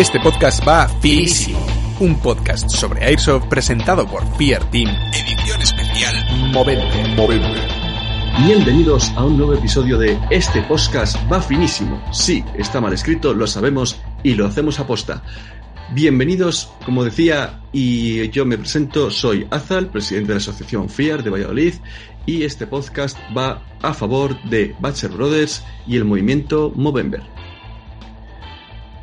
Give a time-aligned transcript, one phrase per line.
[0.00, 1.58] Este podcast va finísimo.
[2.00, 4.88] Un podcast sobre Airsoft presentado por Fear Team.
[5.12, 6.14] Edición especial
[6.54, 7.68] Movente.
[8.46, 12.02] Bienvenidos a un nuevo episodio de Este podcast va finísimo.
[12.14, 15.22] Sí, está mal escrito, lo sabemos y lo hacemos a posta.
[15.92, 21.28] Bienvenidos, como decía, y yo me presento, soy Azal, presidente de la Asociación FIAR de
[21.28, 21.74] Valladolid,
[22.24, 27.39] y este podcast va a favor de Batcher Brothers y el movimiento Movember.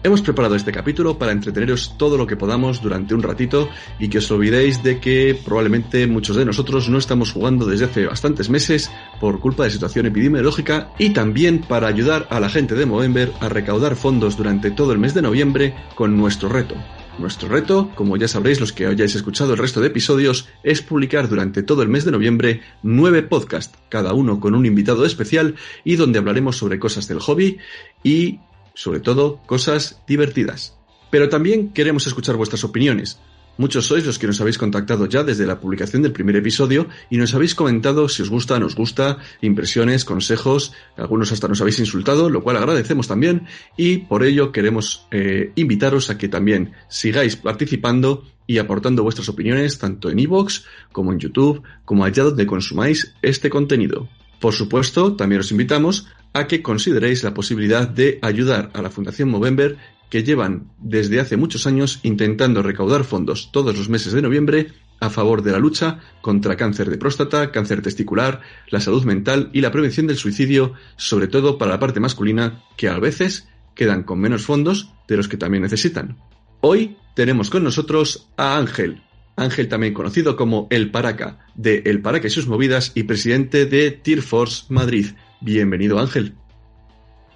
[0.03, 4.19] Hemos preparado este capítulo para entreteneros todo lo que podamos durante un ratito y que
[4.19, 8.91] os olvidéis de que probablemente muchos de nosotros no estamos jugando desde hace bastantes meses
[9.19, 13.49] por culpa de situación epidemiológica y también para ayudar a la gente de Movember a
[13.49, 16.75] recaudar fondos durante todo el mes de noviembre con nuestro reto.
[17.17, 21.27] Nuestro reto, como ya sabréis los que hayáis escuchado el resto de episodios, es publicar
[21.27, 25.95] durante todo el mes de noviembre nueve podcasts, cada uno con un invitado especial y
[25.95, 27.57] donde hablaremos sobre cosas del hobby
[28.03, 28.39] y
[28.77, 30.77] sobre todo cosas divertidas.
[31.09, 33.19] Pero también queremos escuchar vuestras opiniones.
[33.57, 37.17] Muchos sois los que nos habéis contactado ya desde la publicación del primer episodio y
[37.17, 42.29] nos habéis comentado si os gusta, nos gusta, impresiones, consejos, algunos hasta nos habéis insultado,
[42.29, 48.25] lo cual agradecemos también y por ello queremos eh, invitaros a que también sigáis participando
[48.45, 50.61] y aportando vuestras opiniones tanto en iVoox
[50.91, 54.07] como en YouTube, como allá donde consumáis este contenido.
[54.39, 59.29] Por supuesto, también os invitamos a que consideréis la posibilidad de ayudar a la Fundación
[59.29, 59.77] Movember
[60.09, 64.67] que llevan desde hace muchos años intentando recaudar fondos todos los meses de noviembre
[64.99, 69.61] a favor de la lucha contra cáncer de próstata, cáncer testicular, la salud mental y
[69.61, 74.19] la prevención del suicidio, sobre todo para la parte masculina, que a veces quedan con
[74.19, 76.17] menos fondos de los que también necesitan.
[76.61, 79.03] Hoy tenemos con nosotros a Ángel,
[79.37, 83.91] Ángel también conocido como El Paraca, de El Paraca y sus movidas y presidente de
[83.91, 85.05] Tier Force Madrid.
[85.39, 86.33] Bienvenido, Ángel.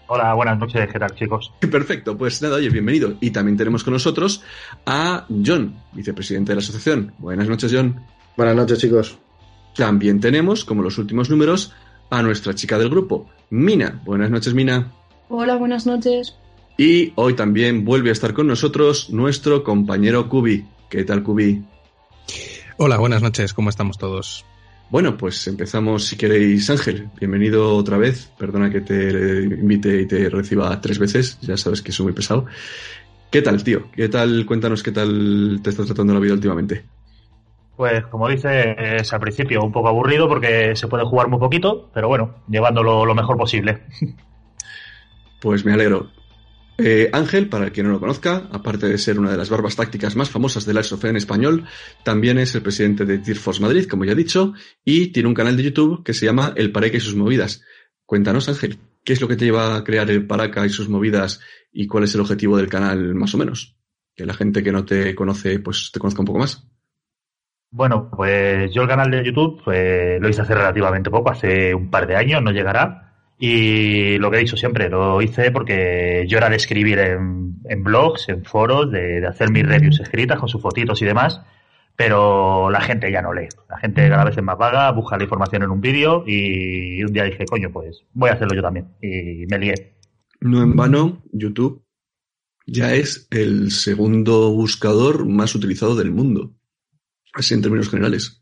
[0.07, 1.53] Hola, buenas noches, ¿qué tal, chicos?
[1.72, 3.13] Perfecto, pues nada, oye, bienvenido.
[3.22, 4.44] Y también tenemos con nosotros
[4.85, 7.13] a John, vicepresidente de la asociación.
[7.19, 8.01] Buenas noches, John.
[8.35, 9.18] Buenas noches, chicos.
[9.75, 11.72] También tenemos, como los últimos números,
[12.09, 14.01] a nuestra chica del grupo, Mina.
[14.03, 14.91] Buenas noches, Mina.
[15.29, 16.35] Hola, buenas noches.
[16.78, 20.66] Y hoy también vuelve a estar con nosotros nuestro compañero Kubi.
[20.89, 21.63] ¿Qué tal, Kubi?
[22.78, 24.46] Hola, buenas noches, ¿cómo estamos todos?
[24.90, 27.09] Bueno, pues empezamos si queréis, Ángel.
[27.18, 28.30] Bienvenido otra vez.
[28.38, 31.40] Perdona que te invite y te reciba tres veces.
[31.42, 32.46] Ya sabes que soy muy pesado.
[33.30, 33.90] ¿Qué tal, tío?
[33.92, 34.46] ¿Qué tal?
[34.46, 36.84] Cuéntanos qué tal te estás tratando la vida últimamente.
[37.78, 41.90] Pues como dices, es al principio un poco aburrido porque se puede jugar muy poquito,
[41.94, 43.84] pero bueno, llevándolo lo mejor posible.
[45.40, 46.12] Pues me alegro.
[46.84, 49.75] Eh, Ángel, para el que no lo conozca, aparte de ser una de las barbas
[49.75, 51.66] tácticas más famosas del Airsoft en español,
[52.03, 54.53] también es el presidente de Tier Force Madrid, como ya he dicho,
[54.84, 57.64] y tiene un canal de YouTube que se llama El Paraca y sus movidas.
[58.06, 61.40] Cuéntanos, Ángel, ¿qué es lo que te lleva a crear el Paraca y sus movidas
[61.72, 63.78] y cuál es el objetivo del canal, más o menos?
[64.16, 66.68] Que la gente que no te conoce, pues te conozca un poco más.
[67.74, 71.90] Bueno, pues yo el canal de YouTube pues, lo hice hace relativamente poco, hace un
[71.90, 73.11] par de años, no llegará.
[73.44, 78.29] Y lo que he dicho siempre, lo hice porque yo era de escribir en, blogs,
[78.29, 81.41] en foros, de, hacer mis reviews escritas con sus fotitos y demás,
[81.96, 83.50] pero la gente ya no lee.
[83.68, 87.12] La gente cada vez es más vaga, busca la información en un vídeo y un
[87.13, 88.90] día dije, coño, pues voy a hacerlo yo también.
[89.01, 89.96] Y me lié.
[90.40, 91.84] No en vano, YouTube
[92.68, 96.53] ya es el segundo buscador más utilizado del mundo.
[97.34, 98.41] Así en términos generales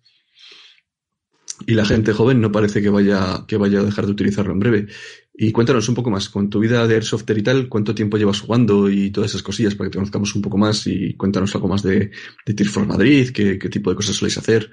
[1.67, 4.59] y la gente joven no parece que vaya, que vaya a dejar de utilizarlo en
[4.59, 4.87] breve.
[5.33, 8.41] Y cuéntanos un poco más, con tu vida de Airsoft y tal, ¿cuánto tiempo llevas
[8.41, 11.67] jugando y todas esas cosillas para que te conozcamos un poco más y cuéntanos algo
[11.67, 12.11] más de,
[12.45, 14.69] de Tear for Madrid, qué, qué tipo de cosas soléis hacer?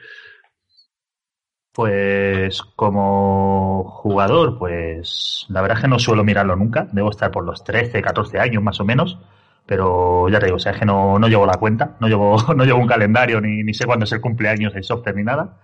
[1.73, 7.45] Pues como jugador, pues la verdad es que no suelo mirarlo nunca, debo estar por
[7.45, 9.19] los 13, 14 años más o menos,
[9.67, 12.39] pero ya te digo, o sea, es que no, no llevo la cuenta, no llevo,
[12.57, 15.61] no llevo un calendario, ni, ni sé cuándo es el cumpleaños de software ni nada.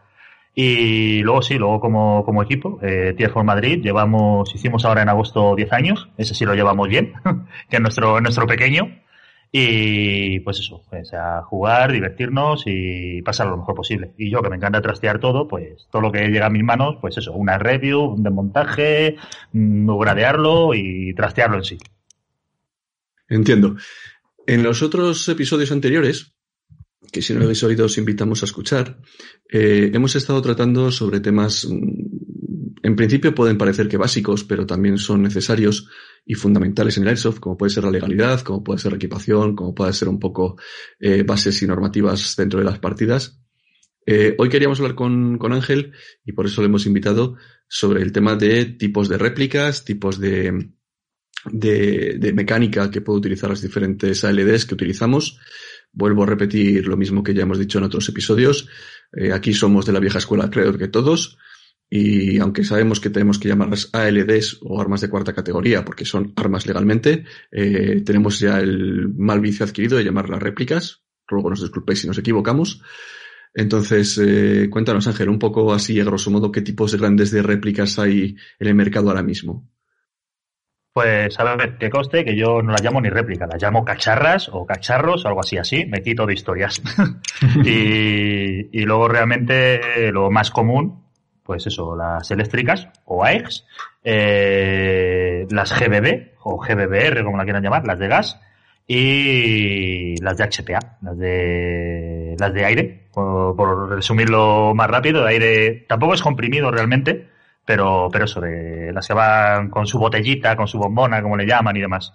[0.54, 5.08] Y luego sí, luego como, como equipo, eh, Tier for Madrid, llevamos, hicimos ahora en
[5.08, 7.14] agosto 10 años, ese sí lo llevamos bien,
[7.70, 9.02] que es nuestro, nuestro pequeño.
[9.54, 14.14] Y pues eso, o sea, jugar, divertirnos y pasar lo mejor posible.
[14.16, 16.96] Y yo que me encanta trastear todo, pues todo lo que llega a mis manos,
[17.02, 19.16] pues eso, una review, un desmontaje,
[19.52, 21.78] mm, gradearlo y trastearlo en sí.
[23.28, 23.76] Entiendo.
[24.46, 26.31] En los otros episodios anteriores,
[27.12, 28.98] que si no lo habéis oído os invitamos a escuchar,
[29.48, 34.96] eh, hemos estado tratando sobre temas, mm, en principio pueden parecer que básicos, pero también
[34.96, 35.88] son necesarios
[36.24, 39.54] y fundamentales en el Airsoft, como puede ser la legalidad, como puede ser la equipación,
[39.54, 40.56] como puede ser un poco
[40.98, 43.38] eh, bases y normativas dentro de las partidas.
[44.06, 45.92] Eh, hoy queríamos hablar con, con, Ángel
[46.24, 47.36] y por eso le hemos invitado
[47.68, 50.72] sobre el tema de tipos de réplicas, tipos de,
[51.50, 55.38] de, de mecánica que puede utilizar las diferentes ALDs que utilizamos.
[55.92, 58.68] Vuelvo a repetir lo mismo que ya hemos dicho en otros episodios.
[59.12, 61.38] Eh, aquí somos de la vieja escuela, creo que todos.
[61.90, 66.32] Y aunque sabemos que tenemos que llamarlas ALDs o armas de cuarta categoría, porque son
[66.36, 71.02] armas legalmente, eh, tenemos ya el mal vicio adquirido de llamarlas réplicas.
[71.28, 72.80] Luego nos disculpéis si nos equivocamos.
[73.54, 77.42] Entonces, eh, cuéntanos, Ángel, un poco así, a grosso modo, qué tipos de grandes de
[77.42, 79.68] réplicas hay en el mercado ahora mismo.
[80.92, 84.50] Pues a ver, que coste que yo no las llamo ni réplica, las llamo cacharras
[84.52, 86.82] o cacharros o algo así, así, me quito de historias.
[87.64, 91.02] y, y, luego realmente lo más común
[91.42, 93.66] pues eso, las eléctricas o AEX,
[94.04, 98.40] eh, las GBB o GBBR, como la quieran llamar, las de gas,
[98.86, 105.84] y las de HPA, las de, las de aire, por, resumirlo más rápido, de aire
[105.88, 107.28] tampoco es comprimido realmente,
[107.64, 111.46] pero, pero eso, de las que van con su botellita, con su bombona, como le
[111.46, 112.12] llaman y demás.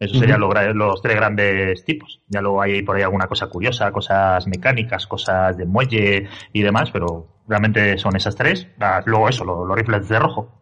[0.00, 2.22] Esos serían los, tres grandes tipos.
[2.26, 6.90] Ya luego hay por ahí alguna cosa curiosa, cosas mecánicas, cosas de muelle y demás,
[6.90, 8.66] pero realmente son esas tres.
[8.80, 10.58] Ah, luego eso, los, rifles de rojo.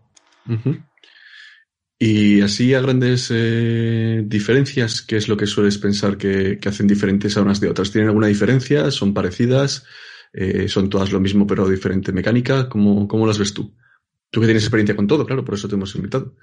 [2.00, 7.36] Y así a grandes eh, diferencias, ¿qué es lo que sueles pensar que, hacen diferentes
[7.36, 7.92] a unas de otras?
[7.92, 8.90] ¿Tienen alguna diferencia?
[8.90, 9.86] ¿Son parecidas?
[10.32, 12.68] Eh, ¿Son todas lo mismo pero diferente mecánica?
[12.68, 13.72] ¿Cómo, ¿Cómo las ves tú?
[14.30, 16.34] Tú que tienes experiencia con todo, claro, por eso te hemos invitado.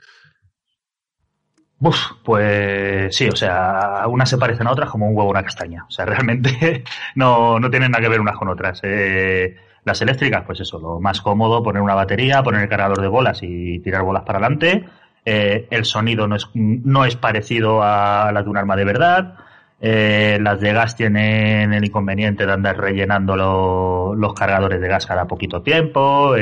[1.79, 5.43] Uf, pues sí, o sea, unas se parecen a otras como un huevo a una
[5.43, 5.85] castaña.
[5.87, 6.83] O sea, realmente
[7.15, 8.79] no, no tienen nada que ver unas con otras.
[8.83, 13.07] Eh, las eléctricas, pues eso, lo más cómodo, poner una batería, poner el cargador de
[13.07, 14.85] bolas y tirar bolas para adelante.
[15.25, 19.35] Eh, el sonido no es, no es parecido a la de un arma de verdad.
[19.87, 23.35] Eh, las de gas tienen el inconveniente de andar rellenando
[24.15, 26.33] los cargadores de gas cada poquito tiempo.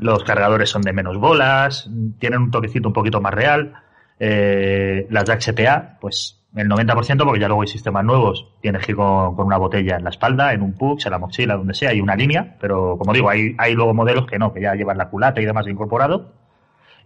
[0.00, 1.88] los cargadores son de menos bolas.
[2.18, 3.74] Tienen un toquecito un poquito más real.
[4.18, 8.90] Eh, las de HPA, pues el 90%, porque ya luego hay sistemas nuevos, tienes que
[8.92, 11.90] ir con, una botella en la espalda, en un pux, en la mochila, donde sea,
[11.90, 14.98] hay una línea, pero como digo, hay, hay luego modelos que no, que ya llevan
[14.98, 16.32] la culata y demás incorporado.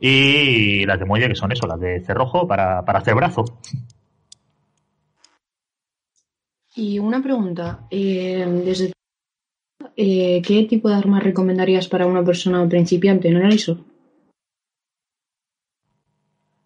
[0.01, 3.45] Y las de muelle, que son eso, las de cerrojo para, para hacer brazo.
[6.79, 8.93] Y una pregunta, eh, desde
[9.97, 13.79] eh, ¿qué tipo de armas recomendarías para una persona principiante en el ISO?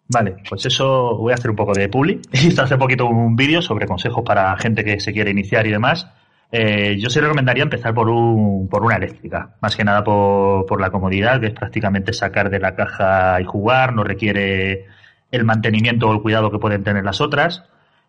[0.09, 2.19] Vale, pues eso voy a hacer un poco de publi.
[2.33, 6.05] Hice hace poquito un vídeo sobre consejos para gente que se quiere iniciar y demás.
[6.51, 10.81] Eh, yo sí recomendaría empezar por, un, por una eléctrica, más que nada por, por
[10.81, 14.87] la comodidad, que es prácticamente sacar de la caja y jugar, no requiere
[15.31, 17.63] el mantenimiento o el cuidado que pueden tener las otras.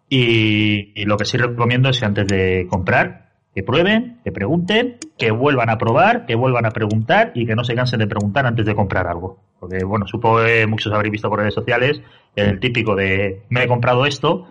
[0.08, 3.22] Y, y lo que sí recomiendo es que antes de comprar,
[3.54, 7.64] que prueben, que pregunten, que vuelvan a probar, que vuelvan a preguntar y que no
[7.64, 9.40] se cansen de preguntar antes de comprar algo.
[9.60, 12.00] Porque, bueno, supongo que muchos habréis visto por redes sociales
[12.34, 14.48] el típico de me he comprado esto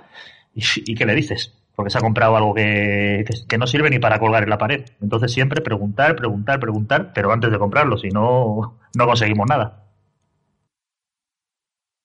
[0.53, 1.53] y, ¿qué le dices?
[1.75, 4.85] Porque se ha comprado algo que, que, no sirve ni para colgar en la pared.
[5.01, 9.87] Entonces siempre preguntar, preguntar, preguntar, pero antes de comprarlo, si no, no conseguimos nada.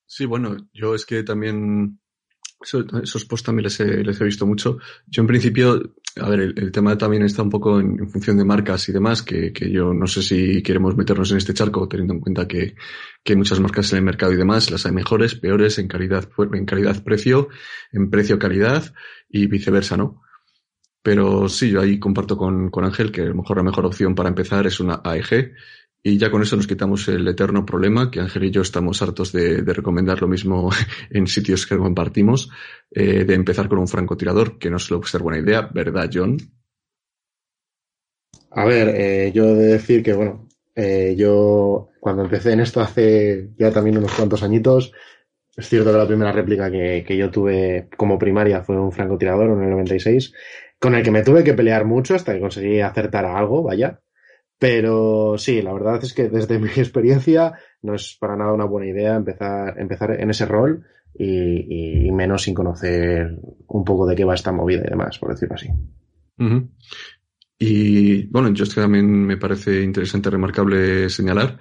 [0.07, 1.99] Sí, bueno, yo es que también
[2.61, 4.79] esos posts también les he, les he, visto mucho.
[5.07, 8.89] Yo en principio, a ver, el, tema también está un poco en, función de marcas
[8.89, 12.21] y demás, que, que, yo no sé si queremos meternos en este charco teniendo en
[12.21, 12.75] cuenta que,
[13.23, 16.29] que hay muchas marcas en el mercado y demás, las hay mejores, peores en calidad,
[16.53, 17.49] en calidad precio,
[17.93, 18.95] en precio calidad
[19.29, 20.23] y viceversa, ¿no?
[21.03, 24.15] Pero sí, yo ahí comparto con, con Ángel que a lo mejor la mejor opción
[24.15, 25.53] para empezar es una AEG
[26.09, 29.33] y ya con eso nos quitamos el eterno problema, que Ángel y yo estamos hartos
[29.33, 30.71] de, recomendar lo mismo
[31.11, 32.49] en sitios que compartimos,
[32.93, 36.37] eh, de empezar con un francotirador, que no suele ser buena idea, ¿verdad, John?
[38.53, 40.47] A ver, eh, yo he de decir que, bueno,
[40.77, 44.93] eh, yo cuando empecé en esto hace ya también unos cuantos añitos,
[45.57, 49.51] es cierto que la primera réplica que, que yo tuve como primaria fue un francotirador
[49.51, 50.33] en el 96,
[50.79, 54.01] con el que me tuve que pelear mucho hasta que conseguí acertar a algo, vaya
[54.59, 58.89] Pero sí, la verdad es que desde mi experiencia no es para nada una buena
[58.89, 60.85] idea empezar, empezar en ese rol
[61.19, 65.55] y, menos sin conocer un poco de qué va esta movida y demás, por decirlo
[65.55, 65.69] así.
[67.59, 71.59] Y bueno, yo también me parece interesante, remarcable señalar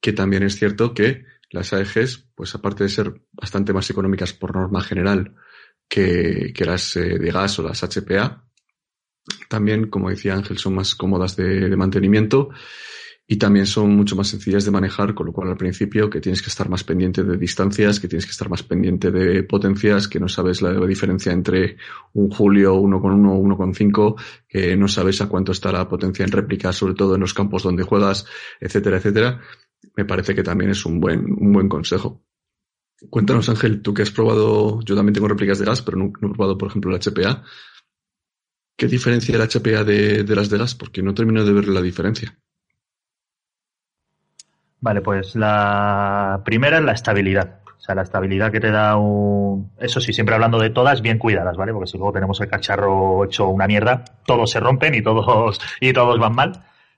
[0.00, 4.54] que también es cierto que las AEGs, pues aparte de ser bastante más económicas por
[4.54, 5.34] norma general
[5.88, 8.44] que, que las eh, de gas o las HPA,
[9.48, 12.50] también, como decía Ángel, son más cómodas de, mantenimiento
[13.26, 16.42] y también son mucho más sencillas de manejar, con lo cual al principio que tienes
[16.42, 20.18] que estar más pendiente de distancias, que tienes que estar más pendiente de potencias, que
[20.18, 21.76] no sabes la diferencia entre
[22.14, 26.72] un Julio 1.1 o 1.5, que no sabes a cuánto está la potencia en réplica,
[26.72, 28.26] sobre todo en los campos donde juegas,
[28.60, 29.40] etcétera, etcétera.
[29.96, 32.24] Me parece que también es un buen, un buen consejo.
[33.08, 36.34] Cuéntanos, Ángel, tú que has probado, yo también tengo réplicas de gas, pero no, he
[36.34, 37.42] probado, por ejemplo, la HPA.
[38.80, 40.74] ¿Qué diferencia la HPA de, de las de gas?
[40.74, 42.34] Porque no termino de ver la diferencia.
[44.80, 47.60] Vale, pues la primera es la estabilidad.
[47.76, 49.70] O sea, la estabilidad que te da un...
[49.78, 51.74] Eso sí, siempre hablando de todas bien cuidadas, ¿vale?
[51.74, 55.92] Porque si luego tenemos el cacharro hecho una mierda, todos se rompen y todos, y
[55.92, 56.52] todos van mal.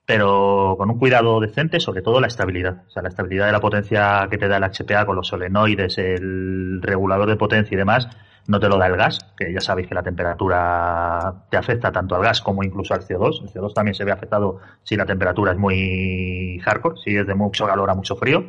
[0.07, 2.85] Pero con un cuidado decente, sobre todo la estabilidad.
[2.87, 5.99] O sea, la estabilidad de la potencia que te da el HPA con los solenoides,
[5.99, 8.09] el regulador de potencia y demás,
[8.47, 12.17] no te lo da el gas, que ya sabéis que la temperatura te afecta tanto
[12.17, 13.43] al gas como incluso al CO2.
[13.43, 17.35] El CO2 también se ve afectado si la temperatura es muy hardcore, si es de
[17.35, 18.45] mucho calor a mucho frío.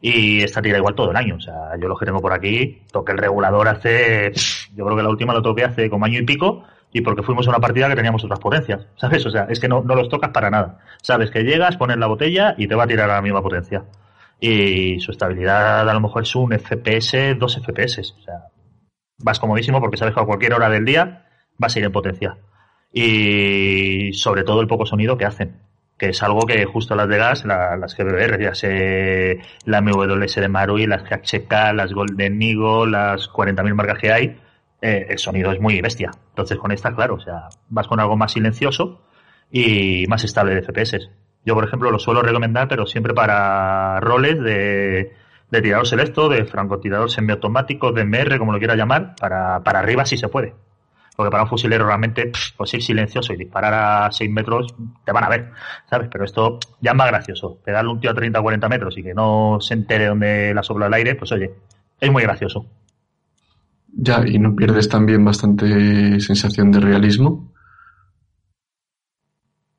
[0.00, 1.36] Y esta tira igual todo el año.
[1.36, 4.32] O sea, yo lo que tengo por aquí, toqué el regulador hace,
[4.74, 7.46] yo creo que la última lo toqué hace como año y pico, y porque fuimos
[7.48, 9.24] a una partida que teníamos otras potencias, ¿sabes?
[9.26, 10.78] O sea, es que no, no los tocas para nada.
[11.02, 13.84] Sabes que llegas, pones la botella y te va a tirar a la misma potencia.
[14.38, 18.14] Y su estabilidad a lo mejor es un FPS, dos FPS.
[18.18, 18.44] O sea,
[19.18, 21.26] vas comodísimo porque sabes que a cualquier hora del día
[21.58, 22.36] vas a ir en potencia.
[22.92, 25.60] Y sobre todo el poco sonido que hacen,
[25.98, 30.48] que es algo que justo las de gas, las GBR, ya sé la MWS de
[30.48, 34.36] Marui, las GHK, las Golden Eagle, las 40.000 marcas que hay,
[34.80, 36.10] eh, el sonido es muy bestia.
[36.30, 39.02] Entonces con esta, claro, o sea, vas con algo más silencioso
[39.50, 41.10] y más estable de FPS.
[41.44, 45.12] Yo, por ejemplo, lo suelo recomendar, pero siempre para roles de
[45.54, 50.04] de tirador selecto, de francotirador semiautomático, de MR, como lo quiera llamar, para, para arriba
[50.04, 50.54] si se puede.
[51.16, 55.24] Porque para un fusilero realmente, pues ir silencioso y disparar a 6 metros, te van
[55.24, 55.52] a ver,
[55.88, 56.08] ¿sabes?
[56.10, 57.58] Pero esto ya es más gracioso.
[57.64, 60.62] Pegarle un tío a 30 o 40 metros y que no se entere dónde la
[60.64, 61.52] sopla el aire, pues oye,
[62.00, 62.66] es muy gracioso.
[63.96, 67.52] Ya, y no pierdes también bastante sensación de realismo.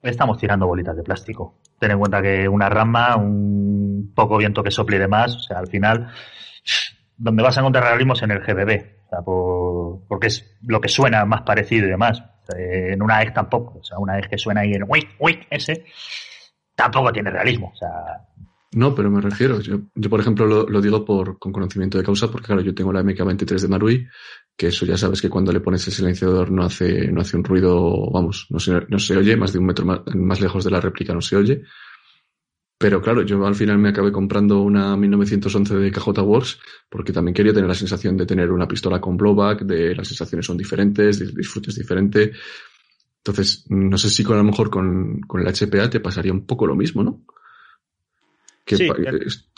[0.01, 1.55] Estamos tirando bolitas de plástico.
[1.79, 5.59] Ten en cuenta que una rama, un poco viento que sople y demás, o sea,
[5.59, 6.11] al final,
[7.17, 9.19] donde vas a encontrar realismo es en el GBB, o sea,
[10.07, 12.23] porque es lo que suena más parecido y demás.
[12.55, 15.85] en una EG tampoco, o sea, una EG que suena ahí en wick, wick, ese,
[16.75, 17.89] tampoco tiene realismo, o sea,
[18.75, 19.61] no, pero me refiero.
[19.61, 22.75] Yo, yo por ejemplo, lo, lo, digo por, con conocimiento de causa, porque claro, yo
[22.75, 24.07] tengo la MK23 de Marui,
[24.57, 27.45] que eso ya sabes que cuando le pones el silenciador no hace, no hace un
[27.45, 30.71] ruido, vamos, no se, no se oye, más de un metro más, más lejos de
[30.71, 31.61] la réplica no se oye.
[32.77, 37.33] Pero claro, yo al final me acabé comprando una 1911 de KJ Works porque también
[37.33, 41.21] quería tener la sensación de tener una pistola con blowback, de las sensaciones son diferentes,
[41.21, 42.33] el disfrute es diferente.
[43.17, 46.45] Entonces, no sé si con, a lo mejor con, con el HPA te pasaría un
[46.45, 47.23] poco lo mismo, ¿no?
[48.65, 48.89] Que sí,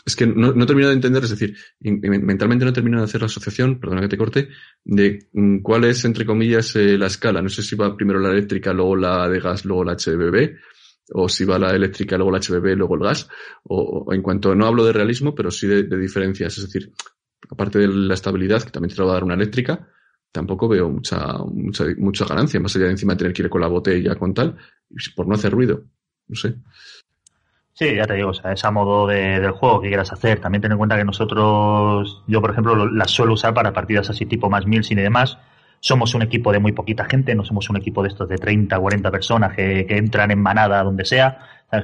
[0.04, 3.26] es, que no, no, termino de entender, es decir, mentalmente no termino de hacer la
[3.26, 4.48] asociación, perdona que te corte,
[4.84, 7.40] de mm, cuál es, entre comillas, eh, la escala.
[7.40, 10.56] No sé si va primero la eléctrica, luego la de gas, luego la HBB,
[11.12, 13.28] o si va la eléctrica, luego la HBB, luego el gas,
[13.64, 16.58] o, en cuanto, no hablo de realismo, pero sí de, diferencias.
[16.58, 16.92] Es decir,
[17.50, 19.88] aparte de la estabilidad, que también te va a dar una eléctrica,
[20.32, 23.68] tampoco veo mucha, mucha, mucha ganancia, más allá de encima tener que ir con la
[23.68, 24.56] botella con tal,
[25.16, 25.84] por no hacer ruido.
[26.26, 26.56] No sé.
[27.78, 30.40] Sí, ya te digo, o sea, es modo de, del juego que quieras hacer.
[30.40, 34.26] También ten en cuenta que nosotros, yo por ejemplo, las suelo usar para partidas así
[34.26, 35.38] tipo más mil y demás.
[35.80, 38.78] Somos un equipo de muy poquita gente, no somos un equipo de estos de 30,
[38.78, 41.38] 40 personas que, que entran en manada donde sea.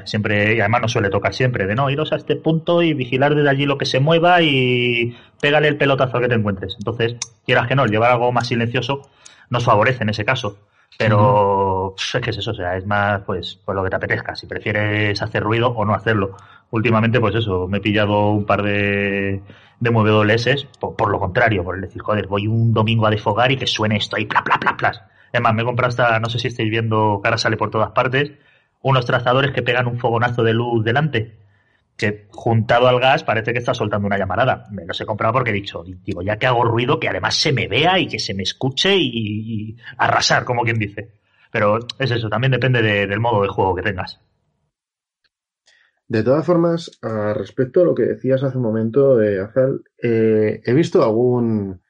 [0.04, 3.34] Siempre, y además no suele tocar siempre, de no, iros a este punto y vigilar
[3.34, 6.74] desde allí lo que se mueva y pégale el pelotazo que te encuentres.
[6.78, 9.02] Entonces, quieras que no, llevar algo más silencioso
[9.50, 10.58] nos favorece en ese caso.
[10.98, 14.34] Pero es que es eso, o sea, es más pues, pues lo que te apetezca,
[14.34, 16.36] si prefieres hacer ruido o no hacerlo.
[16.70, 19.42] Últimamente, pues eso, me he pillado un par de,
[19.80, 23.52] de MWS por, por, lo contrario, por el decir, joder, voy un domingo a desfogar
[23.52, 25.08] y que suene esto ahí, pla, pla, pla, pla.
[25.32, 27.90] Es más, me he comprado hasta, no sé si estáis viendo, ahora sale por todas
[27.90, 28.32] partes,
[28.82, 31.43] unos trazadores que pegan un fogonazo de luz delante
[31.96, 34.66] que juntado al gas parece que está soltando una llamarada.
[34.70, 37.52] Me los he comprado porque he dicho, digo, ya que hago ruido, que además se
[37.52, 41.12] me vea y que se me escuche y, arrasar, como quien dice.
[41.52, 44.20] Pero es eso, también depende de, del modo de juego que tengas.
[46.06, 51.02] De todas formas, respecto a lo que decías hace un momento, eh, Azal, he visto
[51.02, 51.80] algún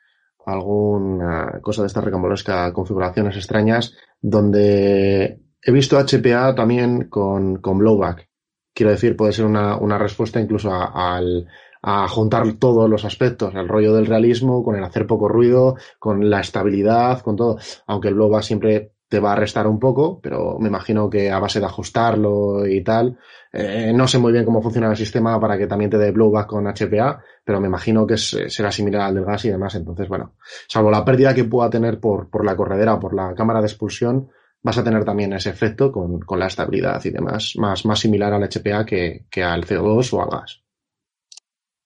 [0.46, 8.28] alguna cosa de esta recambolesca, configuraciones extrañas, donde he visto HPA también con, con blowback.
[8.74, 11.46] Quiero decir, puede ser una, una respuesta incluso a, al,
[11.86, 16.30] a juntar todos los aspectos, el rollo del realismo, con el hacer poco ruido, con
[16.30, 17.58] la estabilidad, con todo.
[17.86, 21.38] Aunque el blowback siempre te va a restar un poco, pero me imagino que a
[21.38, 23.18] base de ajustarlo y tal,
[23.52, 26.46] eh, no sé muy bien cómo funciona el sistema para que también te dé blowback
[26.46, 29.74] con HPA, pero me imagino que será similar al del gas y demás.
[29.74, 30.32] Entonces, bueno,
[30.66, 34.30] salvo la pérdida que pueda tener por, por la corredera por la cámara de expulsión,
[34.64, 38.32] vas a tener también ese efecto con, con la estabilidad y demás, más, más similar
[38.32, 40.62] al HPA que, que al CO2 o al gas.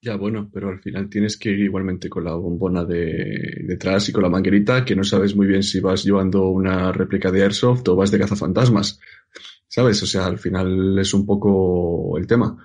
[0.01, 4.13] Ya, bueno, pero al final tienes que ir igualmente con la bombona de detrás y
[4.13, 7.89] con la manguerita, que no sabes muy bien si vas llevando una réplica de Airsoft
[7.89, 9.01] o vas de cazafantasmas.
[9.67, 10.01] ¿Sabes?
[10.05, 12.57] O sea, al final es un poco el tema.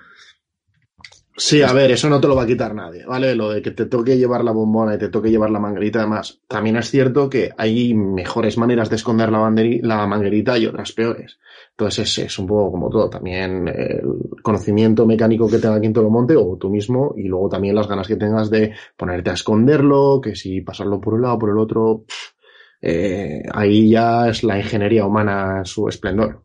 [1.35, 3.33] Sí, a ver, eso no te lo va a quitar nadie, ¿vale?
[3.33, 6.41] Lo de que te toque llevar la bombona y te toque llevar la manguerita, además,
[6.47, 9.39] también es cierto que hay mejores maneras de esconder la,
[9.81, 11.39] la manguerita y otras peores.
[11.71, 16.01] Entonces es, es, un poco como todo, también el conocimiento mecánico que tenga quien te
[16.01, 19.33] lo monte o tú mismo y luego también las ganas que tengas de ponerte a
[19.33, 22.05] esconderlo, que si pasarlo por un lado o por el otro,
[22.79, 26.43] eh, ahí ya es la ingeniería humana su esplendor.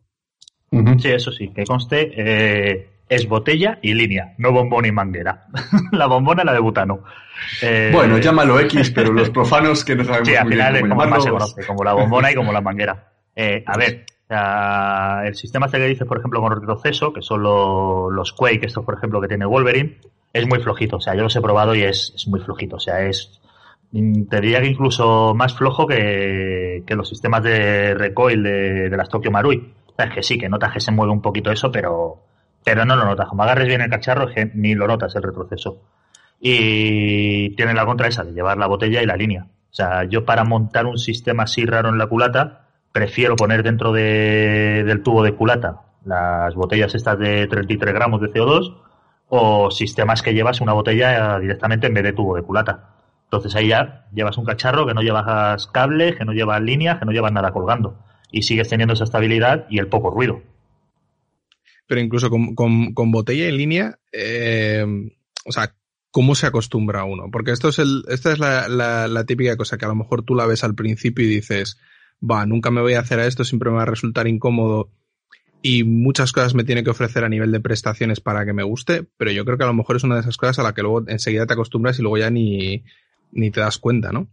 [0.71, 5.47] Sí, eso sí, que conste, eh, es botella y línea, no bombón y manguera.
[5.91, 7.03] la bombona la de butano.
[7.61, 10.95] Eh, bueno, llámalo X, pero los profanos que no sabemos sí, al final es como
[10.95, 13.11] más se conoce, como la bombona y como la manguera.
[13.35, 14.05] Eh, a ver,
[15.25, 18.85] el sistema este que dices, por ejemplo, con retroceso, que son los, los Quake, estos,
[18.85, 19.97] por ejemplo, que tiene Wolverine,
[20.31, 20.97] es muy flojito.
[20.97, 22.75] O sea, yo los he probado y es, es muy flojito.
[22.75, 23.39] O sea, es,
[23.91, 29.09] te diría que incluso más flojo que, que los sistemas de recoil de, de las
[29.09, 29.73] Tokyo Marui.
[29.87, 32.21] O sea, es que sí, que notas que se mueve un poquito eso, pero,
[32.69, 33.27] pero no lo notas.
[33.27, 35.81] Como agarres bien el cacharro, ni lo notas el retroceso.
[36.39, 39.47] Y tiene la contra esa de llevar la botella y la línea.
[39.71, 43.91] O sea, yo para montar un sistema así raro en la culata, prefiero poner dentro
[43.91, 48.77] de, del tubo de culata las botellas estas de 33 gramos de CO2
[49.29, 52.89] o sistemas que llevas una botella directamente en vez de tubo de culata.
[53.23, 57.05] Entonces ahí ya llevas un cacharro que no llevas cables, que no llevas líneas, que
[57.05, 57.95] no llevas nada colgando.
[58.31, 60.43] Y sigues teniendo esa estabilidad y el poco ruido
[61.89, 64.85] pero incluso con, con, botella en línea, eh,
[65.43, 65.73] o sea,
[66.11, 67.31] ¿cómo se acostumbra uno?
[67.31, 70.35] Porque esto es el, esta es la, la, típica cosa que a lo mejor tú
[70.35, 71.79] la ves al principio y dices,
[72.21, 74.91] va, nunca me voy a hacer a esto, siempre me va a resultar incómodo
[75.63, 79.07] y muchas cosas me tiene que ofrecer a nivel de prestaciones para que me guste,
[79.17, 80.83] pero yo creo que a lo mejor es una de esas cosas a la que
[80.83, 82.83] luego enseguida te acostumbras y luego ya ni,
[83.31, 84.27] ni te das cuenta, ¿no?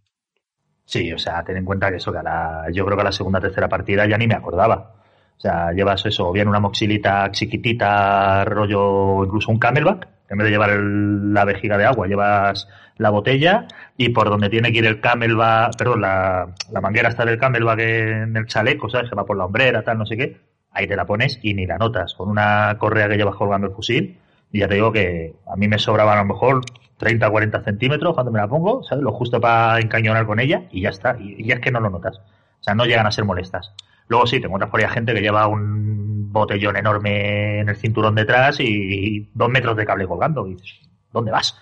[0.84, 3.04] Sí, o sea, ten en cuenta que eso, que a la, yo creo que a
[3.04, 5.05] la segunda tercera partida ya ni me acordaba.
[5.36, 10.46] O sea, llevas eso, o bien una moxilita chiquitita, rollo, incluso un camelback, en vez
[10.46, 14.86] de llevar la vejiga de agua, llevas la botella y por donde tiene que ir
[14.86, 19.08] el camelback, perdón, la, la manguera está del camelback en el chaleco, ¿sabes?
[19.08, 20.40] Se va por la hombrera, tal, no sé qué.
[20.70, 23.74] Ahí te la pones y ni la notas, con una correa que llevas colgando el
[23.74, 24.18] fusil.
[24.52, 26.62] Y ya te digo que a mí me sobraban a lo mejor
[26.98, 29.04] 30 o 40 centímetros cuando me la pongo, ¿sabes?
[29.04, 31.16] Lo justo para encañonar con ella y ya está.
[31.18, 32.20] Y, y es que no lo notas.
[32.66, 33.72] O sea, no llegan a ser molestas.
[34.08, 38.14] Luego sí, te encuentras por ahí gente que lleva un botellón enorme en el cinturón
[38.14, 40.46] detrás y dos metros de cable colgando.
[40.46, 40.80] Y dices,
[41.12, 41.56] ¿dónde vas?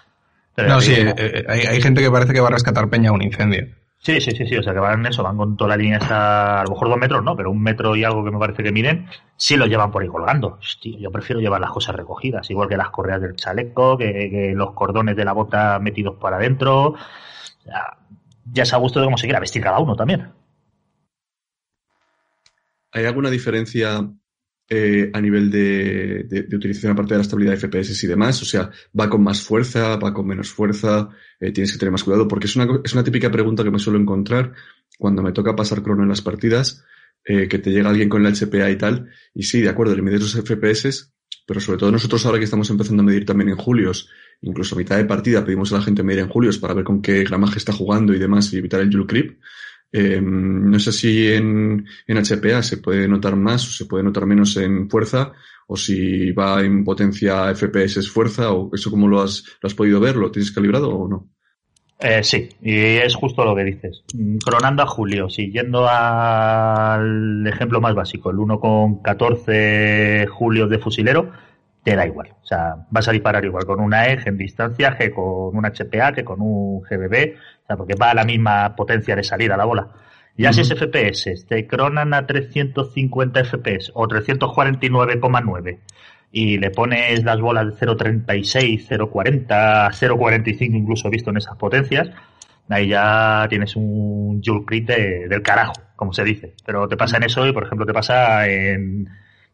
[0.57, 3.23] no, sí, eh, eh, hay, gente que parece que va a rescatar peña a un
[3.23, 3.67] incendio.
[3.99, 6.61] Sí, sí, sí, sí, o sea que van eso, van con toda la línea hasta,
[6.61, 8.71] a lo mejor dos metros, no, pero un metro y algo que me parece que
[8.71, 10.59] miden, sí lo llevan por ahí colgando.
[10.61, 14.73] Hostia, yo prefiero llevar las cosas recogidas, igual que las correas del chaleco, que, los
[14.73, 16.95] cordones de la bota metidos para adentro.
[17.65, 17.97] Ya,
[18.53, 20.34] ya se ha gusto de cómo se quiera vestir cada uno también.
[22.95, 24.09] ¿Hay alguna diferencia
[24.69, 28.41] eh, a nivel de, de, utilización aparte de la estabilidad de FPS y demás?
[28.41, 29.97] O sea, ¿va con más fuerza?
[29.97, 31.09] ¿Va con menos fuerza?
[31.41, 32.29] Eh, ¿Tienes que tener más cuidado?
[32.29, 34.53] Porque es una, es una típica pregunta que me suelo encontrar
[34.97, 36.85] cuando me toca pasar crono en las partidas,
[37.25, 39.11] eh, que te llega alguien con la HPA y tal.
[39.35, 41.13] Y sí, de acuerdo, le mides los FPS,
[41.49, 44.09] pero sobre todo nosotros ahora que estamos empezando a medir también en julios,
[44.41, 47.03] incluso a mitad de partida pedimos a la gente medir en julios para ver con
[47.03, 49.41] qué gramaje está jugando y demás y evitar el Joule Creep.
[49.97, 54.27] Em, no sé si en, en, HPA se puede notar más o se puede notar
[54.27, 55.31] menos en fuerza,
[55.69, 59.75] o si va en potencia FPS es fuerza, o eso cómo lo has, lo has
[59.75, 61.29] podido ver, ¿lo tienes calibrado o no?
[62.01, 64.03] Eh, sí, y es justo lo que dices.
[64.45, 71.31] Cronando a Julio, siguiendo al ejemplo más básico, el 1,14 Julio de fusilero,
[71.85, 72.35] te da igual.
[72.43, 76.13] O sea, vas a disparar igual con una EG en distancia que con un HPA,
[76.13, 79.67] que con un GBB, o sea, porque va a la misma potencia de salida la
[79.67, 79.89] bola.
[80.37, 85.79] Ya si es FPS, te cronan a 350 FPS o 349,9
[86.33, 92.11] y le pones las bolas de 0.36, 0.40, 0.45 incluso visto en esas potencias,
[92.69, 96.55] ahí ya tienes un Joule Crit del carajo, como se dice.
[96.67, 99.09] Pero te pasa en eso y, por ejemplo, te pasa en,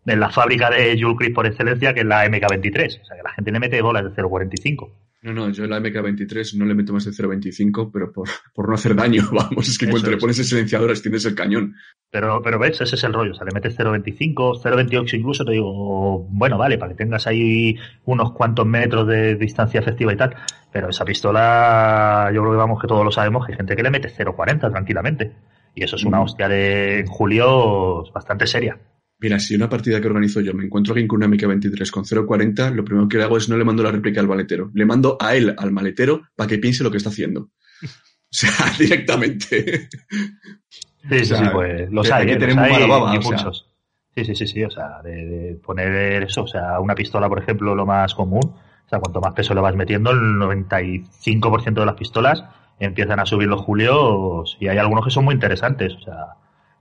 [0.07, 3.01] en la fábrica de Joule Crit por excelencia, que es la MK23.
[3.01, 4.91] O sea, que la gente le mete bolas de 0.45.
[5.23, 8.69] No, no, yo en la MK23 no le meto más de 0.25, pero por, por
[8.69, 11.75] no hacer daño, vamos, es que cuando le pones el silenciador extiendes el cañón.
[12.11, 15.53] Pero, pero ves, ese es el rollo, o sea, le metes 0.25, 0.28 incluso, te
[15.53, 20.35] digo, bueno, vale, para que tengas ahí unos cuantos metros de distancia efectiva y tal,
[20.73, 23.83] pero esa pistola, yo creo que vamos que todos lo sabemos, que hay gente que
[23.83, 25.33] le mete 0.40 tranquilamente,
[25.75, 28.79] y eso es una hostia de julio bastante seria.
[29.21, 32.73] Mira, si una partida que organizo yo me encuentro alguien con una MK23 con 0.40,
[32.73, 35.19] lo primero que le hago es no le mando la réplica al maletero, le mando
[35.21, 37.51] a él, al maletero, para que piense lo que está haciendo.
[38.33, 39.89] O sea, directamente.
[41.09, 42.39] Sí, sí, sí, pues los hay, ¿eh?
[42.39, 43.67] los hay baba, y muchos.
[44.15, 47.43] Sí, sí, sí, sí, o sea, de, de, poner eso, o sea, una pistola, por
[47.43, 51.87] ejemplo, lo más común, o sea, cuanto más peso le vas metiendo, el 95% de
[51.87, 52.45] las pistolas
[52.79, 56.27] empiezan a subir los julios y hay algunos que son muy interesantes, o sea,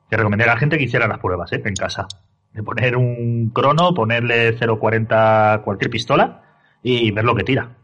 [0.08, 1.64] que recomendaría a la gente que hiciera las pruebas, ¿eh?
[1.66, 2.08] En casa
[2.54, 6.44] de poner un crono, ponerle 0.40 cualquier pistola
[6.84, 7.78] y ver lo que tira.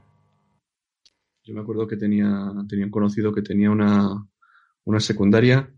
[1.43, 4.25] Yo me acuerdo que tenía, tenía un conocido que tenía una,
[4.83, 5.71] una secundaria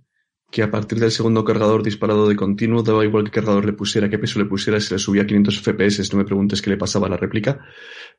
[0.50, 4.10] que a partir del segundo cargador disparado de continuo, daba igual que cargador le pusiera,
[4.10, 6.78] qué peso le pusiera, se le subía a 500 FPS, no me preguntes qué le
[6.78, 7.60] pasaba a la réplica,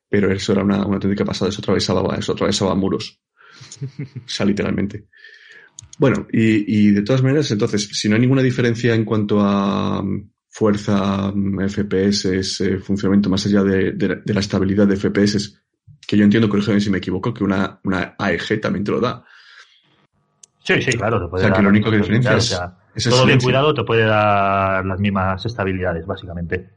[0.09, 3.23] pero eso era una, una auténtica pasada, eso atravesaba, eso atravesaba muros.
[3.83, 5.07] o sea, literalmente.
[5.99, 10.05] Bueno, y, y, de todas maneras, entonces, si no hay ninguna diferencia en cuanto a
[10.59, 11.33] fuerza,
[11.69, 12.25] FPS,
[12.65, 15.57] eh, funcionamiento más allá de, de, de, la estabilidad de FPS,
[16.05, 19.23] que yo entiendo, corrígeme si me equivoco, que una, una AEG también te lo da.
[20.65, 22.57] Sí, sí, claro, te puede o sea, dar que lo único que diferencia es, o
[22.57, 22.77] sea,
[23.09, 26.69] todo bien cuidado te puede dar las mismas estabilidades, básicamente.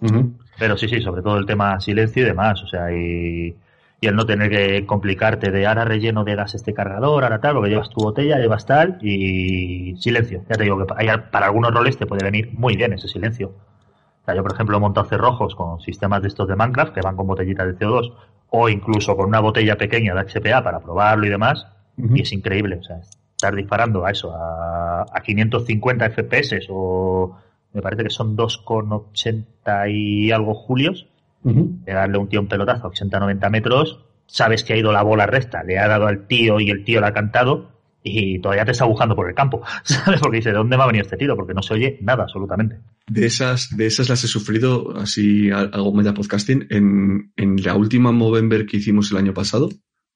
[0.00, 0.32] Uh -huh.
[0.58, 3.56] Pero sí, sí, sobre todo el tema silencio y demás, o sea, y,
[4.00, 7.54] y el no tener que complicarte de ahora relleno de gas este cargador, ahora tal,
[7.54, 10.42] porque llevas tu botella, llevas tal, y silencio.
[10.48, 13.48] Ya te digo que hay, para algunos roles te puede venir muy bien ese silencio.
[13.48, 17.02] O sea, yo, por ejemplo, he montado cerrojos con sistemas de estos de Minecraft que
[17.02, 18.14] van con botellitas de CO2
[18.48, 21.66] o incluso con una botella pequeña de HPA para probarlo y demás,
[21.98, 22.18] uh -huh.
[22.18, 22.76] y es increíble.
[22.76, 23.00] O sea,
[23.40, 27.36] estar disparando a eso, a, a 550 FPS o
[27.72, 31.06] me parece que son 2,80 y algo julios,
[31.42, 31.84] uh -huh.
[31.84, 35.26] de darle un tío un pelotazo a 80-90 metros, sabes que ha ido la bola
[35.26, 37.70] recta, le ha dado al tío y el tío la ha cantado
[38.02, 40.20] y todavía te está buscando por el campo, ¿sabes?
[40.20, 41.36] Porque dice, ¿de dónde va a venir este tiro?
[41.36, 42.80] Porque no se oye nada, absolutamente.
[43.06, 48.12] De esas, de esas las he sufrido, así algo media podcasting, en, en la última
[48.12, 49.68] Movember que hicimos el año pasado,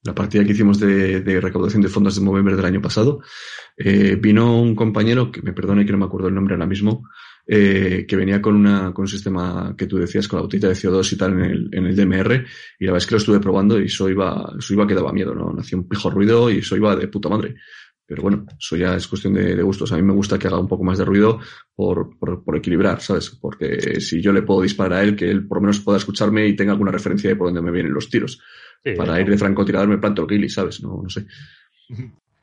[0.04, 3.20] la partida que hicimos de, de recaudación de fondos de Movember del año pasado,
[3.76, 7.04] eh, vino un compañero, que me perdone que no me acuerdo el nombre ahora mismo,
[7.46, 10.74] eh, que venía con, una, con un sistema que tú decías, con la botella de
[10.74, 12.44] CO2 y tal en el, en el DMR,
[12.78, 15.12] y la verdad es que lo estuve probando y eso iba, eso iba que daba
[15.12, 15.54] miedo, ¿no?
[15.58, 17.56] Hacía un pijo ruido y eso iba de puta madre.
[18.06, 19.90] Pero bueno, eso ya es cuestión de, de, gustos.
[19.92, 21.40] A mí me gusta que haga un poco más de ruido
[21.74, 23.30] por, por, por, equilibrar, ¿sabes?
[23.30, 26.46] Porque si yo le puedo disparar a él, que él por lo menos pueda escucharme
[26.46, 28.40] y tenga alguna referencia de por dónde me vienen los tiros.
[28.82, 30.82] Sí, Para ir de francotirador me planto el killy, ¿sabes?
[30.82, 31.26] No, no sé.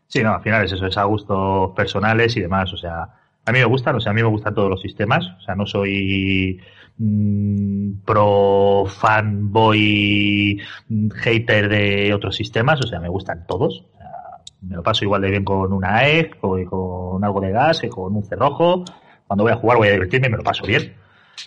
[0.08, 2.74] Sí, no, al final es eso, es a gustos personales y demás.
[2.74, 5.26] O sea, a mí me gustan, o sea, a mí me gustan todos los sistemas.
[5.40, 6.60] O sea, no soy
[6.98, 10.60] mmm, pro fanboy
[11.16, 12.80] hater de otros sistemas.
[12.84, 13.86] O sea, me gustan todos.
[13.94, 14.12] O sea,
[14.62, 18.16] me lo paso igual de bien con una AEG, con, con algo de gas, con
[18.16, 18.86] un cerrojo.
[19.28, 20.94] Cuando voy a jugar voy a divertirme y me lo paso bien.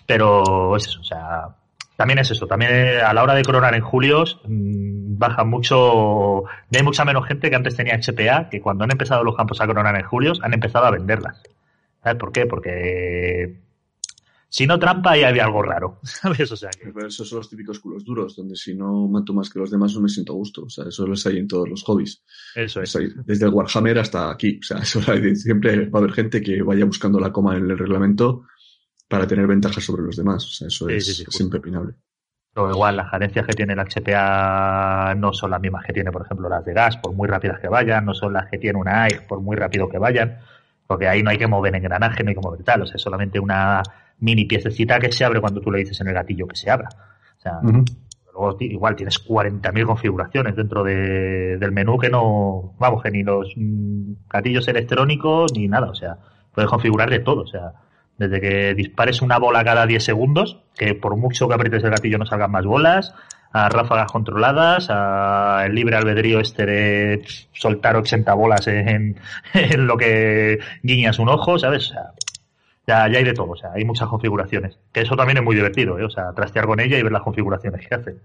[0.06, 1.48] Pero es eso, o sea,
[1.96, 2.72] también es eso, también
[3.04, 7.56] a la hora de coronar en julios mmm, baja mucho, hay mucha menos gente que
[7.56, 10.86] antes tenía HPA, que cuando han empezado los campos a coronar en julios han empezado
[10.86, 11.40] a venderlas.
[12.04, 12.44] ¿Sabes por qué?
[12.44, 13.64] Porque
[14.50, 16.52] si no trampa ahí había algo raro, ¿sabes?
[16.52, 16.92] O sea que...
[16.92, 19.94] Pero esos son los típicos culos duros, donde si no mato más que los demás
[19.94, 22.22] no me siento a gusto, o sea, eso los hay en todos los hobbies.
[22.54, 22.96] Eso es.
[23.24, 25.00] desde el Warhammer hasta aquí, o sea, eso
[25.34, 28.44] siempre va a haber gente que vaya buscando la coma en el reglamento
[29.08, 30.44] para tener ventajas sobre los demás.
[30.44, 31.94] O sea, eso sí, es, sí, sí, es impepinable.
[32.52, 36.22] Pero igual, las carencias que tiene el HPA no son las mismas que tiene, por
[36.22, 39.02] ejemplo, las de gas, por muy rápidas que vayan, no son las que tiene una
[39.04, 40.38] AIG, por muy rápido que vayan,
[40.86, 43.02] porque ahí no hay que mover engranaje, no hay que mover tal, o sea, es
[43.02, 43.82] solamente una
[44.18, 46.88] mini piececita que se abre cuando tú le dices en el gatillo que se abra.
[47.38, 47.84] O sea, uh -huh.
[48.32, 53.52] luego igual tienes 40.000 configuraciones dentro de, del menú que no, vamos, que ni los
[53.56, 56.18] mm, gatillos electrónicos ni nada, o sea,
[56.52, 57.72] puedes configurar de todo, o sea,
[58.16, 62.18] desde que dispares una bola cada 10 segundos, que por mucho que aprietes el gatillo
[62.18, 63.14] no salgan más bolas,
[63.54, 69.16] a ráfagas controladas, a el libre albedrío este de soltar 80 bolas en,
[69.54, 71.90] en lo que guiñas un ojo, ¿sabes?
[71.90, 72.12] O sea,
[72.86, 74.78] Ya, ya hay de todo, o sea, hay muchas configuraciones.
[74.92, 76.04] Que eso también es muy divertido, ¿eh?
[76.04, 78.16] O sea, trastear con ella y ver las configuraciones que hace.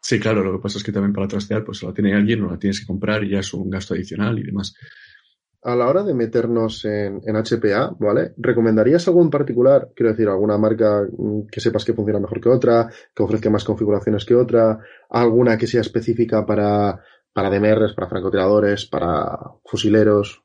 [0.00, 2.50] Sí, claro, lo que pasa es que también para trastear, pues la tiene alguien, no
[2.50, 4.74] la tienes que comprar y ya es un gasto adicional y demás.
[5.64, 8.32] A la hora de meternos en, en HPA, ¿vale?
[8.36, 9.90] ¿Recomendarías algo en particular?
[9.94, 13.62] Quiero decir, alguna marca mm, que sepas que funciona mejor que otra, que ofrezca más
[13.62, 17.00] configuraciones que otra, alguna que sea específica para,
[17.32, 20.42] para DMRs, para francotiradores, para fusileros.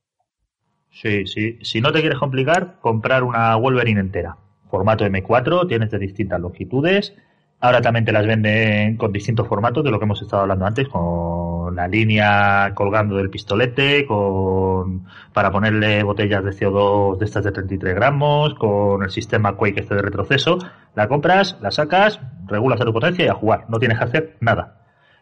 [0.92, 1.58] Sí, sí.
[1.62, 4.38] Si no te quieres complicar, comprar una Wolverine entera.
[4.70, 7.16] Formato M4, tienes de distintas longitudes.
[7.60, 10.88] Ahora también te las venden con distintos formatos de lo que hemos estado hablando antes,
[10.88, 17.52] con la línea colgando del pistolete, con para ponerle botellas de CO2 de estas de
[17.52, 20.58] 33 gramos, con el sistema Quake este de retroceso.
[20.96, 23.66] La compras, la sacas, regulas a tu potencia y a jugar.
[23.70, 24.78] No tienes que hacer nada.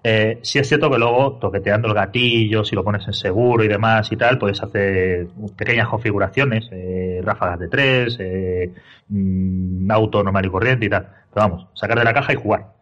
[0.07, 3.67] Eh, sí es cierto que luego, toqueteando el gatillo, si lo pones en seguro y
[3.67, 8.71] demás y tal, puedes hacer pequeñas configuraciones, eh, ráfagas de tres, eh,
[9.09, 11.07] mm, auto normal y corriente y tal.
[11.33, 12.74] Pero vamos, sacar de la caja y jugar.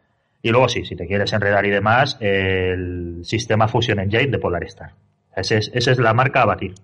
[0.45, 4.65] Y luego sí, si te quieres enredar y demás, el sistema Fusion Engine de Polar
[4.65, 4.93] Star.
[5.33, 6.75] Ese es, esa es la marca a batir.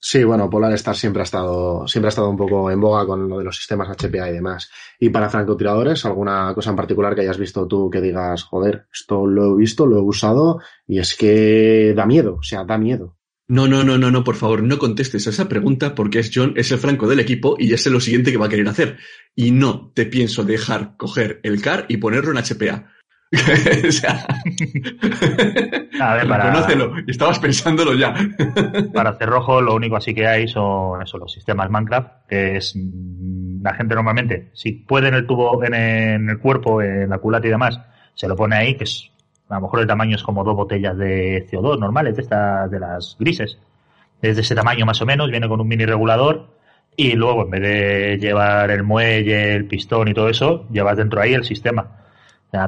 [0.00, 3.28] Sí, bueno, Polar Star siempre ha estado, siempre ha estado un poco en boga con
[3.28, 4.70] lo de los sistemas HPA y demás.
[4.98, 9.26] Y para francotiradores, ¿alguna cosa en particular que hayas visto tú que digas, joder, esto
[9.26, 13.18] lo he visto, lo he usado y es que da miedo, o sea, da miedo?
[13.52, 16.54] No, no, no, no, no, por favor, no contestes a esa pregunta porque es John,
[16.56, 18.96] es el franco del equipo y es lo siguiente que va a querer hacer.
[19.36, 22.86] Y no te pienso dejar coger el CAR y ponerlo en HPA.
[23.86, 24.26] o sea,
[26.00, 28.14] A ver, para, reconócelo, y estabas pensándolo ya.
[28.94, 33.62] para cerrojo lo único así que hay son eso, los sistemas Minecraft, que es mm,
[33.62, 35.74] la gente normalmente, si puede en el tubo, en
[36.30, 37.78] el cuerpo, en la culata y demás,
[38.14, 39.11] se lo pone ahí, que es
[39.52, 42.80] a lo mejor el tamaño es como dos botellas de CO2 normales, de estas, de
[42.80, 43.58] las grises.
[44.22, 46.46] Es de ese tamaño más o menos, viene con un mini regulador
[46.96, 51.20] y luego en vez de llevar el muelle, el pistón y todo eso, llevas dentro
[51.20, 51.98] ahí el sistema.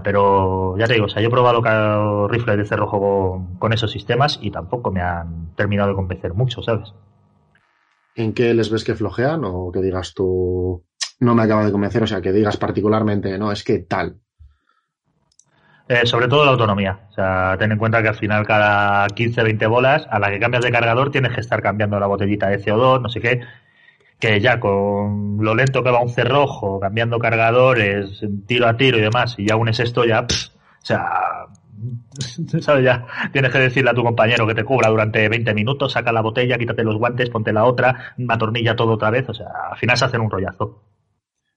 [0.02, 3.90] Pero ya te digo, o sea, yo he probado rifles de cerrojo con, con esos
[3.90, 6.92] sistemas y tampoco me han terminado de convencer mucho, ¿sabes?
[8.14, 10.84] ¿En qué les ves que flojean o que digas tú,
[11.20, 12.02] no me acaba de convencer?
[12.02, 14.20] O sea, que digas particularmente, no, es que tal.
[15.86, 16.98] Eh, sobre todo la autonomía.
[17.10, 20.38] O sea, ten en cuenta que al final cada 15, 20 bolas, a la que
[20.40, 23.40] cambias de cargador, tienes que estar cambiando la botellita de CO2, no sé qué.
[24.18, 29.02] Que ya con lo lento que va un cerrojo, cambiando cargadores, tiro a tiro y
[29.02, 30.48] demás, y ya unes esto, ya, pff,
[30.82, 31.04] o sea,
[32.60, 32.84] ¿sabes?
[32.84, 36.22] Ya tienes que decirle a tu compañero que te cubra durante 20 minutos, saca la
[36.22, 39.98] botella, quítate los guantes, ponte la otra, atornilla todo otra vez, o sea, al final
[39.98, 40.80] se hacen un rollazo.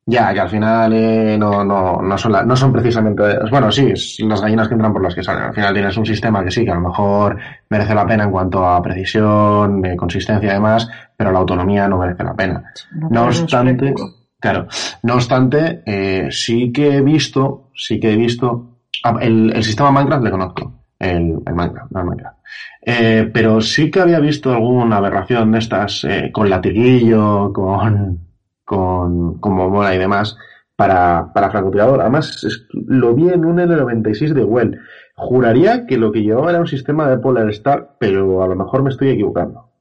[0.10, 3.24] Ya, que al final eh, no, no, no, son la- no son precisamente.
[3.52, 5.44] Bueno, sí, es las gallinas que entran por las que salen.
[5.44, 7.38] Al final tienes un sistema que sí, que a lo mejor
[7.70, 11.98] merece la pena en cuanto a precisión, eh, consistencia y demás, pero la autonomía no
[11.98, 12.64] merece la pena.
[13.12, 13.94] No obstante,
[14.40, 14.68] claro,
[15.04, 19.92] no obstante, eh, sí que he visto, sí que he visto, ah, el, el sistema
[19.92, 22.38] Minecraft le conozco, el, el Minecraft, no el Minecraft.
[22.82, 28.27] Eh, pero sí que había visto alguna aberración de estas, eh, con latiguillo, con,
[28.68, 30.38] con, con bombola y demás,
[30.76, 32.02] para, para francotirador.
[32.02, 34.78] Además, lo vi en un L96 de Well.
[35.16, 38.84] Juraría que lo que llevaba era un sistema de Polar Star, pero a lo mejor
[38.84, 39.72] me estoy equivocando.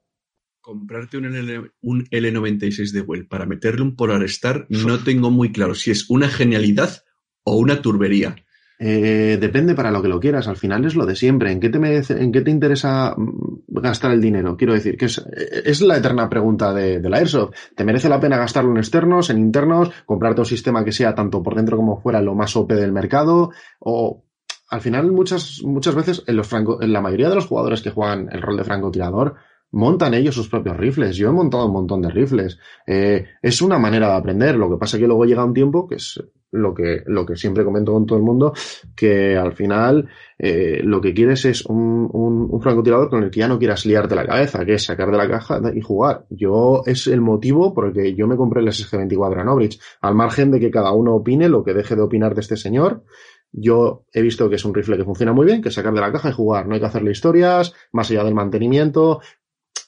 [0.61, 5.51] Comprarte un, L, un L96 de Well para meterle un Polar Star, no tengo muy
[5.51, 7.03] claro si es una genialidad
[7.43, 8.37] o una turbería.
[8.79, 10.49] Eh, depende para lo que lo quieras.
[10.49, 11.51] Al final es lo de siempre.
[11.51, 14.57] ¿En qué te, merece- en qué te interesa mm, gastar el dinero?
[14.57, 15.19] Quiero decir, que es,
[15.65, 17.55] es la eterna pregunta de, la Airsoft.
[17.75, 21.43] ¿Te merece la pena gastarlo en externos, en internos, comprarte un sistema que sea tanto
[21.43, 23.51] por dentro como fuera lo más OP del mercado?
[23.81, 24.25] O
[24.69, 27.91] al final muchas, muchas veces en, los franco, en la mayoría de los jugadores que
[27.91, 29.37] juegan el rol de francotirador
[29.73, 31.17] montan ellos sus propios rifles.
[31.17, 32.59] Yo he montado un montón de rifles.
[32.87, 34.57] Eh, es una manera de aprender.
[34.57, 37.37] Lo que pasa es que luego llega un tiempo, que es lo que, lo que
[37.37, 38.53] siempre comento con todo el mundo,
[38.95, 43.41] que al final eh, lo que quieres es un, un, un, francotirador con el que
[43.41, 46.27] ya no quieras liarte la cabeza, que es sacar de la caja y jugar.
[46.31, 50.15] Yo es el motivo por el que yo me compré el SG-24 en Obridge, al
[50.15, 53.05] margen de que cada uno opine lo que deje de opinar de este señor.
[53.53, 56.01] Yo he visto que es un rifle que funciona muy bien, que es sacar de
[56.01, 56.67] la caja y jugar.
[56.67, 59.21] No hay que hacerle historias, más allá del mantenimiento.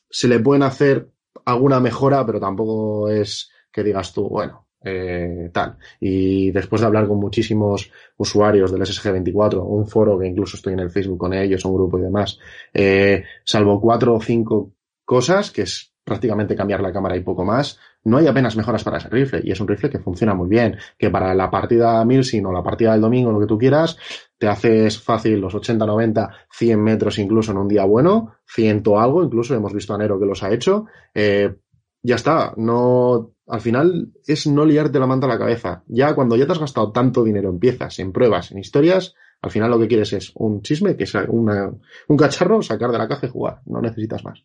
[0.08, 1.10] Se le pueden hacer
[1.44, 5.76] alguna mejora, pero tampoco es que digas tú, bueno, eh, tal.
[6.00, 10.80] Y después de hablar con muchísimos usuarios del SSG24, un foro que incluso estoy en
[10.80, 12.38] el Facebook con ellos, un grupo y demás,
[12.72, 14.72] eh, salvo cuatro o cinco
[15.04, 18.96] cosas, que es prácticamente cambiar la cámara y poco más, no hay apenas mejoras para
[18.96, 19.42] ese rifle.
[19.44, 22.62] Y es un rifle que funciona muy bien, que para la partida Milsin o la
[22.62, 23.98] partida del domingo, lo que tú quieras,
[24.38, 29.22] te haces fácil los 80, 90, 100 metros incluso en un día bueno, ciento algo,
[29.22, 31.54] incluso hemos visto a que los ha hecho, eh,
[32.02, 32.54] ya está.
[32.56, 35.82] No, al final es no liarte la manta a la cabeza.
[35.86, 39.50] Ya cuando ya te has gastado tanto dinero en piezas, en pruebas, en historias, al
[39.50, 41.70] final lo que quieres es un chisme, que es una,
[42.08, 43.60] un cacharro, sacar de la caja y jugar.
[43.66, 44.44] No necesitas más.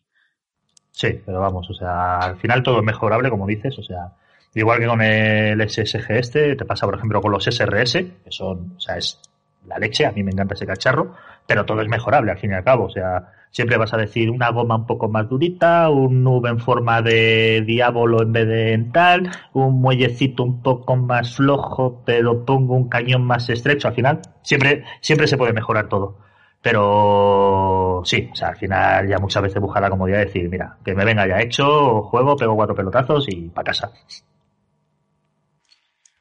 [0.90, 4.12] Sí, pero vamos, o sea, al final todo es mejorable, como dices, o sea,
[4.54, 8.74] igual que con el SSG este, te pasa, por ejemplo, con los SRS, que son,
[8.76, 9.20] o sea, es
[9.66, 12.54] la leche, a mí me encanta ese cacharro, pero todo es mejorable al fin y
[12.54, 16.24] al cabo, o sea, siempre vas a decir una goma un poco más durita, un
[16.24, 21.36] nube en forma de diablo en vez de en tal, un muellecito un poco más
[21.36, 26.18] flojo, pero pongo un cañón más estrecho, al final siempre, siempre se puede mejorar todo.
[26.60, 30.78] Pero sí, o sea, al final ya muchas veces busca la comodidad de decir, mira,
[30.82, 33.92] que me venga ya hecho, juego, pego cuatro pelotazos y para casa.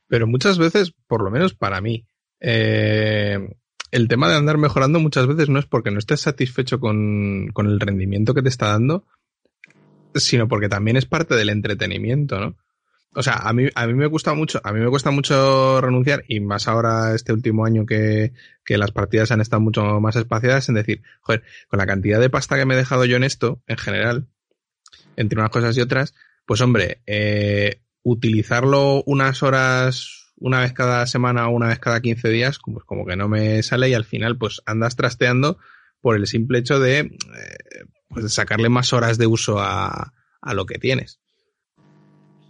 [0.07, 2.05] Pero muchas veces, por lo menos para mí,
[2.41, 3.39] eh,
[3.93, 7.67] el tema de andar mejorando muchas veces no es porque no estés satisfecho con, con,
[7.67, 9.06] el rendimiento que te está dando,
[10.15, 12.58] sino porque también es parte del entretenimiento, ¿no?
[13.15, 16.23] o sea, a mí, a mí me gusta mucho, a mí me cuesta mucho renunciar,
[16.27, 18.34] y más ahora este último año que,
[18.65, 22.29] que las partidas han estado mucho más espaciadas, en decir, joder, con la cantidad de
[22.29, 24.27] pasta que me he dejado yo en esto, en general,
[25.15, 31.47] entre unas cosas y otras, pues hombre, eh, utilizarlo unas horas, una vez cada semana
[31.47, 34.38] o una vez cada 15 días, como, como que no me sale y al final
[34.38, 35.58] pues andas trasteando
[36.01, 37.10] por el simple hecho de eh,
[38.10, 41.21] pues sacarle más horas de uso a, a lo que tienes.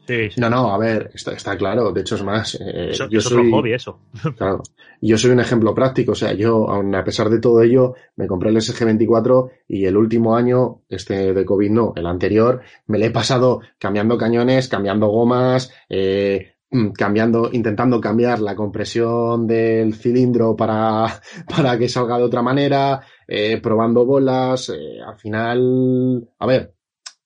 [0.08, 1.94] Sí, No, no, a ver, está, está, claro.
[1.94, 2.56] De hecho, es más.
[2.56, 4.00] Eh, eso, yo soy, hobby, eso.
[4.38, 4.64] Claro.
[5.00, 6.12] Yo soy un ejemplo práctico.
[6.12, 9.96] O sea, yo, aun a pesar de todo ello, me compré el SG24 y el
[9.96, 15.08] último año, este de COVID no, el anterior, me le he pasado cambiando cañones, cambiando
[15.08, 16.53] gomas, eh,
[16.98, 21.08] cambiando, intentando cambiar la compresión del cilindro para,
[21.56, 24.70] para que salga de otra manera, eh, probando bolas.
[24.70, 26.74] Eh, al final, a ver,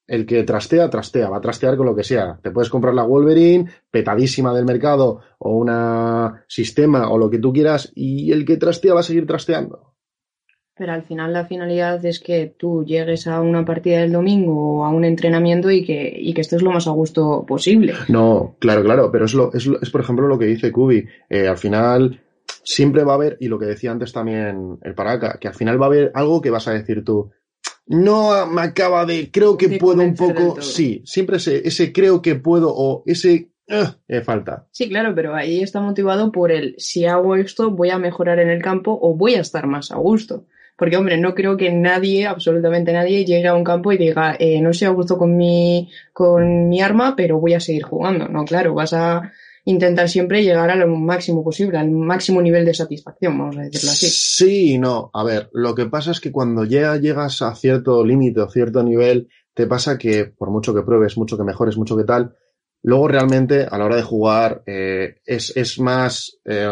[0.06, 2.38] el que trastea, trastea, va a trastear con lo que sea.
[2.42, 7.52] Te puedes comprar la Wolverine, petadísima del mercado, o una sistema, o lo que tú
[7.52, 9.97] quieras, y el que trastea va a seguir trasteando.
[10.78, 14.84] Pero al final la finalidad es que tú llegues a una partida del domingo o
[14.84, 17.94] a un entrenamiento y que, y que estés lo más a gusto posible.
[18.08, 21.04] No, claro, claro, pero es, lo, es, es por ejemplo lo que dice Kubi.
[21.28, 22.20] Eh, al final
[22.62, 25.80] siempre va a haber, y lo que decía antes también el Paraca, que al final
[25.80, 27.30] va a haber algo que vas a decir tú,
[27.86, 32.34] no me acaba de, creo que puedo un poco, sí, siempre ese, ese creo que
[32.34, 34.66] puedo o ese uh, falta.
[34.70, 38.50] Sí, claro, pero ahí está motivado por el si hago esto voy a mejorar en
[38.50, 40.44] el campo o voy a estar más a gusto.
[40.78, 44.60] Porque, hombre, no creo que nadie, absolutamente nadie, llegue a un campo y diga, eh,
[44.60, 48.28] no sé a gusto con mi, con mi arma, pero voy a seguir jugando.
[48.28, 49.32] No, claro, vas a,
[49.68, 53.90] intentar siempre llegar a lo máximo posible, al máximo nivel de satisfacción, vamos a decirlo
[53.90, 54.06] así.
[54.08, 55.10] Sí y no.
[55.12, 58.82] A ver, lo que pasa es que cuando ya llegas a cierto límite o cierto
[58.82, 62.34] nivel, te pasa que por mucho que pruebes, mucho que mejores, mucho que tal,
[62.82, 66.66] luego realmente a la hora de jugar eh, es, es, más, eh,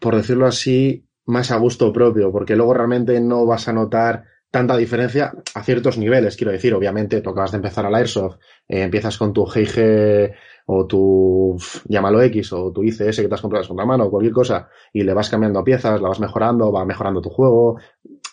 [0.00, 4.76] por decirlo así, más a gusto propio, porque luego realmente no vas a notar tanta
[4.76, 8.36] diferencia a ciertos niveles, quiero decir, obviamente tocabas de empezar al Airsoft,
[8.68, 10.34] eh, empiezas con tu GIG
[10.66, 11.56] o tu,
[11.86, 14.68] llámalo X, o tu ICS que te has comprado con la mano, o cualquier cosa,
[14.92, 17.78] y le vas cambiando piezas, la vas mejorando, va mejorando tu juego.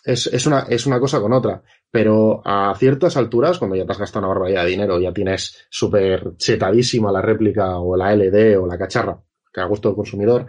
[0.04, 1.64] Es, es, una, es una cosa con otra.
[1.90, 5.68] Pero a ciertas alturas, cuando ya te has gastado una barbaridad de dinero, ya tienes
[5.70, 9.20] súper chetadísima la réplica o la LD o la cacharra,
[9.52, 10.48] que a gusto del consumidor,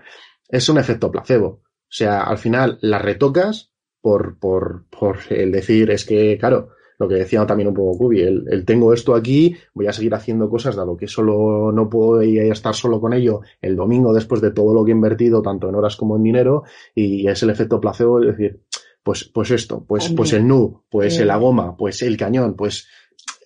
[0.49, 1.63] es un efecto placebo.
[1.91, 6.69] O sea, al final la retocas por, por, por el decir, es que, claro,
[7.01, 10.49] lo que decía también un poco Kubi, el, tengo esto aquí, voy a seguir haciendo
[10.49, 14.41] cosas, dado que solo no puedo ir a estar solo con ello el domingo después
[14.41, 16.63] de todo lo que he invertido, tanto en horas como en dinero,
[16.95, 18.61] y es el efecto placebo, es decir,
[19.03, 22.87] pues, pues esto, pues, pues el nu, pues la goma, pues el cañón, pues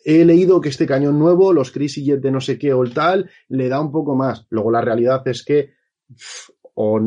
[0.05, 2.93] he leído que este cañón nuevo, los Crazy Jet de no sé qué o el
[2.93, 4.47] tal, le da un poco más.
[4.51, 5.71] Luego la realidad es que
[6.75, 7.01] o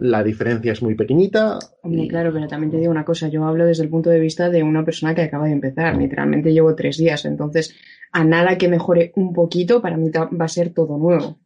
[0.00, 1.58] la diferencia es muy pequeñita.
[1.82, 4.50] Hombre, claro, pero también te digo una cosa, yo hablo desde el punto de vista
[4.50, 7.74] de una persona que acaba de empezar, literalmente llevo tres días, entonces
[8.10, 11.38] a nada que mejore un poquito, para mí va a ser todo nuevo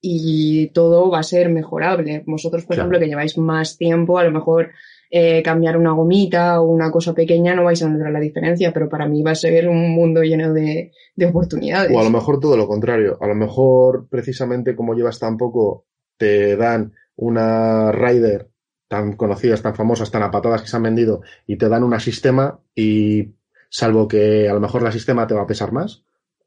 [0.00, 2.22] y todo va a ser mejorable.
[2.26, 4.70] Vosotros, por ejemplo, que lleváis más tiempo, a lo mejor
[5.10, 8.88] eh, cambiar una gomita o una cosa pequeña no vais a notar la diferencia, pero
[8.88, 11.96] para mí va a ser un mundo lleno de, de oportunidades.
[11.96, 15.86] O a lo mejor todo lo contrario, a lo mejor precisamente como llevas tan poco
[16.16, 18.50] te dan una Rider
[18.88, 22.60] tan conocidas, tan famosas, tan apatadas que se han vendido y te dan una sistema
[22.74, 23.34] y
[23.68, 26.04] salvo que a lo mejor la sistema te va a pesar más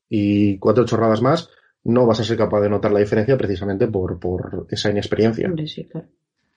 [0.07, 1.49] y cuatro chorradas más,
[1.83, 5.51] no vas a ser capaz de notar la diferencia precisamente por, por esa inexperiencia.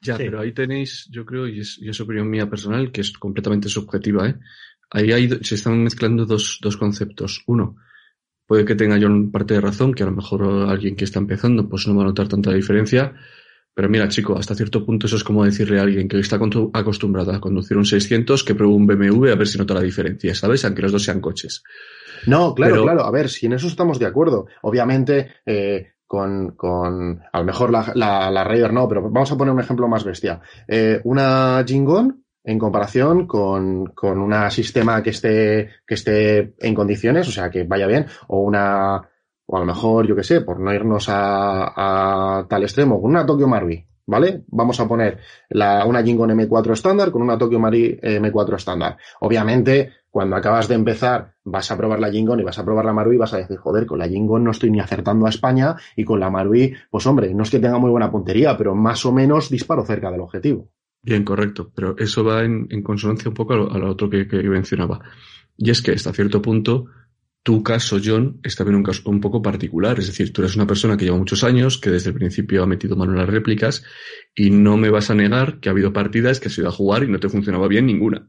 [0.01, 3.13] Ya, pero ahí tenéis, yo creo, y es, y es opinión mía personal, que es
[3.13, 4.35] completamente subjetiva, ¿eh?
[4.91, 7.45] ahí hay, se están mezclando dos, dos conceptos.
[7.47, 7.77] Uno,
[8.47, 11.69] puede que tenga yo parte de razón, que a lo mejor alguien que está empezando
[11.69, 13.15] pues no va a notar tanta diferencia.
[13.75, 16.39] Pero mira, chico, hasta cierto punto eso es como decirle a alguien que está
[16.75, 20.35] acostumbrado a conducir un 600 que pruebe un BMW a ver si nota la diferencia,
[20.35, 20.65] ¿sabes?
[20.65, 21.63] Aunque los dos sean coches.
[22.27, 23.05] No, claro, claro.
[23.05, 24.47] A ver, si en eso estamos de acuerdo.
[24.61, 29.39] Obviamente, eh, con, con, a lo mejor la, la, la Raider no, pero vamos a
[29.39, 30.43] poner un ejemplo más bestia.
[30.69, 37.29] Eh, una Jingon en comparación con, con un sistema que esté, que esté en condiciones,
[37.29, 38.97] o sea, que vaya bien, o una,
[39.47, 43.11] o a lo mejor, yo qué sé, por no irnos a, a tal extremo, con
[43.11, 44.45] una Tokyo Marui, ¿vale?
[44.49, 45.19] Vamos a poner
[45.51, 48.97] la, una Jingon M4 estándar con una Tokyo Marui M4 estándar.
[49.21, 52.93] Obviamente, cuando acabas de empezar, vas a probar la Jingon y vas a probar la
[52.93, 55.77] Marui y vas a decir, joder, con la Jingon no estoy ni acertando a España
[55.97, 59.07] y con la Marui, pues hombre, no es que tenga muy buena puntería, pero más
[59.07, 60.69] o menos disparo cerca del objetivo.
[61.03, 65.01] Bien, correcto, pero eso va en, consonancia un poco a lo, otro que, mencionaba.
[65.57, 66.87] Y es que hasta cierto punto,
[67.43, 69.99] tu caso, John, es también un caso un poco particular.
[69.99, 72.67] Es decir, tú eres una persona que lleva muchos años, que desde el principio ha
[72.67, 73.85] metido mano en las réplicas,
[74.35, 77.03] y no me vas a negar que ha habido partidas que has ido a jugar
[77.03, 78.29] y no te funcionaba bien ninguna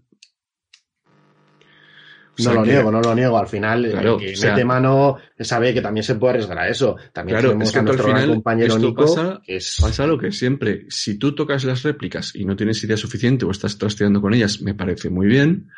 [2.37, 3.37] no lo niego, no lo niego.
[3.37, 6.95] Al final, el que mete mano sabe que también se puede arriesgar a eso.
[7.11, 9.05] También claro, tenemos es que a nuestro al final, compañero Nico.
[9.05, 9.77] Pasa, es...
[9.79, 10.85] pasa lo que siempre.
[10.89, 14.61] Si tú tocas las réplicas y no tienes idea suficiente o estás trasteando con ellas,
[14.61, 15.69] me parece muy bien.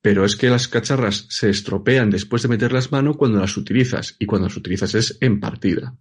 [0.00, 4.16] Pero es que las cacharras se estropean después de meterlas mano cuando las utilizas.
[4.18, 5.96] Y cuando las utilizas es en partida.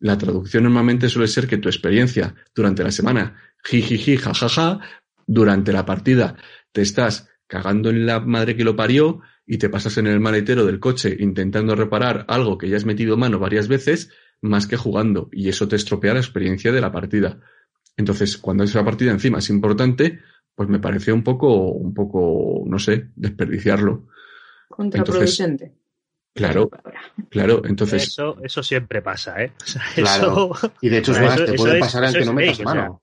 [0.00, 4.80] La traducción normalmente suele ser que tu experiencia durante la semana, jijiji, jajaja,
[5.26, 6.36] durante la partida
[6.72, 10.64] te estás cagando en la madre que lo parió y te pasas en el maletero
[10.64, 15.28] del coche intentando reparar algo que ya has metido mano varias veces más que jugando
[15.32, 17.40] y eso te estropea la experiencia de la partida.
[17.96, 20.20] Entonces, cuando esa partida encima es importante,
[20.54, 24.06] pues me parece un poco, un poco, no sé, desperdiciarlo.
[24.68, 25.74] Contraproducente.
[26.34, 26.70] Claro,
[27.30, 28.04] claro, entonces.
[28.04, 29.52] Eso, eso siempre pasa, ¿eh?
[29.96, 30.52] claro.
[30.80, 33.02] Y de hecho es más, te puede pasar en que no metas mano.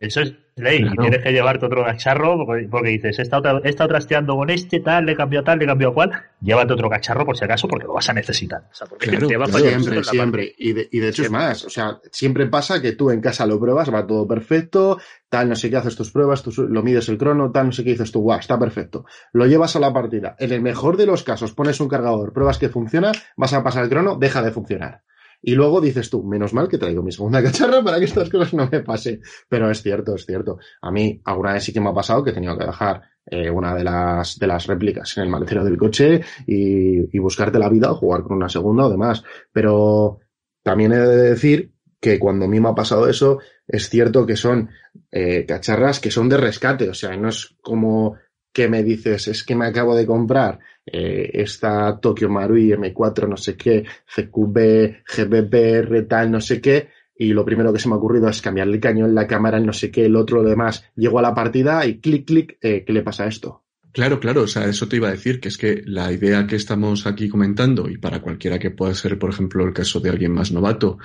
[0.00, 0.82] Eso es ley.
[0.82, 5.14] Y tienes que llevarte otro cacharro porque, dices, he estado, trasteando con este, tal, le
[5.14, 6.10] cambiado tal, le cambiado cual.
[6.40, 8.62] Llévate otro cacharro por si acaso porque lo vas a necesitar.
[8.72, 10.54] O sea, porque te va siempre, siempre.
[10.56, 11.66] Y de, y de hecho es más.
[11.66, 14.98] O sea, siempre pasa que tú en casa lo pruebas, va todo perfecto,
[15.28, 17.84] tal, no sé qué, haces tus pruebas, tú lo mides el crono, tal, no sé
[17.84, 19.04] qué, dices tú, guau, está perfecto.
[19.34, 20.34] Lo llevas a la partida.
[20.38, 23.84] En el mejor de los casos, pones un cargador, pruebas que funciona, vas a pasar
[23.84, 25.02] el crono, deja de funcionar.
[25.42, 28.54] Y luego dices tú, menos mal que traigo mi segunda cacharra para que estas cosas
[28.54, 29.22] no me pasen.
[29.48, 30.58] Pero es cierto, es cierto.
[30.82, 33.50] A mí alguna vez sí que me ha pasado que he tenido que dejar eh,
[33.50, 37.68] una de las, de las réplicas en el maletero del coche y, y buscarte la
[37.68, 39.22] vida o jugar con una segunda o demás.
[39.52, 40.18] Pero
[40.62, 44.36] también he de decir que cuando a mí me ha pasado eso, es cierto que
[44.36, 44.70] son
[45.10, 48.16] eh, cacharras que son de rescate, o sea, no es como
[48.52, 53.36] que me dices, es que me acabo de comprar eh, esta Tokyo Marui M4 no
[53.36, 53.84] sé qué,
[54.14, 58.40] CQB, GBPR tal no sé qué, y lo primero que se me ha ocurrido es
[58.40, 60.84] cambiarle el cañón, la cámara, el no sé qué, el otro, lo demás.
[60.96, 63.62] Llego a la partida y clic, clic, eh, ¿qué le pasa a esto?
[63.92, 66.56] Claro, claro, o sea, eso te iba a decir, que es que la idea que
[66.56, 70.32] estamos aquí comentando, y para cualquiera que pueda ser, por ejemplo, el caso de alguien
[70.32, 70.98] más novato,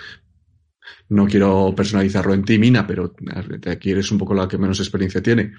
[1.09, 3.13] no quiero personalizarlo en ti, Mina, pero
[3.69, 5.53] aquí eres un poco la que menos experiencia tiene,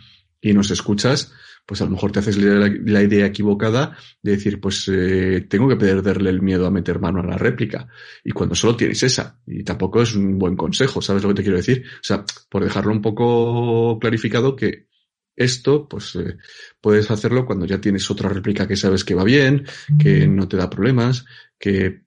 [0.50, 1.32] y nos escuchas,
[1.66, 5.74] pues a lo mejor te haces la, idea equivocada de decir, pues eh, tengo que
[5.74, 7.88] perderle el miedo a meter mano a la réplica.
[8.22, 11.42] Y cuando solo tienes esa, y tampoco es un buen consejo, ¿sabes lo que te
[11.42, 11.84] quiero decir?
[11.86, 14.86] O sea, por dejarlo un poco clarificado que
[15.34, 16.36] esto, pues eh,
[16.80, 19.66] puedes hacerlo cuando ya tienes otra réplica que sabes que va bien,
[19.98, 21.24] que no te da problemas,
[21.58, 22.04] que,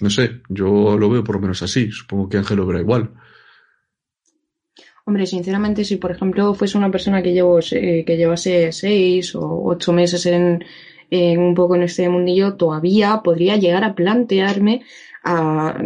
[0.00, 3.14] no sé, yo lo veo por lo menos así, supongo que Ángel lo verá igual.
[5.06, 9.62] Hombre, sinceramente, si por ejemplo fuese una persona que, llevo, eh, que llevase seis o
[9.64, 10.64] ocho meses en,
[11.10, 14.82] en, un poco en este mundillo, todavía podría llegar a plantearme
[15.22, 15.76] a,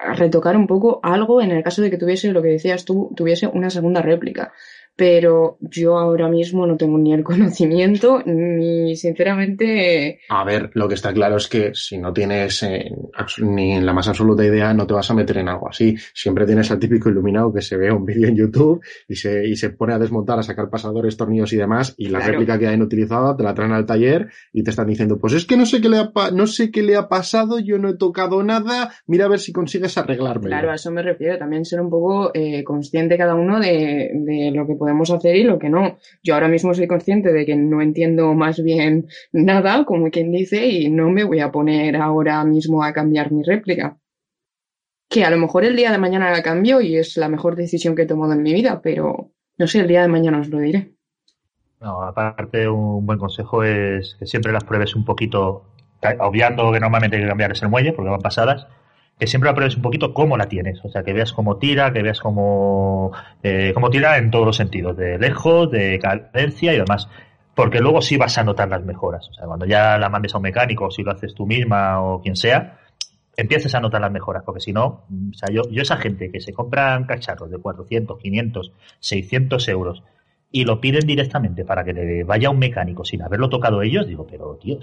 [0.00, 3.10] a, retocar un poco algo en el caso de que tuviese, lo que decías tú,
[3.14, 4.54] tuviese una segunda réplica
[4.96, 10.20] pero yo ahora mismo no tengo ni el conocimiento ni sinceramente...
[10.28, 12.90] A ver, lo que está claro es que si no tienes eh,
[13.38, 15.96] ni en la más absoluta idea no te vas a meter en algo así.
[16.14, 19.56] Siempre tienes al típico iluminado que se ve un vídeo en YouTube y se, y
[19.56, 22.80] se pone a desmontar, a sacar pasadores, tornillos y demás y la réplica que hay
[22.80, 25.80] utilizada te la traen al taller y te están diciendo pues es que no sé
[25.80, 29.26] qué le ha, no sé qué le ha pasado, yo no he tocado nada, mira
[29.26, 30.48] a ver si consigues arreglarme.
[30.48, 31.38] Claro, a eso me refiero.
[31.38, 35.34] También ser un poco eh, consciente cada uno de, de lo que puede podemos hacer
[35.34, 35.98] y lo que no.
[36.22, 40.64] Yo ahora mismo soy consciente de que no entiendo más bien nada, como quien dice,
[40.64, 43.98] y no me voy a poner ahora mismo a cambiar mi réplica.
[45.08, 47.96] Que a lo mejor el día de mañana la cambio y es la mejor decisión
[47.96, 50.60] que he tomado en mi vida, pero no sé, el día de mañana os lo
[50.60, 50.92] diré.
[51.80, 55.64] Aparte un buen consejo es que siempre las pruebes un poquito,
[56.20, 58.68] obviando que normalmente hay que cambiar el muelle porque van pasadas,
[59.18, 61.92] que siempre la pruebes un poquito cómo la tienes, o sea, que veas cómo tira,
[61.92, 63.12] que veas cómo,
[63.42, 67.08] eh, cómo tira en todos los sentidos, de lejos, de cadencia y demás,
[67.54, 70.38] porque luego sí vas a notar las mejoras, o sea, cuando ya la mandes a
[70.38, 72.80] un mecánico, si lo haces tú misma o quien sea,
[73.36, 76.40] empieces a notar las mejoras, porque si no, o sea, yo, yo esa gente que
[76.40, 80.02] se compran cacharros de 400, 500, 600 euros
[80.50, 84.26] y lo piden directamente para que le vaya un mecánico sin haberlo tocado ellos, digo,
[84.28, 84.78] pero tío,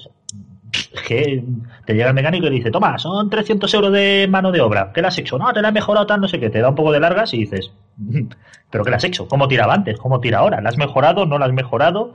[1.07, 1.43] que
[1.86, 5.01] te llega el mecánico y dice, toma, son 300 euros de mano de obra, ¿qué
[5.01, 5.38] le has hecho?
[5.38, 7.34] No, te la has mejorado tal, no sé qué, te da un poco de largas
[7.34, 7.72] y dices,
[8.70, 9.28] pero ¿qué le has hecho?
[9.28, 9.97] ¿Cómo tiraba antes?
[9.97, 10.61] ¿Cómo tira ahora?
[10.61, 11.26] ¿La has mejorado?
[11.26, 12.14] ¿No la has mejorado?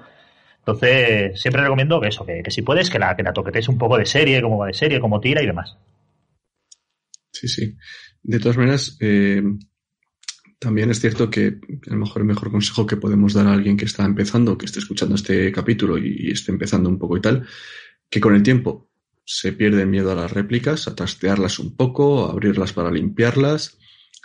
[0.58, 3.96] Entonces, siempre recomiendo que eso, que, si puedes, que la, que la toquetes un poco
[3.96, 5.78] de serie, cómo va de serie, cómo tira y demás.
[7.32, 7.76] Sí, sí.
[8.22, 9.42] De todas maneras, eh,
[10.58, 13.76] también es cierto que a lo mejor el mejor consejo que podemos dar a alguien
[13.76, 17.46] que está empezando, que esté escuchando este capítulo y, esté empezando un poco y tal,
[18.10, 18.90] que con el tiempo
[19.24, 23.78] se pierde el miedo a las réplicas, a trastearlas un poco, a abrirlas para limpiarlas,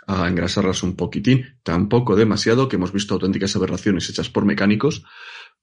[0.06, 5.04] a engrasarlas un poquitín, tampoco demasiado, que hemos visto auténticas aberraciones hechas por mecánicos,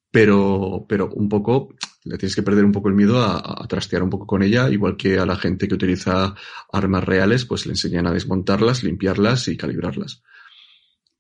[0.09, 4.03] pero, pero un poco, le tienes que perder un poco el miedo a, a, trastear
[4.03, 6.35] un poco con ella, igual que a la gente que utiliza
[6.71, 10.21] armas reales, pues le enseñan a desmontarlas, limpiarlas y calibrarlas.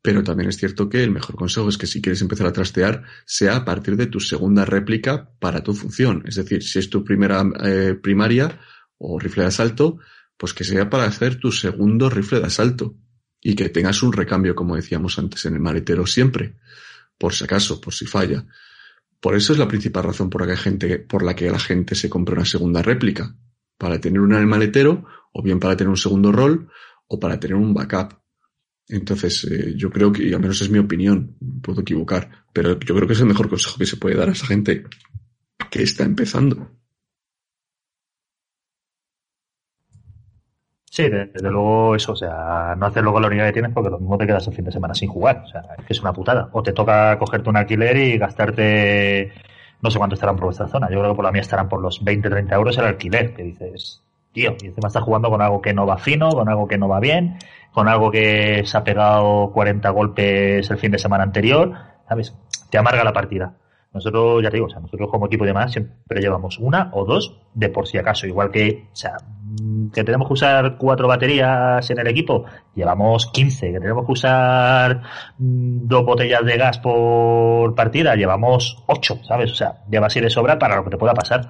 [0.01, 3.03] Pero también es cierto que el mejor consejo es que si quieres empezar a trastear,
[3.25, 6.23] sea a partir de tu segunda réplica para tu función.
[6.25, 8.59] Es decir, si es tu primera eh, primaria
[8.97, 9.99] o rifle de asalto,
[10.37, 12.95] pues que sea para hacer tu segundo rifle de asalto.
[13.39, 16.57] Y que tengas un recambio, como decíamos antes, en el maletero siempre.
[17.17, 18.45] Por si acaso, por si falla.
[19.19, 21.93] Por eso es la principal razón por la que, gente, por la, que la gente
[21.93, 23.35] se compra una segunda réplica.
[23.77, 26.69] Para tener una en el maletero, o bien para tener un segundo rol,
[27.07, 28.20] o para tener un backup.
[28.87, 32.95] Entonces, eh, yo creo que, y al menos es mi opinión, puedo equivocar, pero yo
[32.95, 34.83] creo que es el mejor consejo que se puede dar a esa gente
[35.69, 36.69] que está empezando.
[40.91, 43.97] Sí, desde, luego eso, o sea, no hacer luego la unidad que tienes porque lo
[43.97, 46.11] mismo te quedas el fin de semana sin jugar, o sea, es que es una
[46.11, 46.49] putada.
[46.51, 49.31] O te toca cogerte un alquiler y gastarte,
[49.81, 51.81] no sé cuánto estarán por vuestra zona, yo creo que por la mía estarán por
[51.81, 54.01] los 20, 30 euros el alquiler, que dices,
[54.31, 56.87] tío, y encima estás jugando con algo que no va fino, con algo que no
[56.87, 57.37] va bien,
[57.71, 61.73] con algo que se ha pegado 40 golpes el fin de semana anterior,
[62.07, 62.35] ¿sabes?
[62.69, 63.53] Te amarga la partida.
[63.93, 67.03] Nosotros, ya te digo, o sea, nosotros como equipo de más siempre llevamos una o
[67.03, 68.25] dos de por si acaso.
[68.25, 69.17] Igual que, o sea,
[69.93, 73.73] que tenemos que usar cuatro baterías en el equipo, llevamos 15.
[73.73, 75.01] Que tenemos que usar
[75.37, 79.51] mm, dos botellas de gas por partida, llevamos ocho, ¿sabes?
[79.51, 81.41] O sea, llevas ir de sobra para lo que te pueda pasar.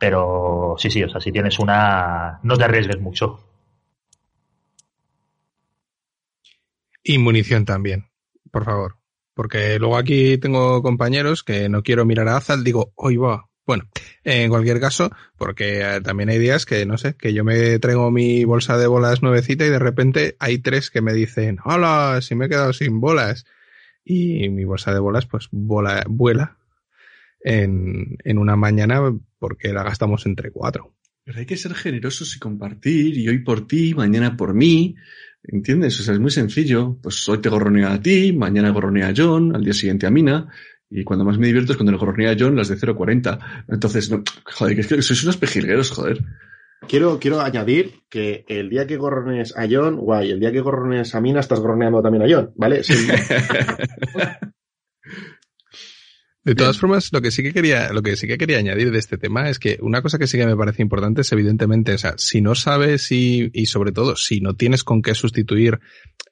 [0.00, 3.38] Pero sí, sí, o sea, si tienes una, no te arriesgues mucho.
[7.04, 8.06] Y munición también,
[8.50, 8.96] por favor.
[9.34, 13.44] Porque luego aquí tengo compañeros que no quiero mirar a Azal, digo, hoy va.
[13.66, 13.84] Bueno,
[14.24, 18.10] en cualquier caso, porque eh, también hay días que, no sé, que yo me traigo
[18.10, 22.34] mi bolsa de bolas nuevecita y de repente hay tres que me dicen, hola, si
[22.34, 23.44] me he quedado sin bolas.
[24.02, 26.56] Y mi bolsa de bolas, pues, bola, vuela
[27.42, 29.02] en, en una mañana
[29.40, 30.94] porque la gastamos entre cuatro.
[31.24, 34.94] Pero hay que ser generosos y compartir, y hoy por ti, mañana por mí.
[35.42, 35.98] ¿Entiendes?
[35.98, 36.98] O sea, es muy sencillo.
[37.02, 40.48] Pues hoy te gorronea a ti, mañana gorronea a John, al día siguiente a Mina.
[40.90, 43.64] Y cuando más me divierto es cuando le gorronea a John las de 0.40.
[43.68, 46.18] Entonces, no, joder, es que sois unos pejilgueros, joder.
[46.88, 51.14] Quiero, quiero añadir que el día que gorronees a John, guay, el día que gorronees
[51.14, 52.82] a Mina, estás gorroneando también a John, ¿vale?
[52.82, 52.94] Sí.
[56.42, 58.98] De todas formas, lo que sí que quería, lo que sí que quería añadir de
[58.98, 61.98] este tema es que una cosa que sí que me parece importante es evidentemente, o
[61.98, 65.80] sea, si no sabes y, y sobre todo, si no tienes con qué sustituir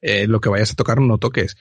[0.01, 1.57] eh, lo que vayas a tocar, no toques.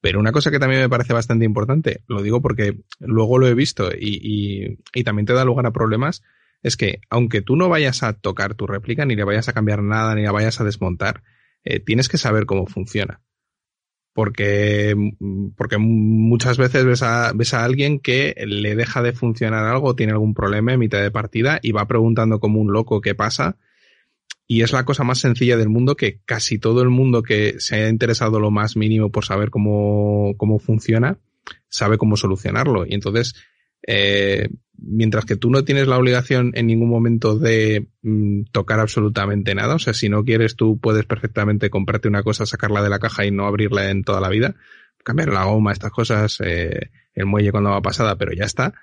[0.00, 3.54] Pero una cosa que también me parece bastante importante, lo digo porque luego lo he
[3.54, 6.24] visto y, y, y también te da lugar a problemas,
[6.64, 9.84] es que aunque tú no vayas a tocar tu réplica, ni le vayas a cambiar
[9.84, 11.22] nada, ni la vayas a desmontar,
[11.62, 13.20] eh, tienes que saber cómo funciona
[14.14, 14.94] porque,
[15.56, 20.12] porque muchas veces ves a, ves a alguien que le deja de funcionar algo, tiene
[20.12, 23.58] algún problema en mitad de partida y va preguntando como un loco qué pasa.
[24.46, 27.74] Y es la cosa más sencilla del mundo que casi todo el mundo que se
[27.74, 31.18] haya interesado lo más mínimo por saber cómo, cómo funciona,
[31.68, 32.86] sabe cómo solucionarlo.
[32.86, 33.34] Y entonces,
[33.84, 34.48] eh,
[34.78, 39.76] mientras que tú no tienes la obligación en ningún momento de mm, tocar absolutamente nada,
[39.76, 43.24] o sea, si no quieres tú puedes perfectamente comprarte una cosa, sacarla de la caja
[43.24, 44.54] y no abrirla en toda la vida,
[45.02, 48.74] cambiar la goma, estas cosas, eh, el muelle cuando va pasada, pero ya está.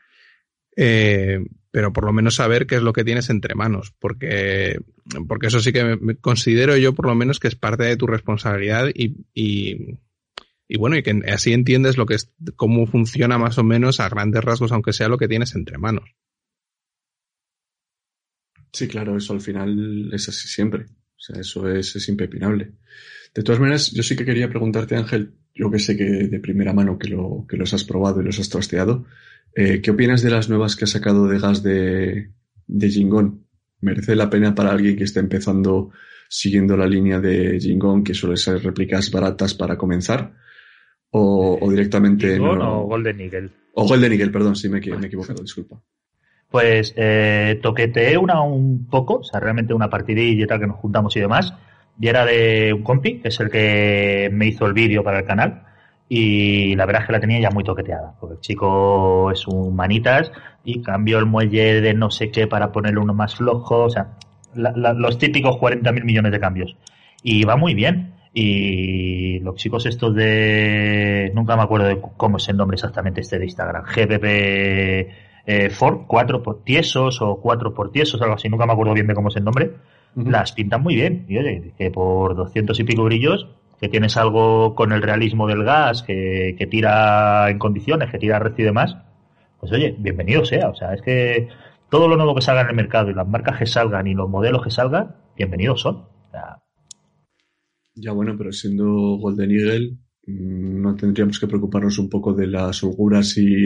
[0.75, 1.39] Eh,
[1.71, 4.79] pero por lo menos saber qué es lo que tienes entre manos, porque,
[5.27, 8.07] porque eso sí que me, considero yo por lo menos que es parte de tu
[8.07, 9.97] responsabilidad y, y,
[10.73, 14.07] y bueno, y que así entiendes lo que es, cómo funciona más o menos a
[14.07, 16.15] grandes rasgos, aunque sea lo que tienes entre manos.
[18.71, 20.85] Sí, claro, eso al final es así siempre.
[20.85, 22.71] O sea, eso es, es impepinable.
[23.35, 26.71] De todas maneras, yo sí que quería preguntarte, Ángel, yo que sé que de primera
[26.71, 29.05] mano que, lo, que los has probado y los has trasteado,
[29.53, 32.31] eh, ¿qué opinas de las nuevas que ha sacado de gas de,
[32.67, 33.45] de Jingon?
[33.81, 35.91] ¿Merece la pena para alguien que está empezando
[36.29, 40.39] siguiendo la línea de Jingon, que suele ser réplicas baratas para comenzar?
[41.11, 42.39] ¿O, o directamente...
[42.39, 43.49] no, o Golden Eagle?
[43.73, 45.81] O Golden Eagle, perdón, sí me, me he equivocado, disculpa.
[46.49, 50.77] Pues eh, toqueteé una un poco, o sea, realmente una partidilla y tal que nos
[50.77, 51.53] juntamos y demás.
[51.99, 55.25] Y era de un compi, que es el que me hizo el vídeo para el
[55.25, 55.63] canal.
[56.09, 59.73] Y la verdad es que la tenía ya muy toqueteada, porque el chico es un
[59.73, 60.29] manitas
[60.65, 64.17] y cambió el muelle de no sé qué para ponerle uno más flojo, o sea,
[64.53, 66.75] los típicos 40.000 millones de cambios.
[67.23, 68.13] Y va muy bien.
[68.33, 71.31] Y los chicos estos de...
[71.35, 73.83] Nunca me acuerdo de cómo es el nombre exactamente este de Instagram.
[73.83, 75.11] GBP
[75.45, 79.07] eh, Ford, cuatro por tiesos o cuatro por tiesos, algo así, nunca me acuerdo bien
[79.07, 79.71] de cómo es el nombre,
[80.15, 81.25] las pintan muy bien.
[81.27, 83.47] Y oye, que por doscientos y pico brillos,
[83.79, 88.39] que tienes algo con el realismo del gas, que, que tira en condiciones, que tira
[88.39, 88.97] red y demás,
[89.59, 90.69] pues oye, bienvenido sea.
[90.69, 91.49] O sea, es que
[91.89, 94.29] todo lo nuevo que salga en el mercado y las marcas que salgan y los
[94.29, 96.05] modelos que salgan, bienvenidos son.
[97.95, 98.85] Ya bueno, pero siendo
[99.17, 103.65] Golden Eagle, Mm, no tendríamos que preocuparnos un poco de las holguras y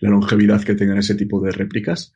[0.00, 2.12] la longevidad que tengan ese tipo de réplicas.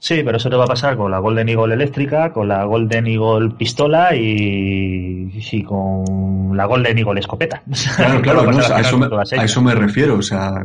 [0.00, 3.08] Sí, pero eso te va a pasar con la Golden Eagle eléctrica, con la Golden
[3.08, 7.62] Eagle pistola y, con la Golden Eagle escopeta.
[7.96, 8.80] Claro, claro, a,
[9.44, 10.16] eso me, refiero.
[10.16, 10.64] O sea,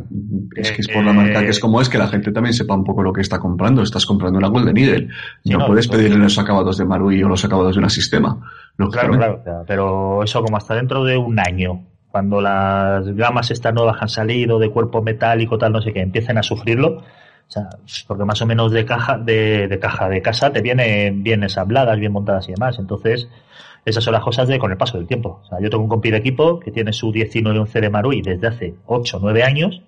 [0.54, 2.74] es que es por la marca que es como es que la gente también sepa
[2.74, 3.82] un poco lo que está comprando.
[3.82, 5.08] Estás comprando una Golden Eagle.
[5.44, 8.38] no, puedes pedirle los acabados de Marui o los acabados de un sistema.
[8.76, 13.96] Claro, claro, pero eso como hasta dentro de un año cuando las gamas estas nuevas
[14.00, 17.02] han salido de cuerpo metálico, tal, no sé qué, empiecen a sufrirlo,
[17.48, 17.68] o sea,
[18.06, 22.12] porque más o menos de caja, de, caja de casa te vienen bien ensambladas, bien
[22.12, 22.78] montadas y demás.
[22.78, 23.28] Entonces,
[23.84, 25.40] esas son las cosas de con el paso del tiempo.
[25.42, 28.46] O sea, yo tengo un compi de equipo que tiene su 1911 de Marui desde
[28.46, 29.82] hace 8 o 9 años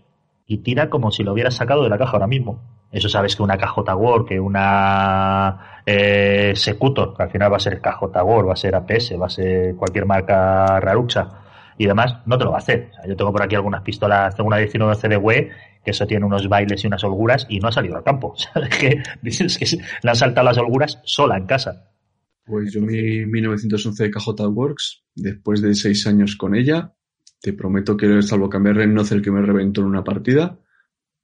[0.46, 2.60] y tira como si lo hubiera sacado de la caja ahora mismo.
[2.92, 7.60] Eso sabes que una KJ Word, que una eh, Secutor, que al final va a
[7.60, 11.28] ser KJ Word, va a ser APS, va a ser cualquier marca rarucha
[11.78, 12.90] y demás, no te lo va a hacer.
[13.06, 15.50] Yo tengo por aquí algunas pistolas, tengo una 1911 de WE
[15.86, 18.34] que eso tiene unos bailes y unas holguras y no ha salido al campo.
[18.52, 19.64] ¿Sabes que Dices que
[20.02, 21.92] le han saltado las holguras sola en casa.
[22.44, 26.92] Pues yo mi 1911 de KJ Works, después de seis años con ella,
[27.40, 30.58] te prometo que salvo cambiar el nozzle que me reventó en una partida,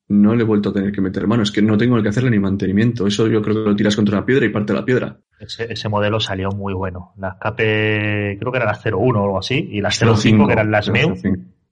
[0.08, 1.42] no le he vuelto a tener que meter mano.
[1.42, 3.06] Es que no tengo que hacerle ni mantenimiento.
[3.06, 5.18] Eso yo creo que lo tiras contra una piedra y parte la piedra.
[5.40, 7.14] Ese, modelo salió muy bueno.
[7.16, 10.70] Las escape, creo que eran las 01 o algo así, y las 05, que eran
[10.70, 11.16] las MEU.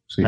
[0.07, 0.23] Sí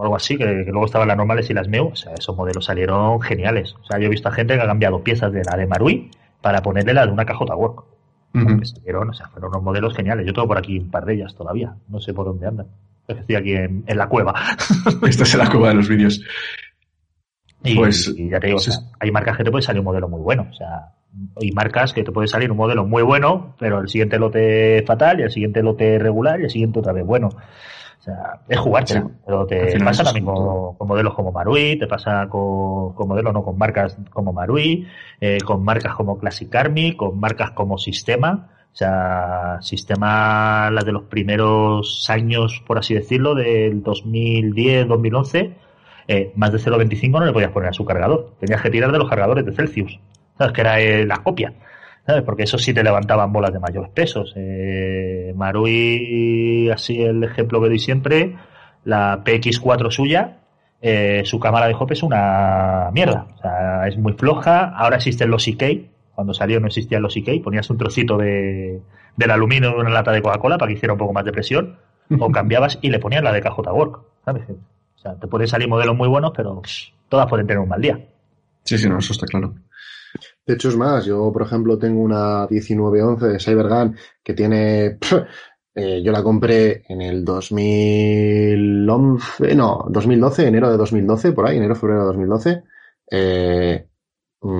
[0.00, 2.64] o algo así, que, luego estaban las normales y las MEU, o sea, esos modelos
[2.64, 3.74] salieron geniales.
[3.82, 6.10] O sea, yo he visto a gente que ha cambiado piezas de la de Marui
[6.40, 7.84] para ponerle la de una cajota Work.
[8.62, 10.26] salieron, o sea, fueron unos modelos geniales.
[10.26, 11.74] Yo tengo por aquí un par de ellas todavía.
[11.88, 12.68] No sé por dónde andan.
[13.08, 14.32] Estoy aquí en, la cueva.
[15.06, 16.24] Esta es la cueva de los vídeos.
[17.62, 18.58] Y, pues, ya te digo,
[19.00, 20.46] hay marcas que te puede salir un modelo muy bueno.
[20.50, 20.94] O sea,
[21.38, 25.20] hay marcas que te puede salir un modelo muy bueno, pero el siguiente lote fatal,
[25.20, 27.28] y el siguiente lote regular, y el siguiente otra vez bueno.
[28.00, 32.94] O sea, es jugarte, pero te pasa también con, modelos como Marui, te pasa con,
[32.96, 34.88] modelos, no con marcas como Marui,
[35.20, 38.48] eh, con marcas como Classic Army, con marcas como Sistema.
[38.72, 45.54] O sea, Sistema, las de los primeros años, por así decirlo, del 2010, 2011,
[46.08, 48.32] eh, más de 0.25 no le podías poner a su cargador.
[48.40, 50.00] Tenías que tirar de los cargadores de Celsius.
[50.38, 50.54] ¿Sabes?
[50.54, 51.52] Que era eh, la copia.
[52.24, 54.32] Porque eso sí te levantaban bolas de mayores pesos.
[54.36, 58.36] Eh, Marui, así el ejemplo que doy siempre,
[58.84, 60.38] la PX4 suya,
[60.82, 63.26] eh, su cámara de hop es una mierda.
[63.36, 64.74] O sea, es muy floja.
[64.74, 65.88] Ahora existen los IK.
[66.14, 67.42] Cuando salió no existían los IK.
[67.42, 68.80] Ponías un trocito de,
[69.16, 71.78] del aluminio en una lata de Coca-Cola para que hiciera un poco más de presión.
[72.18, 74.00] O cambiabas y le ponías la de KJ Work.
[74.24, 74.42] ¿sabes?
[74.50, 76.60] O sea, te pueden salir modelos muy buenos, pero
[77.08, 77.98] todas pueden tener un mal día.
[78.64, 79.54] Sí, sí, no, eso está claro.
[80.50, 84.98] De hecho, es más, yo, por ejemplo, tengo una 1911 de Cybergun que tiene.
[85.72, 91.76] Eh, yo la compré en el 2011, no, 2012, enero de 2012, por ahí, enero,
[91.76, 92.64] febrero de 2012.
[93.08, 93.86] Eh,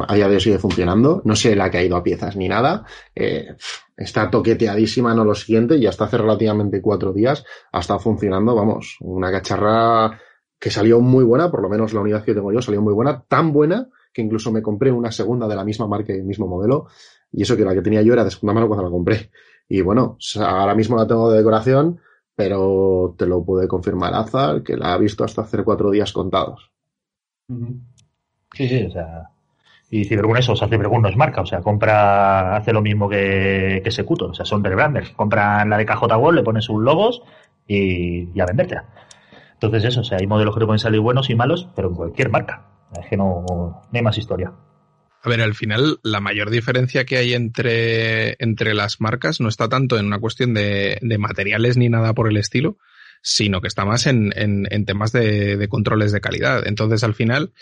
[0.07, 1.21] a día de hoy sigue funcionando.
[1.25, 2.85] No sé la que ha ido a piezas ni nada.
[3.13, 3.57] Eh,
[3.97, 8.97] está toqueteadísima, no lo siguiente, y hasta hace relativamente cuatro días ha estado funcionando, vamos,
[9.01, 10.17] una cacharra
[10.61, 13.25] que salió muy buena, por lo menos la unidad que tengo yo salió muy buena,
[13.27, 16.47] tan buena que incluso me compré una segunda de la misma marca y el mismo
[16.47, 16.87] modelo,
[17.33, 19.31] y eso que la que tenía yo era de segunda mano cuando la compré.
[19.69, 22.01] Y bueno, ahora mismo la tengo de decoración,
[22.35, 26.71] pero te lo puede confirmar Azar, que la ha visto hasta hace cuatro días contados.
[28.55, 29.31] Sí, sí, o sea.
[29.91, 33.09] Y Cybergun eso, o sea, Cybergun no es marca, o sea, compra, hace lo mismo
[33.09, 35.11] que, que Secuto, o sea, son rebranders.
[35.11, 37.23] Compran la de KJ World, le ponen sus logos
[37.67, 38.85] y, y a vendértela.
[39.55, 41.95] Entonces eso, o sea, hay modelos que te pueden salir buenos y malos, pero en
[41.95, 42.70] cualquier marca.
[42.99, 44.53] Es que no, hay más historia.
[45.23, 49.69] A ver, al final, la mayor diferencia que hay entre, entre las marcas no está
[49.69, 52.79] tanto en una cuestión de, de materiales ni nada por el estilo,
[53.23, 56.67] sino que está más en, en, en temas de, de, controles de calidad.
[56.67, 57.53] Entonces, al final,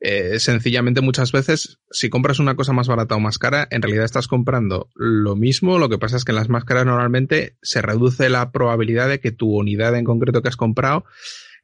[0.00, 4.04] eh, sencillamente muchas veces, si compras una cosa más barata o más cara, en realidad
[4.04, 8.28] estás comprando lo mismo, lo que pasa es que en las máscaras normalmente se reduce
[8.28, 11.04] la probabilidad de que tu unidad en concreto que has comprado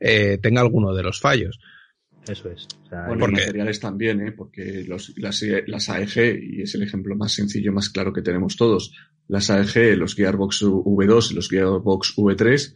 [0.01, 1.61] eh, tenga alguno de los fallos.
[2.29, 2.67] Eso es.
[2.85, 3.37] O sea, bueno, porque...
[3.37, 4.33] materiales también, ¿eh?
[4.33, 8.57] porque los, las, las, AEG, y es el ejemplo más sencillo, más claro que tenemos
[8.57, 8.93] todos,
[9.29, 12.75] las AEG, los Gearbox V2 y los Gearbox V3,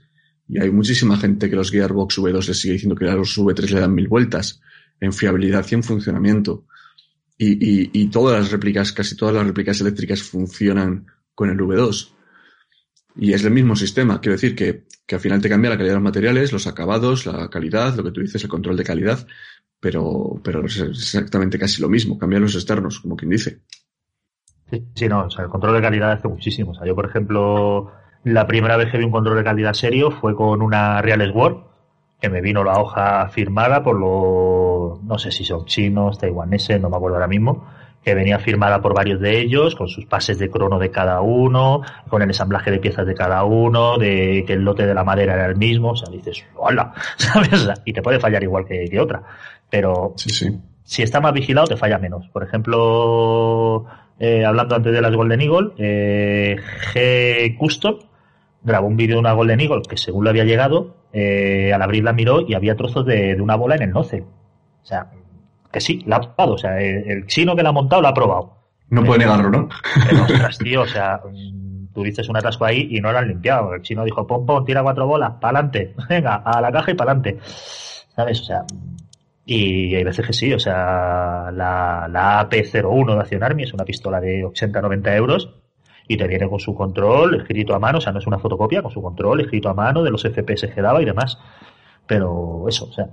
[0.49, 3.71] y hay muchísima gente que los Gearbox V2 les sigue diciendo que a los V3
[3.71, 4.61] le dan mil vueltas
[5.01, 6.67] en fiabilidad y en funcionamiento.
[7.37, 12.18] Y, y, y todas las réplicas, casi todas las réplicas eléctricas funcionan con el V2.
[13.19, 14.21] Y es el mismo sistema.
[14.21, 17.27] Quiero decir que, que al final te cambia la calidad de los materiales, los acabados,
[17.27, 19.27] la calidad, lo que tú dices, el control de calidad,
[19.81, 22.17] pero, pero es exactamente casi lo mismo.
[22.17, 23.63] Cambian los externos, como quien dice.
[24.71, 26.71] Sí, sí, no, o sea, el control de calidad hace muchísimo.
[26.71, 27.91] O sea, yo, por ejemplo,
[28.23, 31.65] la primera vez que vi un control de calidad serio fue con una Real Word,
[32.21, 36.91] que me vino la hoja firmada por los, no sé si son chinos, taiwaneses, no
[36.91, 37.67] me acuerdo ahora mismo,
[38.09, 41.83] que venía firmada por varios de ellos, con sus pases de crono de cada uno,
[42.09, 45.35] con el ensamblaje de piezas de cada uno, de que el lote de la madera
[45.35, 47.69] era el mismo, o sea, dices, hola, ¿sabes?
[47.85, 49.23] Y te puede fallar igual que, que otra,
[49.69, 50.59] pero sí, sí.
[50.85, 52.27] si está más vigilado te falla menos.
[52.29, 53.85] Por ejemplo,
[54.19, 56.57] eh, hablando antes de las Golden Eagle, eh,
[56.95, 57.97] G Custom
[58.63, 62.15] grabó un vídeo de una Golden Eagle que según lo había llegado, eh, al abrirla
[62.15, 64.25] miró y había trozos de, de una bola en el noce.
[64.83, 65.11] O sea,
[65.73, 66.55] que sí, la ha probado.
[66.55, 68.59] O sea, el, el chino que la ha montado la ha probado.
[68.91, 69.69] No puede negarlo, ¿no?
[70.09, 71.21] Pero, ostras, tío, o sea,
[71.93, 73.75] tú dices un atasco ahí y no lo han limpiado.
[73.75, 77.39] El chino dijo, pom, pom, tira cuatro bolas, pa'lante, venga, a la caja y pa'lante.
[77.43, 78.41] ¿Sabes?
[78.41, 78.65] O sea,
[79.45, 83.85] y hay veces que sí, o sea, la, la AP01 de Acción Army es una
[83.85, 85.55] pistola de 80-90 euros
[86.07, 88.83] y te viene con su control escrito a mano, o sea, no es una fotocopia,
[88.83, 91.39] con su control escrito a mano de los FPS que daba y demás.
[92.07, 93.09] Pero eso, o sea,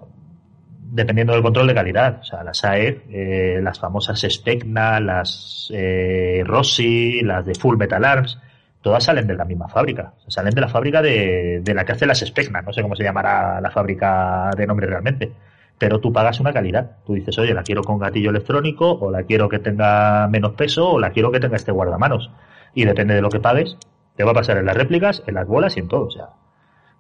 [0.96, 2.20] dependiendo del control de calidad.
[2.22, 8.04] O sea, las AEG, eh, las famosas Specna, las eh, Rossi, las de Full Metal
[8.04, 8.40] Arms,
[8.82, 10.14] todas salen de la misma fábrica.
[10.28, 12.62] Salen de la fábrica de, de, la que hace las Specna.
[12.62, 15.34] No sé cómo se llamará la fábrica de nombre realmente.
[15.78, 16.98] Pero tú pagas una calidad.
[17.06, 20.92] Tú dices, oye, la quiero con gatillo electrónico, o la quiero que tenga menos peso,
[20.92, 22.32] o la quiero que tenga este guardamanos.
[22.74, 23.78] Y depende de lo que pagues,
[24.16, 26.06] te va a pasar en las réplicas, en las bolas y en todo.
[26.06, 26.30] O sea,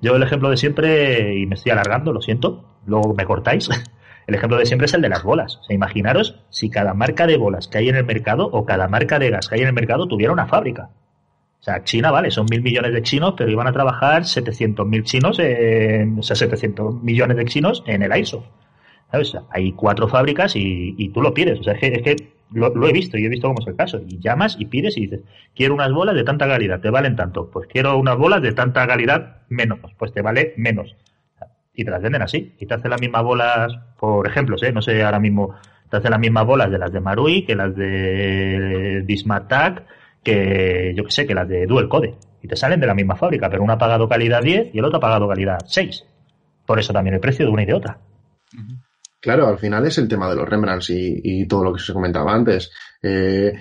[0.05, 3.69] yo el ejemplo de siempre, y me estoy alargando, lo siento, luego me cortáis.
[4.27, 5.59] El ejemplo de siempre es el de las bolas.
[5.69, 9.29] Imaginaros si cada marca de bolas que hay en el mercado o cada marca de
[9.29, 10.89] gas que hay en el mercado tuviera una fábrica.
[11.59, 15.37] O sea, China, vale, son mil millones de chinos, pero iban a trabajar 700.000 chinos,
[15.37, 18.43] en, o sea, 700 millones de chinos en el ISO.
[19.11, 19.37] ¿Sabes?
[19.51, 21.59] Hay cuatro fábricas y, y, tú lo pides.
[21.59, 23.75] O sea, es que, es que lo, he visto y he visto cómo es el
[23.75, 24.01] caso.
[24.07, 25.21] Y llamas y pides y dices,
[25.55, 27.49] quiero unas bolas de tanta calidad, te valen tanto.
[27.49, 30.95] Pues quiero unas bolas de tanta calidad menos, pues te vale menos.
[31.73, 32.53] Y te las venden así.
[32.59, 34.71] Y te hacen las mismas bolas, por ejemplo, ¿eh?
[34.71, 35.55] no sé ahora mismo,
[35.89, 39.83] te hacen las mismas bolas de las de Marui, que las de Bismarck,
[40.23, 42.15] que yo que sé, que las de Dual Code.
[42.41, 44.85] Y te salen de la misma fábrica, pero una ha pagado calidad 10 y el
[44.85, 46.05] otro ha pagado calidad 6.
[46.65, 47.97] Por eso también el precio de una y de otra.
[49.26, 51.93] Claro, al final es el tema de los Rembrandts y, y todo lo que se
[51.93, 52.71] comentaba antes.
[53.01, 53.51] Eh,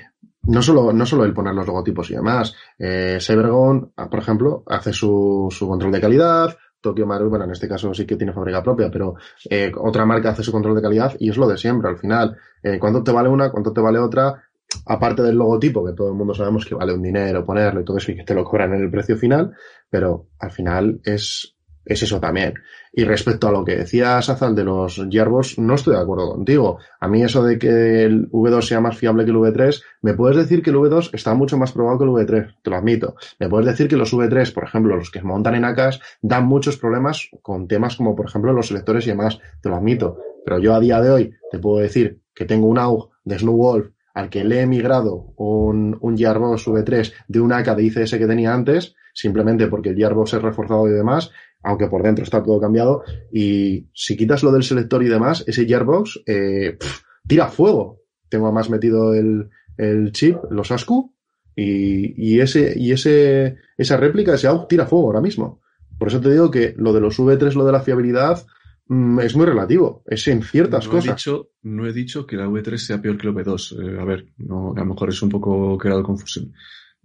[0.43, 2.55] no solo, no solo el poner los logotipos y demás.
[2.79, 6.55] Eh, Cybergon, por ejemplo, hace su, su control de calidad.
[6.83, 9.15] Tokyo Maru, bueno, en este caso sí que tiene fábrica propia, pero
[9.49, 11.89] eh, otra marca hace su control de calidad y es lo de siempre.
[11.89, 13.51] Al final, eh, ¿cuánto te vale una?
[13.51, 14.43] ¿Cuánto te vale otra?
[14.85, 17.97] Aparte del logotipo, que todo el mundo sabemos que vale un dinero ponerlo y todo
[17.97, 19.55] eso y que te lo cobran en el precio final,
[19.89, 21.54] pero al final es,
[21.85, 22.55] es eso también.
[22.93, 26.78] Y respecto a lo que decías, Azal, de los Gearbox, no estoy de acuerdo contigo.
[27.01, 30.37] A mí eso de que el V2 sea más fiable que el V3, me puedes
[30.37, 33.16] decir que el V2 está mucho más probado que el V3, te lo admito.
[33.39, 36.76] Me puedes decir que los V3, por ejemplo, los que montan en ACAS, dan muchos
[36.76, 40.18] problemas con temas como, por ejemplo, los selectores y demás, te lo admito.
[40.45, 43.89] Pero yo a día de hoy te puedo decir que tengo un AUG de Snowwolf
[44.14, 48.26] al que le he migrado un, un Gearbox V3 de una AK de ICS que
[48.26, 51.30] tenía antes, simplemente porque el Gearbox es reforzado y demás,
[51.65, 53.03] aunque por dentro está todo cambiado.
[53.33, 58.03] Y si quitas lo del selector y demás, ese Gearbox eh, pff, tira fuego.
[58.29, 61.15] Tengo además metido el, el chip, los ASCU,
[61.57, 65.61] y, y, ese, y ese, esa réplica, ese AUG tira fuego ahora mismo.
[65.99, 68.45] Por eso te digo que lo de los V3, lo de la fiabilidad,
[68.89, 70.03] mm, es muy relativo.
[70.07, 71.07] Es en ciertas no cosas.
[71.07, 73.81] He dicho, no he dicho que la V3 sea peor que la V2.
[73.81, 76.53] Eh, a ver, no, a lo mejor es un poco creado confusión.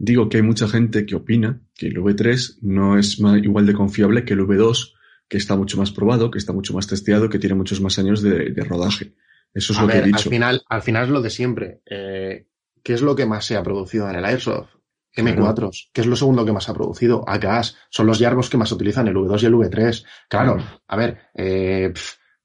[0.02, 3.74] Digo que hay mucha gente que opina que el V3 no es más, igual de
[3.74, 4.94] confiable que el V2,
[5.28, 8.22] que está mucho más probado, que está mucho más testeado, que tiene muchos más años
[8.22, 9.14] de, de rodaje.
[9.54, 10.30] Eso es A lo ver, que he al dicho.
[10.30, 11.82] final, al final es lo de siempre.
[11.86, 12.48] Eh,
[12.82, 14.70] ¿Qué es lo que más se ha producido en el Airsoft?
[15.16, 17.26] M4s, ¿qué es lo segundo que más ha producido?
[17.28, 20.06] AKs, son los Yargos que más utilizan el V2 y el V3.
[20.30, 20.82] Claro, Claro.
[20.88, 21.92] a ver, eh,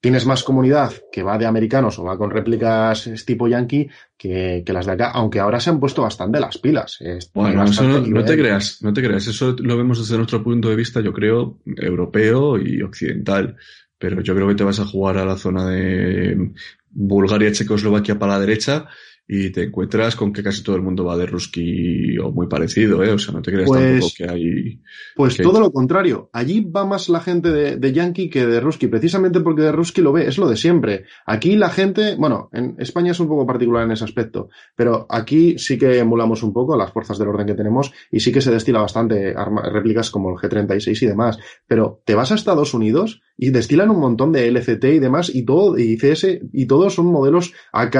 [0.05, 3.89] tienes más comunidad que va de americanos o va con réplicas tipo yankee
[4.19, 6.99] que, que las de acá, aunque ahora se han puesto bastante las pilas.
[7.33, 9.27] Bueno, eso no, no te creas, no te creas.
[9.29, 13.57] Eso lo vemos desde nuestro punto de vista, yo creo, europeo y occidental.
[13.97, 16.53] Pero yo creo que te vas a jugar a la zona de
[16.91, 18.87] Bulgaria, Checoslovaquia para la derecha
[19.27, 23.03] y te encuentras con que casi todo el mundo va de Ruski o muy parecido,
[23.03, 23.11] ¿eh?
[23.13, 24.81] O sea, no te creas Pues- tampoco que hay...
[25.17, 26.29] Pues todo lo contrario.
[26.33, 30.03] Allí va más la gente de, de Yankee que de Ruski, precisamente porque de Ruski
[30.03, 31.05] lo ve, es lo de siempre.
[31.25, 35.59] Aquí la gente, bueno, en España es un poco particular en ese aspecto, pero aquí
[35.59, 38.51] sí que emulamos un poco las fuerzas del orden que tenemos y sí que se
[38.51, 41.39] destila bastante arma- réplicas como el G36 y demás.
[41.67, 45.45] Pero te vas a Estados Unidos y destilan un montón de LCT y demás y
[45.45, 47.97] todo, y CS, y todos son modelos AK,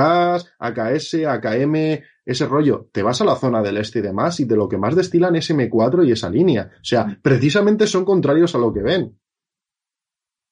[0.59, 1.75] AKS, AKM,
[2.25, 2.89] ese rollo.
[2.93, 5.35] Te vas a la zona del este y demás y de lo que más destilan
[5.37, 6.71] es M4 y esa línea.
[6.77, 9.19] O sea, precisamente son contrarios a lo que ven.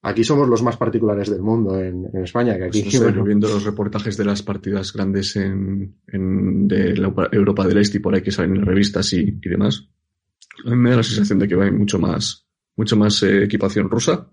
[0.05, 3.05] Aquí somos los más particulares del mundo en, en España, que aquí Pues no sé,
[3.05, 7.99] bueno, viendo los reportajes de las partidas grandes en, en- de la Europa del Este
[7.99, 9.89] y por ahí que salen en revistas y, y demás,
[10.67, 13.89] a mí me da la sensación de que va mucho más, mucho más eh, equipación
[13.89, 14.29] rusa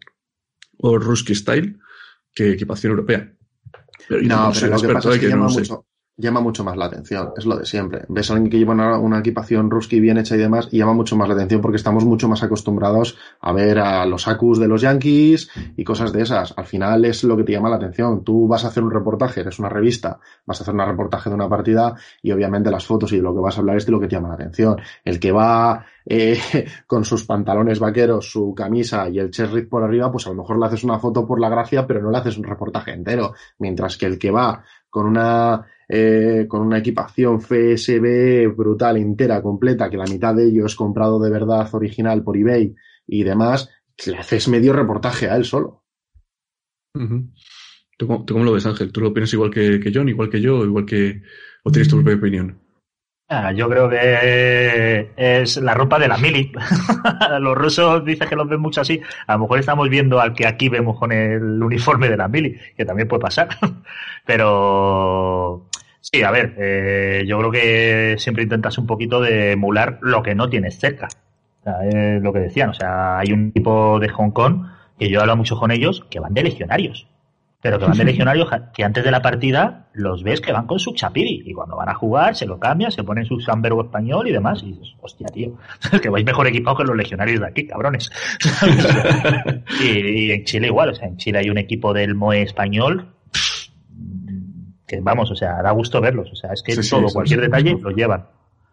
[0.82, 1.78] o Ruski style
[2.34, 3.32] que equipación europea.
[4.08, 5.60] Pero No, pero lo que pasa es que no llama sé.
[5.60, 5.86] mucho,
[6.20, 8.04] llama mucho más la atención, es lo de siempre.
[8.10, 11.16] Ves a alguien que lleva una, equipación Ruski bien hecha y demás, y llama mucho
[11.16, 14.82] más la atención porque estamos mucho más acostumbrados a ver a los Acus de los
[14.82, 16.54] Yankees y cosas de esas.
[16.58, 18.24] Al final es lo que te llama la atención.
[18.24, 21.36] Tú vas a hacer un reportaje, eres una revista, vas a hacer un reportaje de
[21.36, 23.92] una partida y obviamente las fotos y de lo que vas a hablar es de
[23.94, 24.78] lo que te llama la atención.
[25.06, 26.38] El que va eh,
[26.88, 30.60] con sus pantalones vaqueros, su camisa y el cherry por arriba, pues a lo mejor
[30.60, 33.34] le haces una foto por la gracia, pero no le haces un reportaje entero.
[33.60, 39.90] Mientras que el que va con una eh, con una equipación FSB brutal, entera, completa,
[39.90, 42.76] que la mitad de ello es comprado de verdad original por eBay
[43.08, 43.72] y demás,
[44.06, 45.84] le haces medio reportaje a él solo.
[46.94, 47.32] Ujú.
[47.98, 48.92] ¿Tú, cómo, tú cómo lo ves, Ángel?
[48.92, 51.24] ¿Tú lo opinas igual que, que John, igual que yo, igual que...
[51.64, 52.60] o tienes tu propia opinión?
[53.32, 56.52] Ah, yo creo que es la ropa de la mili.
[57.40, 59.02] los rusos dicen que los ven mucho así.
[59.28, 62.58] A lo mejor estamos viendo al que aquí vemos con el uniforme de la mili,
[62.76, 63.50] que también puede pasar.
[64.26, 65.69] Pero
[66.02, 70.36] sí, a ver, eh, yo creo que siempre intentas un poquito de emular lo que
[70.36, 71.08] no tienes cerca.
[71.62, 72.70] O sea, es lo que decían.
[72.70, 74.66] O sea, hay un tipo de Hong Kong
[74.98, 77.08] que yo hablo mucho con ellos que van de legionarios.
[77.62, 80.80] Pero que van de legionarios que antes de la partida los ves que van con
[80.80, 84.28] su chapiri y cuando van a jugar se lo cambian, se ponen su sambergo español
[84.28, 84.64] y demás.
[84.64, 85.58] Y dices, hostia, tío,
[86.02, 88.10] que vais mejor equipados que los legionarios de aquí, cabrones.
[89.82, 93.14] y, y en Chile igual, o sea, en Chile hay un equipo del MOE español
[94.90, 96.32] que vamos, o sea, da gusto verlos.
[96.32, 97.46] O sea, es que Sí, todo, sí, cualquier sí.
[97.46, 98.26] detalle lo llevan.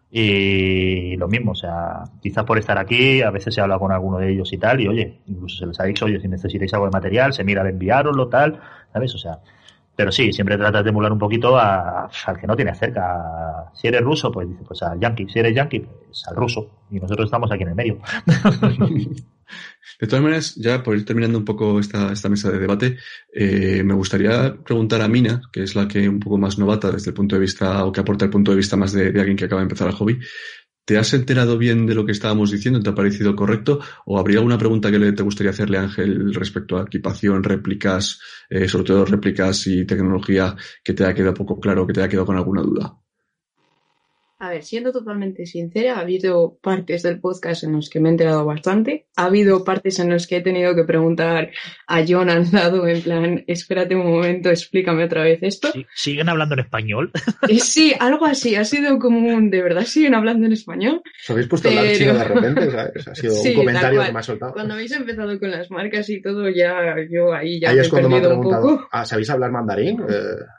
[0.09, 4.17] Y lo mismo, o sea, quizás por estar aquí, a veces se habla con alguno
[4.17, 6.85] de ellos y tal, y oye, incluso se les ha dicho, oye, si necesitáis algo
[6.87, 8.59] de material, se mira de enviároslo, tal,
[8.93, 9.13] ¿sabes?
[9.15, 9.39] O sea,
[9.95, 13.69] pero sí, siempre tratas de emular un poquito a- al que no tienes cerca.
[13.73, 15.27] Si eres ruso, pues dice, pues al yankee.
[15.27, 16.69] Si eres yankee, pues al ruso.
[16.91, 17.97] Y nosotros estamos aquí en el medio.
[19.99, 22.97] De todas maneras, ya por ir terminando un poco esta, mesa de debate,
[23.33, 27.09] eh, me gustaría preguntar a Mina, que es la que un poco más novata desde
[27.09, 29.45] el punto de vista, o que aporta el punto de vista más de, alguien que
[29.45, 30.19] acaba de empezar el hobby.
[30.85, 32.79] ¿Te has enterado bien de lo que estábamos diciendo?
[32.81, 33.79] ¿Te ha parecido correcto?
[34.05, 38.69] ¿O habría alguna pregunta que le, te gustaría hacerle Ángel respecto a equipación, réplicas, eh,
[38.69, 42.27] sobre todo réplicas y tecnología que te haya quedado poco claro, que te haya quedado
[42.27, 42.97] con alguna duda?
[44.39, 48.11] A ver, siendo totalmente sincera, ha habido partes del podcast en los que me he
[48.11, 49.07] enterado bastante.
[49.15, 51.49] Ha habido partes en los que he tenido que preguntar
[51.87, 55.69] a John al lado, en plan, espérate un momento, explícame otra vez esto.
[55.95, 57.11] ¿Siguen hablando en español?
[57.49, 61.01] Eh, sí, algo así, ha sido como un, ¿de verdad siguen hablando en español?
[61.23, 62.71] ¿Os habéis puesto a hablar Pero- chino de repente?
[62.71, 63.07] ¿sabes?
[63.07, 64.53] Ha sido Sí, un comentario que me ha soltado.
[64.53, 67.87] Cuando habéis empezado con las marcas y todo, ya yo ahí ya Ahí me es
[67.87, 68.87] he cuando me ha perdido un preguntado, poco.
[68.91, 70.01] "Ah, ¿sabéis hablar mandarín?
[70.01, 70.13] Eh,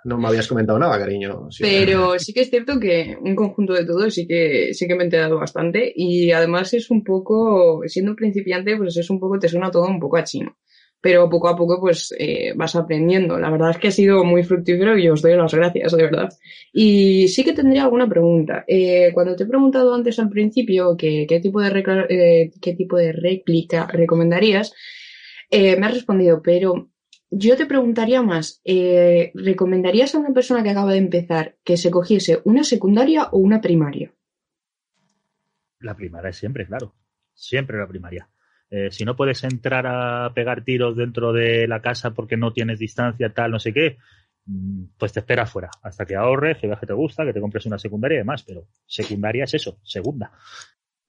[0.04, 1.48] no me habías comentado nada, cariño.
[1.50, 1.62] Sí.
[1.62, 5.02] Pero sí que es cierto que un conjunto de todo sí que, sí que me
[5.02, 9.38] he enterado bastante y además es un poco, siendo un principiante, pues es un poco,
[9.38, 10.56] te suena todo un poco a chino.
[11.00, 13.38] pero poco a poco pues eh, vas aprendiendo.
[13.38, 16.28] La verdad es que ha sido muy fructífero y os doy las gracias, de verdad.
[16.72, 18.64] Y sí que tendría alguna pregunta.
[18.66, 21.68] Eh, cuando te he preguntado antes al principio que, qué, tipo de
[22.10, 24.72] eh, qué tipo de réplica recomendarías,
[25.50, 26.90] me has respondido, pero
[27.30, 32.40] yo te preguntaría más, ¿recomendarías a una persona que acaba de empezar que se cogiese
[32.44, 34.12] una secundaria o una primaria?
[35.80, 36.94] La primaria siempre, claro.
[37.34, 38.28] Siempre la primaria.
[38.70, 42.78] Eh, si no puedes entrar a pegar tiros dentro de la casa porque no tienes
[42.78, 43.96] distancia, tal, no sé qué,
[44.44, 47.40] mm, pues te esperas fuera hasta que ahorres, que veas que te gusta, que te
[47.40, 50.32] compres una secundaria y demás, pero secundaria es eso, segunda.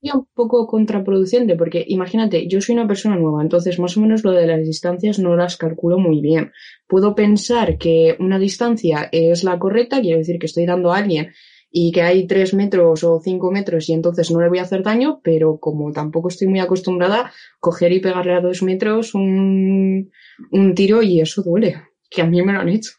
[0.02, 4.24] Y un poco contraproducente porque imagínate, yo soy una persona nueva, entonces más o menos
[4.24, 6.52] lo de las distancias no las calculo muy bien.
[6.88, 11.32] Puedo pensar que una distancia es la correcta, quiero decir que estoy dando a alguien
[11.70, 14.84] y que hay tres metros o cinco metros y entonces no le voy a hacer
[14.84, 20.12] daño, pero como tampoco estoy muy acostumbrada, coger y pegarle a dos metros un,
[20.52, 21.76] un tiro y eso duele,
[22.10, 22.99] que a mí me lo han hecho.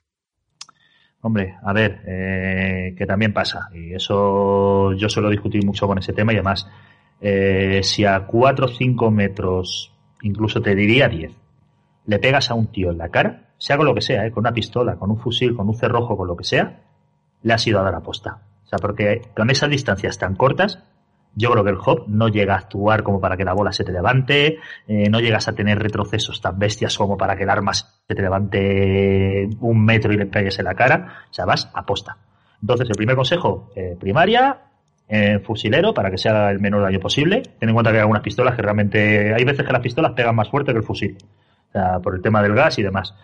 [1.22, 6.14] Hombre, a ver, eh, que también pasa, y eso yo suelo discutir mucho con ese
[6.14, 6.66] tema y además,
[7.20, 9.92] eh, si a cuatro o cinco metros,
[10.22, 11.32] incluso te diría diez,
[12.06, 14.42] le pegas a un tío en la cara, sea con lo que sea, eh, con
[14.42, 16.80] una pistola, con un fusil, con un cerrojo, con lo que sea,
[17.42, 18.38] le has ido a dar aposta.
[18.64, 20.82] O sea, porque con esas distancias tan cortas,
[21.35, 23.85] yo creo que el hop no llega a actuar como para que la bola se
[23.85, 24.59] te levante,
[24.89, 28.20] eh, no llegas a tener retrocesos tan bestias como para que el arma se te
[28.20, 31.24] levante un metro y le pegues en la cara.
[31.31, 32.16] O sea, vas a posta.
[32.61, 34.59] Entonces, el primer consejo, eh, primaria,
[35.09, 37.43] eh, fusilero, para que sea el menor daño posible.
[37.59, 40.37] Ten en cuenta que hay algunas pistolas que realmente, hay veces que las pistolas pegan
[40.37, 41.16] más fuerte que el fusil.
[41.68, 43.14] O sea, por el tema del gas y demás.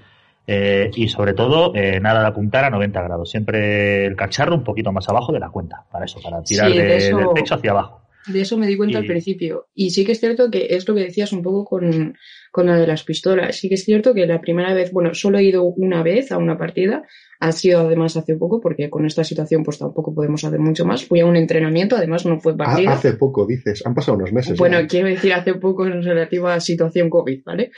[0.46, 3.30] Eh, y sobre todo, eh, nada de apuntar a 90 grados.
[3.30, 7.34] Siempre el cacharro un poquito más abajo de la cuenta, para eso, para tirar del
[7.34, 8.02] techo hacia abajo.
[8.26, 9.68] De eso me di cuenta al principio.
[9.74, 12.16] Y sí que es cierto que es lo que decías un poco con,
[12.50, 13.56] con la de las pistolas.
[13.56, 16.38] Sí que es cierto que la primera vez, bueno, solo he ido una vez a
[16.38, 17.02] una partida,
[17.40, 21.04] ha sido además hace poco, porque con esta situación pues tampoco podemos hacer mucho más.
[21.04, 22.90] Fui a un entrenamiento, además no fue partido.
[22.90, 24.58] Hace poco, dices, han pasado unos meses.
[24.58, 27.72] Bueno, quiero decir hace poco en relativa a situación COVID, ¿vale?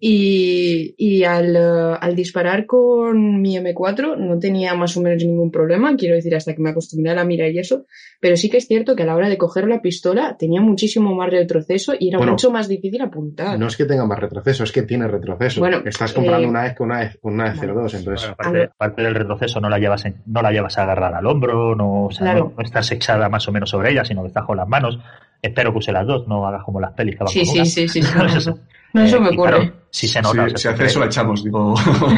[0.00, 5.94] Y, y al, al, disparar con mi M4 no tenía más o menos ningún problema,
[5.96, 7.86] quiero decir, hasta que me acostumbré a la mira y eso,
[8.20, 11.14] pero sí que es cierto que a la hora de coger la pistola tenía muchísimo
[11.14, 13.58] más retroceso y era mucho más difícil apuntar.
[13.58, 15.60] No es que tenga más retroceso, es que tiene retroceso.
[15.60, 18.30] Bueno, Estás comprando eh, una vez con una vez, una vez 02, entonces...
[18.30, 22.52] aparte, del retroceso no la llevas no la llevas a agarrar al hombro, no, no,
[22.58, 24.98] estás echada más o menos sobre ella, sino que estás con las manos.
[25.40, 27.88] Espero que use las dos, no hagas como las pelis que van sí, con sí,
[27.88, 28.50] sí, sí,
[28.94, 29.72] No, eso me ocurre.
[29.90, 30.48] si se nota.
[30.56, 31.74] si hace eso la echamos, digo.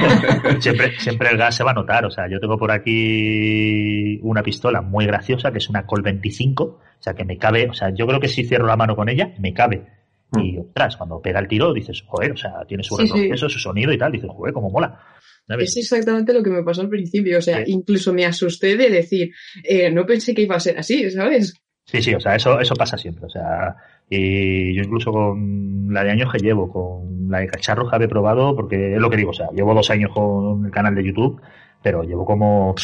[0.60, 2.06] siempre, siempre el gas se va a notar.
[2.06, 6.64] O sea, yo tengo por aquí una pistola muy graciosa que es una Col 25.
[6.64, 7.68] O sea, que me cabe.
[7.68, 9.86] O sea, yo creo que si cierro la mano con ella, me cabe.
[10.32, 10.60] Y mm.
[10.60, 13.98] ostras, cuando pega el tiro dices, joder, o sea, tiene su retroceso, su sonido y
[13.98, 14.12] tal.
[14.12, 14.98] Dices, joder, cómo mola.
[15.48, 17.38] Es exactamente lo que me pasó al principio.
[17.38, 19.30] O sea, incluso me asusté de decir,
[19.62, 21.54] eh, no pensé que iba a ser así, ¿sabes?
[21.84, 23.26] Sí, sí, o sea, eso, eso pasa siempre.
[23.26, 23.76] O sea,
[24.10, 28.08] y yo incluso con la de años que llevo, con la de cacharros que he
[28.08, 31.04] probado, porque es lo que digo, o sea, llevo dos años con el canal de
[31.04, 31.40] YouTube,
[31.80, 32.74] pero llevo como,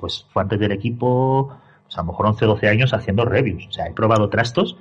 [0.00, 3.68] pues fue antes del equipo, pues a lo mejor 11 12 años haciendo reviews.
[3.68, 4.76] O sea, he probado trastos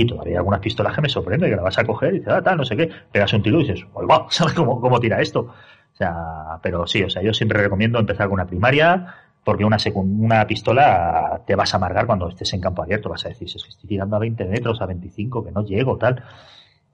[0.00, 2.34] y todavía hay algunas pistolas que me sorprende, que la vas a coger y dices,
[2.34, 5.22] ah, tal, no sé qué, pegas un tiro y dices, wow, ¿sabes cómo, cómo tira
[5.22, 5.40] esto?
[5.40, 9.78] O sea, pero sí, o sea, yo siempre recomiendo empezar con una primaria, porque una,
[9.94, 13.62] una pistola te vas a amargar cuando estés en campo abierto, vas a decir, es
[13.62, 16.22] que estoy tirando a 20 metros, a 25, que no llego, tal.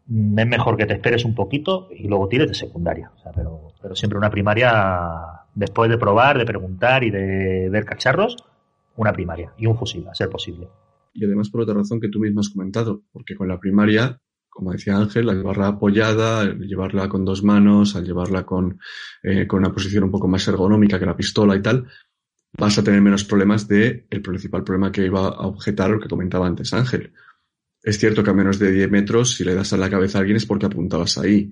[0.07, 3.11] Mm, es mejor que te esperes un poquito y luego tires de secundaria.
[3.17, 7.85] O sea, pero, pero siempre una primaria, después de probar, de preguntar y de ver
[7.85, 8.37] cacharros,
[8.95, 10.69] una primaria y un fusil, a ser posible.
[11.13, 14.21] Y además por otra razón que tú mismo has comentado, porque con la primaria
[14.53, 18.79] como decía Ángel, al llevarla apoyada, al llevarla con dos manos, al llevarla con,
[19.23, 21.89] eh, con una posición un poco más ergonómica que la pistola y tal,
[22.59, 26.09] vas a tener menos problemas de el principal problema que iba a objetar lo que
[26.09, 27.15] comentaba antes Ángel.
[27.83, 30.21] Es cierto que a menos de 10 metros, si le das a la cabeza a
[30.21, 31.51] alguien es porque apuntabas ahí.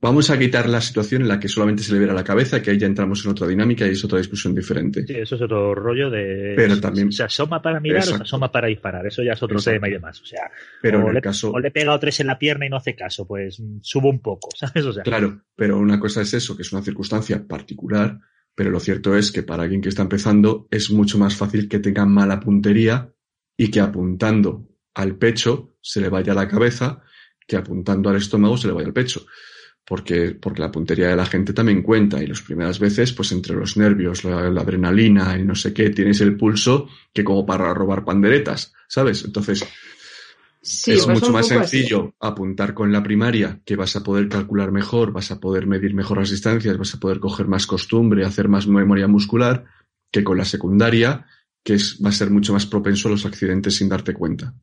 [0.00, 2.70] Vamos a quitar la situación en la que solamente se le viera la cabeza, que
[2.70, 5.06] ahí ya entramos en otra dinámica y es otra discusión diferente.
[5.06, 6.54] Sí, eso es otro rollo de.
[6.56, 7.12] Pero también.
[7.12, 9.06] Se asoma para mirar o se asoma para disparar.
[9.06, 10.20] Eso ya es otro tema y demás.
[10.20, 11.50] O sea, pero o, le, caso...
[11.50, 14.20] o le he pegado tres en la pierna y no hace caso, pues subo un
[14.20, 14.84] poco, ¿sabes?
[14.84, 18.18] O sea, claro, pero una cosa es eso, que es una circunstancia particular,
[18.54, 21.78] pero lo cierto es que para alguien que está empezando es mucho más fácil que
[21.78, 23.12] tenga mala puntería
[23.56, 27.02] y que apuntando al pecho se le vaya a la cabeza
[27.50, 29.26] que apuntando al estómago se le vaya al pecho.
[29.84, 33.56] Porque, porque la puntería de la gente también cuenta y las primeras veces, pues entre
[33.56, 38.04] los nervios, la, adrenalina y no sé qué, tienes el pulso que como para robar
[38.04, 39.24] panderetas, ¿sabes?
[39.24, 39.66] Entonces,
[40.62, 41.54] Sí, es mucho más así.
[41.54, 45.94] sencillo apuntar con la primaria, que vas a poder calcular mejor, vas a poder medir
[45.94, 49.64] mejor las distancias, vas a poder coger más costumbre, hacer más memoria muscular,
[50.12, 51.26] que con la secundaria,
[51.64, 54.54] que es, va a ser mucho más propenso a los accidentes sin darte cuenta.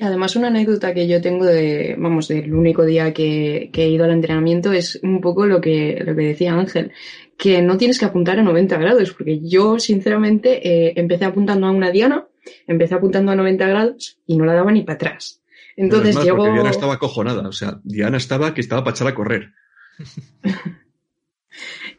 [0.00, 4.04] Además, una anécdota que yo tengo de, vamos, del único día que, que he ido
[4.04, 6.92] al entrenamiento es un poco lo que, lo que decía Ángel,
[7.38, 11.70] que no tienes que apuntar a 90 grados, porque yo, sinceramente, eh, empecé apuntando a
[11.70, 12.26] una diana,
[12.66, 15.42] empecé apuntando a 90 grados y no la daba ni para atrás.
[15.76, 16.38] Entonces es más, llegó...
[16.38, 19.52] porque Diana estaba acojonada, o sea, Diana estaba que estaba para echar a correr.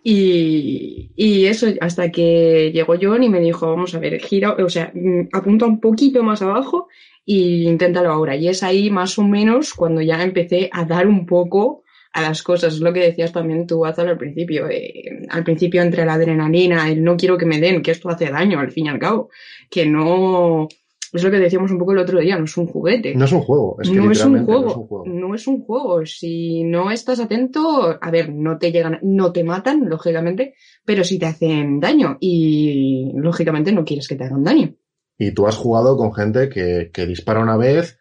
[0.04, 4.70] Y, y eso, hasta que llegó John y me dijo, vamos a ver, gira, o
[4.70, 6.88] sea, mm, apunta un poquito más abajo
[7.26, 8.36] y inténtalo ahora.
[8.36, 11.84] Y es ahí más o menos cuando ya empecé a dar un poco
[12.14, 12.76] a las cosas.
[12.76, 14.70] Es lo que decías también tú, Azal, al principio.
[14.70, 18.30] Eh, al principio entre la adrenalina, el no quiero que me den, que esto hace
[18.30, 19.30] daño al fin y al cabo.
[19.70, 20.68] Que no...
[21.16, 23.16] Es lo que decíamos un poco el otro día, no es un juguete.
[23.16, 25.06] No es un juego, es que no, es un literalmente juego, no es un juego.
[25.08, 26.06] no es un juego.
[26.06, 31.18] Si no estás atento, a ver, no te llegan, no te matan, lógicamente, pero sí
[31.18, 34.76] te hacen daño y lógicamente no quieres que te hagan daño.
[35.18, 37.98] Y tú has jugado con gente que, que dispara una vez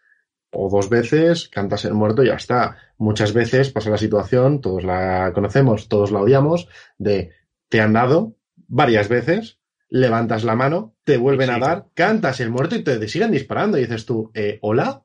[0.51, 2.77] o dos veces, cantas el muerto y ya está.
[2.97, 7.31] Muchas veces pasa la situación, todos la conocemos, todos la odiamos, de
[7.69, 8.35] te han dado
[8.67, 9.59] varias veces,
[9.95, 13.77] levantas la mano, te vuelven a dar, cantas el muerto y te siguen disparando.
[13.77, 15.03] Y dices tú, eh, ¿hola?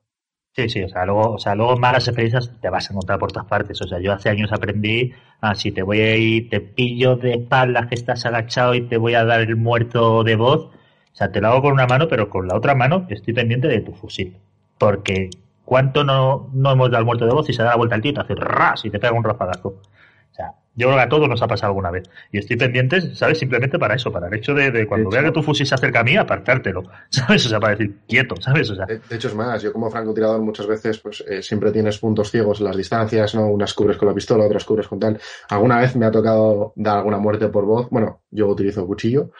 [0.53, 3.31] Sí, sí, o sea, luego, o sea, luego malas experiencias te vas a encontrar por
[3.31, 3.81] todas partes.
[3.81, 7.35] O sea, yo hace años aprendí, ah, si te voy a ir, te pillo de
[7.35, 10.65] espaldas que estás agachado y te voy a dar el muerto de voz.
[10.65, 13.69] O sea, te lo hago con una mano, pero con la otra mano estoy pendiente
[13.69, 14.35] de tu fusil.
[14.77, 15.29] Porque
[15.63, 18.01] ¿cuánto no, no hemos dado el muerto de voz y se da la vuelta al
[18.01, 19.69] tío y te hace ras y te pega un rafagazo?
[19.69, 22.09] O sea, yo creo que a todos nos ha pasado alguna vez.
[22.31, 23.37] Y estoy pendiente, ¿sabes?
[23.39, 25.65] Simplemente para eso, para el hecho de, de cuando De vea hecho- que tu fusil
[25.65, 26.83] se acerca a mí, apartártelo.
[27.09, 27.45] ¿Sabes?
[27.45, 28.69] O sea, para decir, quieto, ¿sabes?
[28.69, 31.71] O sea, De, de hecho, es más, yo como francotirador muchas veces pues eh, siempre
[31.71, 33.47] tienes puntos ciegos en las distancias, ¿no?
[33.47, 35.19] Unas cubres con la pistola, otras cubres con tal.
[35.49, 37.87] Alguna vez me ha tocado dar alguna muerte por voz.
[37.89, 39.31] Bueno, yo utilizo cuchillo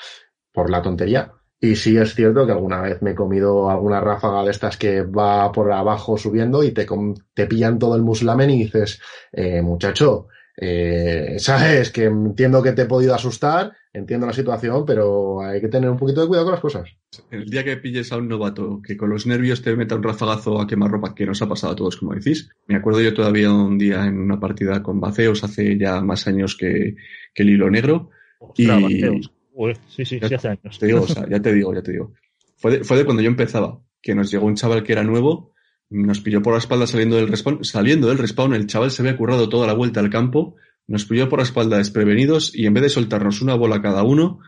[0.51, 1.31] por la tontería.
[1.63, 5.03] Y sí es cierto que alguna vez me he comido alguna ráfaga de estas que
[5.03, 6.87] va por abajo subiendo y te,
[7.35, 8.99] te pillan todo el muslamen y dices,
[9.31, 10.27] eh, muchacho,
[10.63, 15.67] eh, sabes que entiendo que te he podido asustar, entiendo la situación, pero hay que
[15.67, 16.89] tener un poquito de cuidado con las cosas.
[17.31, 20.61] El día que pilles a un novato que con los nervios te meta un rafagazo
[20.61, 22.47] a quemarropa, que nos ha pasado a todos, como decís.
[22.67, 26.55] Me acuerdo yo todavía un día en una partida con Baceos hace ya más años
[26.55, 26.95] que,
[27.33, 28.11] que el hilo negro.
[28.39, 29.21] ostras, Y-.
[29.53, 30.79] Uy, sí, sí, Ya- sí, hace años.
[30.79, 32.13] Te digo, o sea, ya te digo, ya te digo.
[32.55, 35.50] Fue de, fue de cuando yo empezaba, que nos llegó un chaval que era nuevo,
[35.91, 39.17] nos pilló por la espalda saliendo del respawn, saliendo del respawn, el chaval se había
[39.17, 40.55] currado toda la vuelta al campo,
[40.87, 44.39] nos pilló por la espalda desprevenidos y en vez de soltarnos una bola cada uno,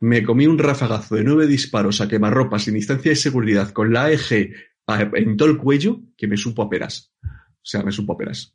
[0.00, 4.04] me comí un rafagazo de nueve disparos a quemarropa sin distancia de seguridad con la
[4.04, 4.52] AEG
[5.14, 7.12] en todo el cuello que me supo a peras.
[7.22, 8.54] O sea, me supo a peras.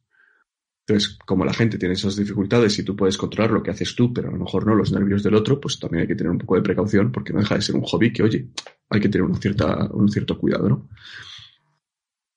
[0.86, 4.14] Entonces, como la gente tiene esas dificultades y tú puedes controlar lo que haces tú,
[4.14, 6.40] pero a lo mejor no los nervios del otro, pues también hay que tener un
[6.40, 8.50] poco de precaución porque no deja de ser un hobby que, oye,
[8.90, 10.90] hay que tener un, cierta, un cierto cuidado, ¿no?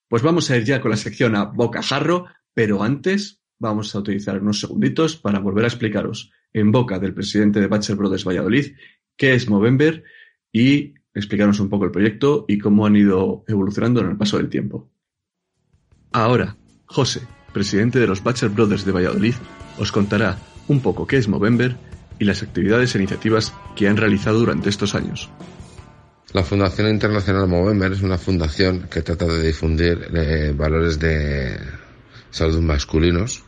[0.08, 4.40] Pues vamos a ir ya con la sección a bocajarro, pero antes vamos a utilizar
[4.40, 8.74] unos segunditos para volver a explicaros en boca del presidente de Bachelor Brothers Valladolid
[9.16, 10.04] qué es Movember
[10.52, 14.48] y explicarnos un poco el proyecto y cómo han ido evolucionando en el paso del
[14.48, 14.90] tiempo.
[16.12, 19.34] Ahora, José, presidente de los Bachelor Brothers de Valladolid,
[19.78, 20.38] os contará
[20.68, 21.76] un poco qué es Movember
[22.18, 25.30] y las actividades e iniciativas que han realizado durante estos años.
[26.36, 31.56] La Fundación Internacional Movember es una fundación que trata de difundir eh, valores de
[32.30, 33.42] salud masculinos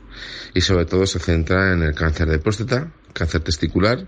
[0.54, 4.06] y sobre todo se centra en el cáncer de próstata, cáncer testicular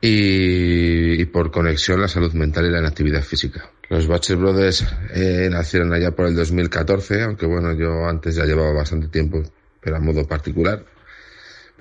[0.00, 3.70] y, por conexión la salud mental y la inactividad física.
[3.90, 8.72] Los Bachelor Brothers eh, nacieron allá por el 2014, aunque bueno, yo antes ya llevaba
[8.72, 9.42] bastante tiempo,
[9.82, 10.82] pero a modo particular.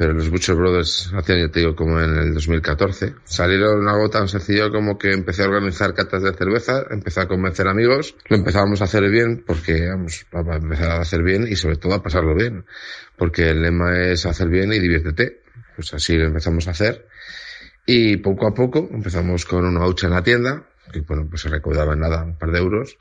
[0.01, 3.13] Pero los Butcher Brothers hacían, ya te digo, como en el 2014.
[3.23, 7.67] Salieron algo tan sencillo como que empecé a organizar catas de cerveza, empecé a convencer
[7.67, 11.75] amigos, lo empezábamos a hacer bien porque, vamos, a empezar a hacer bien y sobre
[11.75, 12.65] todo a pasarlo bien.
[13.15, 15.43] Porque el lema es hacer bien y diviértete.
[15.75, 17.05] Pues así lo empezamos a hacer.
[17.85, 21.49] Y poco a poco empezamos con una hucha en la tienda, que bueno, pues se
[21.49, 22.97] recaudaba nada un par de euros,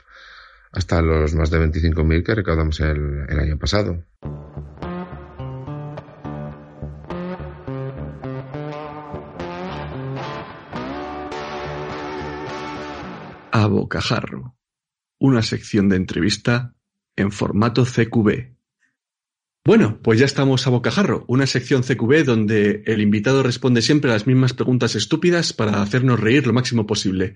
[0.71, 4.05] hasta los más de 25.000 que recaudamos el año pasado.
[13.61, 14.57] A Bocajarro,
[15.19, 16.73] una sección de entrevista
[17.15, 18.55] en formato CQB.
[19.67, 24.15] Bueno, pues ya estamos a Bocajarro, una sección CQB donde el invitado responde siempre a
[24.15, 27.35] las mismas preguntas estúpidas para hacernos reír lo máximo posible.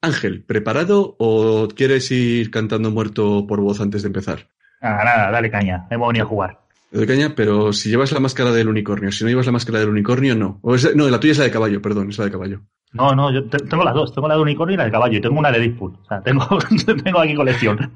[0.00, 4.48] Ángel, ¿preparado o quieres ir cantando muerto por voz antes de empezar?
[4.80, 5.88] Nada, nada, dale caña.
[5.90, 6.60] Hemos venido a jugar.
[6.92, 9.88] De caña, pero si llevas la máscara del unicornio, si no llevas la máscara del
[9.88, 10.60] unicornio, no.
[10.62, 12.62] O es- no, la tuya es la de caballo, perdón, es la de caballo.
[12.96, 14.12] No, no, yo te- tengo las dos.
[14.14, 15.18] Tengo la de unicornio y la de caballo.
[15.18, 15.96] Y tengo una de Deadpool.
[16.02, 16.46] O sea, tengo,
[17.04, 17.92] tengo aquí colección.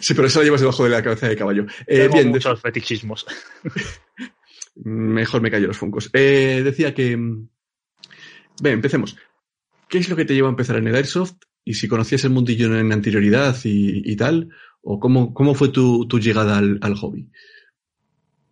[0.00, 1.66] Sí, pero esa la llevas debajo de la cabeza de caballo.
[1.86, 3.26] Eh, tengo bien, de- muchos fetichismos.
[4.76, 6.10] mejor me callo los funcos.
[6.12, 7.16] Eh, decía que...
[7.16, 7.48] mm,
[8.62, 9.16] Bien, empecemos.
[9.88, 11.34] ¿Qué es lo que te lleva a empezar en el Airsoft?
[11.64, 14.50] Y si conocías el mundillo en anterioridad y, y tal,
[14.82, 17.28] o cómo, cómo fue tu, tu llegada al, al hobby.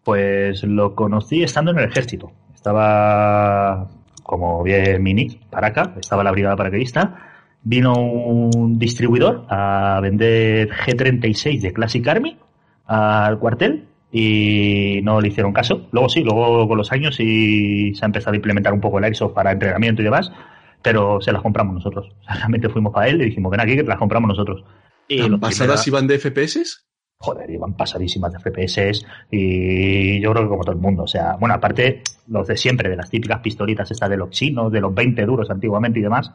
[0.02, 2.32] Pues lo conocí estando en el ejército.
[2.54, 3.88] Estaba,
[4.32, 7.18] como bien mi nick, para acá, estaba la brigada paracaidista.
[7.64, 12.38] Vino un distribuidor a vender G36 de Classic Army
[12.86, 15.86] al cuartel y no le hicieron caso.
[15.92, 19.04] Luego sí, luego con los años sí se ha empezado a implementar un poco el
[19.04, 20.32] Airsoft para entrenamiento y demás,
[20.80, 22.08] pero se las compramos nosotros.
[22.08, 24.64] O sea, realmente fuimos para él y dijimos, ven aquí que te las compramos nosotros.
[25.08, 26.86] Y ¿Tan ¿Pasadas iban de FPS?
[27.22, 31.36] Joder, iban pasadísimas de FPS y yo creo que como todo el mundo, o sea,
[31.36, 34.94] bueno, aparte los de siempre, de las típicas pistolitas estas de los chinos, de los
[34.94, 36.32] 20 duros antiguamente y demás,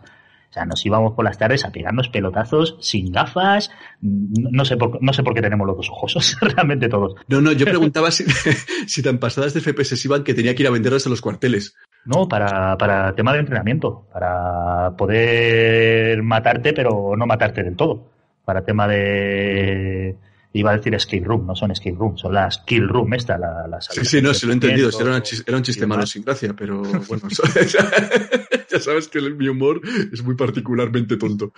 [0.50, 3.70] o sea, nos íbamos por las tardes a pegarnos pelotazos sin gafas,
[4.02, 7.16] no no sé por, no sé por qué tenemos los dos ojos, realmente todos.
[7.28, 8.24] No, no, yo preguntaba si,
[8.88, 11.76] si tan pasadas de FPS iban que tenía que ir a venderlas a los cuarteles.
[12.06, 18.10] No, para, para tema de entrenamiento, para poder matarte, pero no matarte del todo.
[18.46, 20.16] Para tema de.
[20.54, 23.68] Iba a decir escape room, no son escape room, son las kill room, esta, la,
[23.68, 24.90] las Sí, sí, no, se lo he entendido.
[25.00, 27.28] Era, un chiste malo sin gracia, pero bueno,
[28.72, 31.54] ya sabes que el- mi humor es muy particularmente tonto.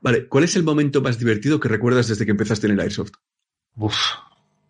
[0.00, 3.12] Vale, ¿cuál es el momento más divertido que recuerdas desde que empezaste en el Airsoft?
[3.76, 3.96] Uf,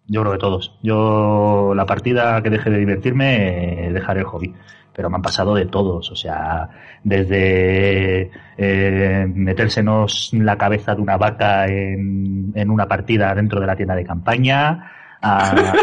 [0.06, 0.78] yo creo que todos.
[0.82, 4.54] Yo, la partida que dejé de divertirme, eh, dejaré el hobby.
[4.94, 6.10] Pero me han pasado de todos.
[6.10, 6.68] O sea,
[7.02, 13.76] desde eh, metérsenos la cabeza de una vaca en, en una partida dentro de la
[13.76, 14.90] tienda de campaña,
[15.22, 15.72] a,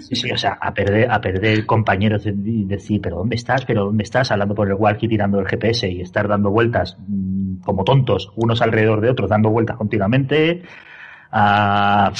[0.00, 3.64] Sí, sí, o sea, a perder, a perder compañeros de- y decir, pero ¿dónde estás?
[3.64, 4.30] ¿Pero dónde estás?
[4.30, 8.62] Hablando por el walkie tirando el GPS y estar dando vueltas mm, como tontos, unos
[8.62, 10.62] alrededor de otros, dando vueltas continuamente,
[11.30, 12.12] a,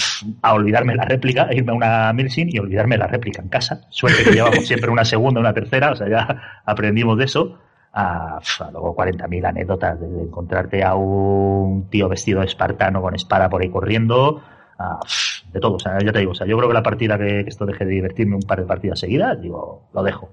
[0.43, 3.87] a olvidarme la réplica, a irme a una Milsim y olvidarme la réplica en casa.
[3.91, 7.59] Suerte que llevamos siempre una segunda, una tercera, o sea, ya aprendimos de eso.
[7.99, 13.49] A, a luego 40.000 anécdotas de, encontrarte a un tío vestido de espartano con espada
[13.49, 14.43] por ahí corriendo,
[14.79, 15.01] a,
[15.51, 15.77] de todo.
[15.77, 17.65] O sea, ya te digo, o sea, yo creo que la partida que, que esto
[17.65, 20.31] deje de divertirme un par de partidas seguidas, digo, lo dejo.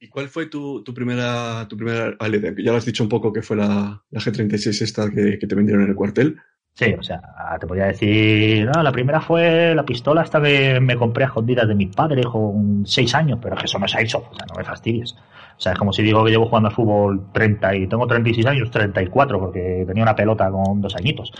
[0.00, 2.16] ¿Y cuál fue tu, tu primera, tu primera
[2.58, 5.54] Ya lo has dicho un poco que fue la, la G36 esta que, que te
[5.54, 6.40] vendieron en el cuartel.
[6.74, 7.20] Sí, o sea,
[7.60, 11.68] te podría decir, no, la primera fue la pistola hasta que me compré a escondidas
[11.68, 14.54] de mi padre con seis años, pero que eso no ha hecho, o sea, no
[14.56, 15.12] me fastidies.
[15.12, 18.46] O sea, es como si digo que llevo jugando al fútbol 30 y tengo 36
[18.46, 21.30] años, 34, porque tenía una pelota con dos añitos.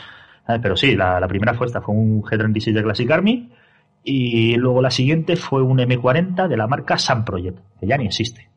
[0.47, 0.61] ¿Sabes?
[0.63, 3.51] Pero sí, la, la primera fue esta, fue un G36 de Classic Army,
[4.05, 8.07] y luego la siguiente fue un M40 de la marca Sun Project, que ya ni
[8.07, 8.49] existe.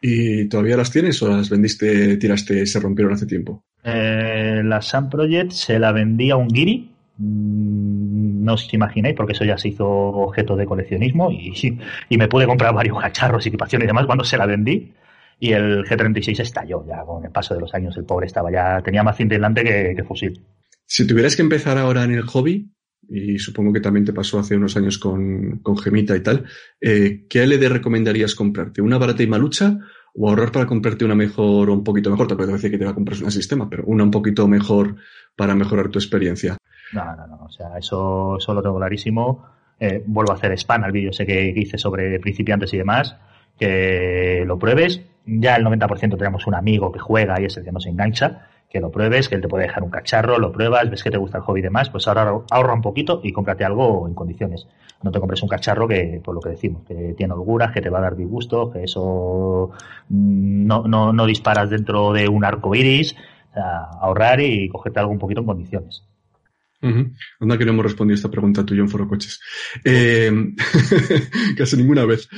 [0.00, 3.64] ¿Y todavía las tienes o las vendiste, tiraste, se rompieron hace tiempo?
[3.84, 6.90] Eh, la Sun Project se la vendía un Giri.
[7.18, 11.52] Mm, No os imagináis, porque eso ya se hizo objeto de coleccionismo y,
[12.08, 14.92] y me pude comprar varios cacharros, equipación y demás cuando se la vendí.
[15.40, 17.96] Y el G36 estalló ya con el paso de los años.
[17.96, 20.40] El pobre estaba ya, tenía más cinta delante que, que fusil.
[20.84, 22.72] Si tuvieras que empezar ahora en el hobby,
[23.08, 26.44] y supongo que también te pasó hace unos años con, con Gemita y tal,
[26.80, 28.82] eh, ¿qué LED recomendarías comprarte?
[28.82, 29.78] ¿Una barata y malucha
[30.14, 32.26] o ahorrar para comprarte una mejor o un poquito mejor?
[32.26, 34.96] Te puedo decir que te va a comprar un sistema, pero una un poquito mejor
[35.36, 36.56] para mejorar tu experiencia.
[36.92, 39.44] No, no, no, o sea, eso, eso lo tengo clarísimo.
[39.80, 43.16] Eh, vuelvo a hacer spam al vídeo ese que, hice sobre principiantes y demás,
[43.58, 45.00] que lo pruebes.
[45.24, 48.80] Ya el 90% tenemos un amigo que juega y es el que nos engancha, que
[48.80, 51.38] lo pruebes, que él te puede dejar un cacharro, lo pruebas, ves que te gusta
[51.38, 54.66] el hobby y demás, pues ahora ahorra un poquito y cómprate algo en condiciones.
[55.02, 57.88] No te compres un cacharro que, por lo que decimos, que tiene holguras, que te
[57.88, 59.70] va a dar disgusto, que eso
[60.08, 63.14] mm, no, no, no disparas dentro de un arco iris.
[63.50, 66.04] O sea, ahorrar y cogerte algo un poquito en condiciones.
[66.82, 67.12] Ujú.
[67.40, 69.40] Anda que no hemos respondido esta pregunta tuya en Foro Coches.
[69.84, 70.30] Eh,
[71.56, 72.28] casi ninguna vez.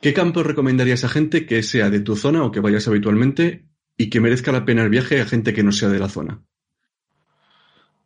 [0.00, 3.64] ¿Qué campo recomendarías a gente que sea de tu zona o que vayas habitualmente
[3.96, 6.40] y que merezca la pena el viaje a gente que no sea de la zona?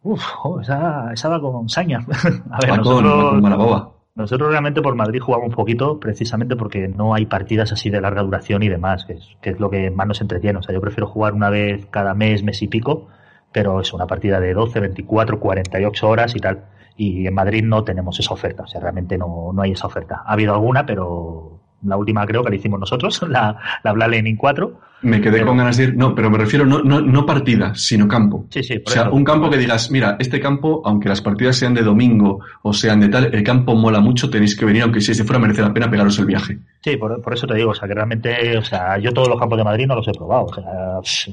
[0.02, 0.22] Uf,
[0.62, 1.98] esa, esa va con saña.
[2.50, 7.14] a ver, Va nosotros, con nosotros realmente por Madrid jugamos un poquito precisamente porque no
[7.14, 10.08] hay partidas así de larga duración y demás, que es, que es lo que más
[10.08, 10.58] nos entretiene.
[10.58, 13.06] O sea, yo prefiero jugar una vez cada mes, mes y pico,
[13.52, 16.64] pero es una partida de 12, 24, 48 horas y tal.
[16.96, 20.22] Y en Madrid no tenemos esa oferta, o sea, realmente no, no hay esa oferta.
[20.26, 24.36] Ha habido alguna, pero la última creo que la hicimos nosotros, la, la Black Lenin
[24.36, 24.80] 4.
[25.02, 25.96] Me quedé Pero- con ganas de ir.
[25.96, 28.46] No, pero me refiero no, no, no partida, sino campo.
[28.50, 29.12] Sí, sí, O por sea, eso.
[29.12, 32.98] un campo que digas, mira, este campo, aunque las partidas sean de domingo o sean
[33.00, 35.72] de tal, el campo mola mucho, tenéis que venir, aunque si de fuera merece la
[35.72, 36.58] pena pegaros el viaje.
[36.80, 39.38] Sí, por, por eso te digo, o sea, que realmente, o sea, yo todos los
[39.38, 41.28] campos de Madrid no los he probado, o sea, pff,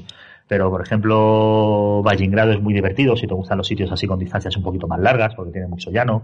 [0.48, 4.56] pero por ejemplo, Vallingrado es muy divertido si te gustan los sitios así con distancias
[4.56, 6.22] un poquito más largas, porque tiene mucho llano.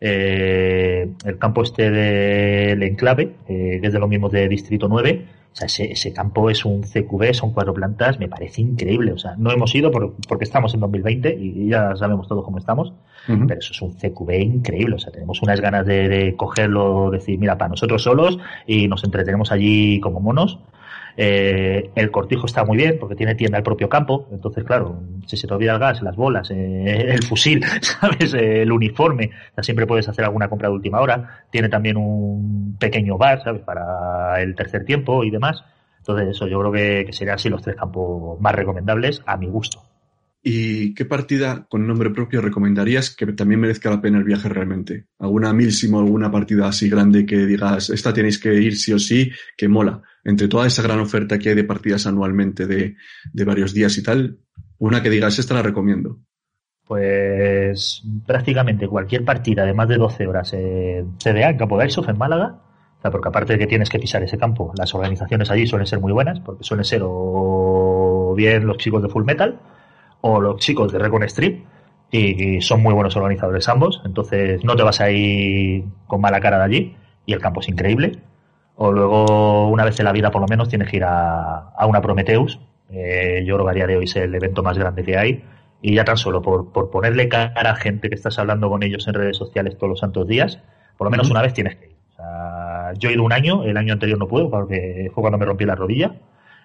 [0.00, 5.26] Eh, el campo este del Enclave, eh, que es de los mismos de Distrito 9,
[5.52, 9.18] o sea, ese, ese campo es un CQB, son cuatro plantas, me parece increíble, o
[9.18, 12.92] sea, no hemos ido por- porque estamos en 2020 y ya sabemos todos cómo estamos,
[13.46, 14.94] pero eso es un CQB increíble.
[14.94, 19.04] O sea, tenemos unas ganas de, de cogerlo, decir, mira, para nosotros solos y nos
[19.04, 20.58] entretenemos allí como monos.
[21.22, 24.26] Eh, el cortijo está muy bien porque tiene tienda al propio campo.
[24.32, 28.32] Entonces, claro, si se te olvida el gas, las bolas, eh, el fusil, ¿sabes?
[28.32, 29.30] Eh, el uniforme,
[29.60, 31.44] siempre puedes hacer alguna compra de última hora.
[31.50, 33.60] Tiene también un pequeño bar, ¿sabes?
[33.60, 35.62] Para el tercer tiempo y demás.
[35.98, 39.46] Entonces, eso yo creo que, que serían así los tres campos más recomendables a mi
[39.46, 39.89] gusto.
[40.42, 45.06] ¿Y qué partida con nombre propio recomendarías que también merezca la pena el viaje realmente?
[45.18, 49.30] ¿Alguna milsimo, alguna partida así grande que digas, esta tenéis que ir sí o sí,
[49.54, 50.00] que mola?
[50.24, 52.96] Entre toda esa gran oferta que hay de partidas anualmente de,
[53.32, 54.38] de varios días y tal,
[54.78, 56.20] una que digas, esta la recomiendo.
[56.86, 62.08] Pues prácticamente cualquier partida de más de 12 horas en CDA, en Campo de Airsoft,
[62.08, 62.62] en Málaga,
[62.98, 65.86] o sea, porque aparte de que tienes que pisar ese campo, las organizaciones allí suelen
[65.86, 69.60] ser muy buenas, porque suelen ser o bien los chicos de Full Metal
[70.20, 71.64] o los chicos de Recon Stream,
[72.10, 76.40] y, y son muy buenos organizadores ambos, entonces no te vas a ir con mala
[76.40, 78.18] cara de allí, y el campo es increíble.
[78.82, 81.86] O luego, una vez en la vida por lo menos, tienes que ir a, a
[81.86, 82.58] una Prometheus.
[82.88, 85.44] Eh, yo creo que a día de hoy es el evento más grande que hay.
[85.82, 89.06] Y ya tan solo por, por ponerle cara a gente que estás hablando con ellos
[89.06, 90.60] en redes sociales todos los santos días,
[90.96, 91.96] por lo menos una vez tienes que ir.
[92.10, 95.38] O sea, yo he ido un año, el año anterior no pude porque fue cuando
[95.38, 96.14] me rompí la rodilla.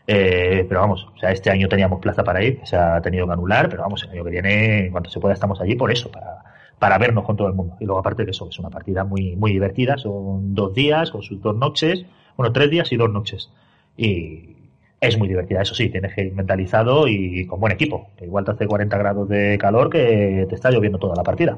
[0.08, 3.34] Eh, pero vamos, o sea, este año teníamos plaza para ir, se ha tenido que
[3.34, 6.12] anular, pero vamos, el año que viene, en cuanto se pueda, estamos allí por eso,
[6.12, 6.44] para,
[6.78, 7.76] para vernos con todo el mundo.
[7.80, 11.24] Y luego, aparte de eso, es una partida muy, muy divertida, son dos días con
[11.24, 12.06] sus dos noches,
[12.38, 13.50] bueno, tres días y dos noches.
[13.98, 14.56] Y
[15.02, 18.46] es muy divertida, eso sí, tienes que ir mentalizado y con buen equipo, que igual
[18.46, 21.58] te hace 40 grados de calor que te está lloviendo toda la partida.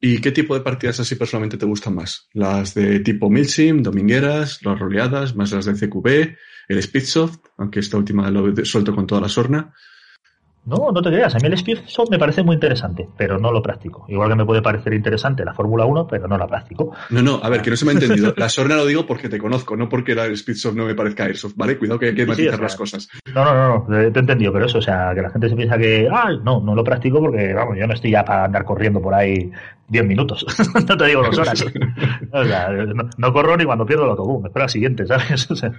[0.00, 2.28] ¿Y qué tipo de partidas así personalmente te gustan más?
[2.32, 6.36] ¿Las de tipo Milsim, domingueras, las roleadas, más las de CQB,
[6.68, 9.74] el Speedsoft, aunque esta última lo suelto con toda la sorna?
[10.68, 13.62] No, no te creas, a mí el Speedsoft me parece muy interesante, pero no lo
[13.62, 14.04] practico.
[14.08, 16.94] Igual que me puede parecer interesante la Fórmula 1, pero no la practico.
[17.10, 18.34] No, no, a ver, que no se me ha entendido.
[18.36, 21.54] La sorna lo digo porque te conozco, no porque la Speedsoft no me parezca Airsoft,
[21.56, 21.78] ¿vale?
[21.78, 23.08] Cuidado que hay que Sí, sí, matizar o sea, las cosas.
[23.34, 25.56] No, no, no, no, te he entendido, pero eso, o sea, que la gente se
[25.56, 28.64] piensa que, ah, no, no lo practico porque, vamos, yo no estoy ya para andar
[28.64, 29.50] corriendo por ahí
[29.88, 30.44] 10 minutos,
[30.88, 31.64] no te digo dos horas.
[32.30, 35.50] O sea, no, no corro ni cuando pierdo el autobús, me espero al siguiente, ¿sabes?
[35.50, 35.72] O sea,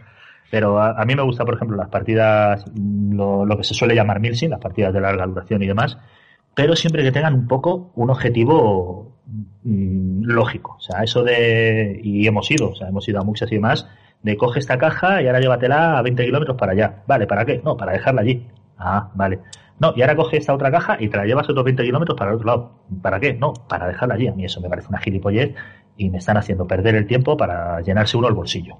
[0.49, 3.95] pero a, a mí me gusta, por ejemplo, las partidas, lo, lo que se suele
[3.95, 5.97] llamar milsim, las partidas de larga duración y demás,
[6.55, 9.15] pero siempre que tengan un poco un objetivo
[9.63, 10.75] mm, lógico.
[10.77, 13.87] O sea, eso de, y hemos ido, o sea, hemos ido a muchas y demás,
[14.23, 17.03] de coge esta caja y ahora llévatela a 20 kilómetros para allá.
[17.07, 17.61] Vale, ¿para qué?
[17.63, 18.47] No, para dejarla allí.
[18.77, 19.39] Ah, vale.
[19.79, 22.31] No, y ahora coge esta otra caja y te la llevas otros 20 kilómetros para
[22.31, 22.71] el otro lado.
[23.01, 23.33] ¿Para qué?
[23.33, 24.27] No, para dejarla allí.
[24.27, 25.55] A mí eso me parece una gilipollez
[25.95, 28.77] y me están haciendo perder el tiempo para llenarse uno el bolsillo.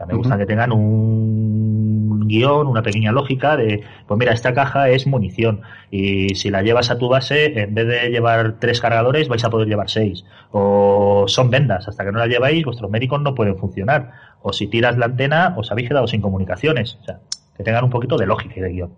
[0.00, 0.40] Sea, me gusta Ujú.
[0.40, 5.60] que tengan un guion, una pequeña lógica de, pues mira, esta caja es munición
[5.90, 9.50] y si la llevas a tu base, en vez de llevar tres cargadores, vais a
[9.50, 10.24] poder llevar seis.
[10.52, 14.12] O son vendas, hasta que no las lleváis, vuestros médicos no pueden funcionar.
[14.40, 16.96] O si tiras la antena, os habéis quedado sin comunicaciones.
[17.02, 17.20] O sea,
[17.54, 18.94] que tengan un poquito de lógica y de guion.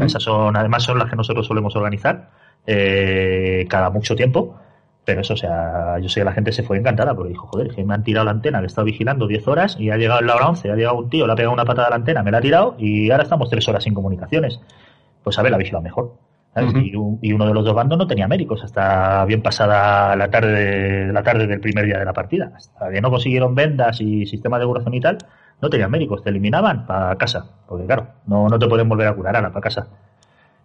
[0.00, 2.30] Esas son, además, son las que nosotros solemos organizar
[2.66, 4.56] eh, cada mucho tiempo.
[5.04, 7.68] Pero eso, o sea, yo sé que la gente se fue encantada porque dijo, joder,
[7.74, 10.20] que me han tirado la antena, que he estado vigilando 10 horas y ha llegado
[10.20, 12.22] la hora 11, ha llegado un tío, le ha pegado una patada a la antena,
[12.22, 14.60] me la ha tirado y ahora estamos 3 horas sin comunicaciones.
[15.24, 16.14] Pues a ver, la ha vigilado mejor.
[16.84, 20.30] y, un- y uno de los dos bandos no tenía médicos hasta bien pasada la
[20.30, 20.52] tarde,
[21.06, 22.50] de, la tarde del primer día de la partida.
[22.56, 25.18] Hasta que no consiguieron vendas y sistema de curación y tal,
[25.62, 27.44] no tenían médicos, te eliminaban para casa.
[27.68, 29.86] Porque claro, no, no te pueden volver a curar ahora para casa.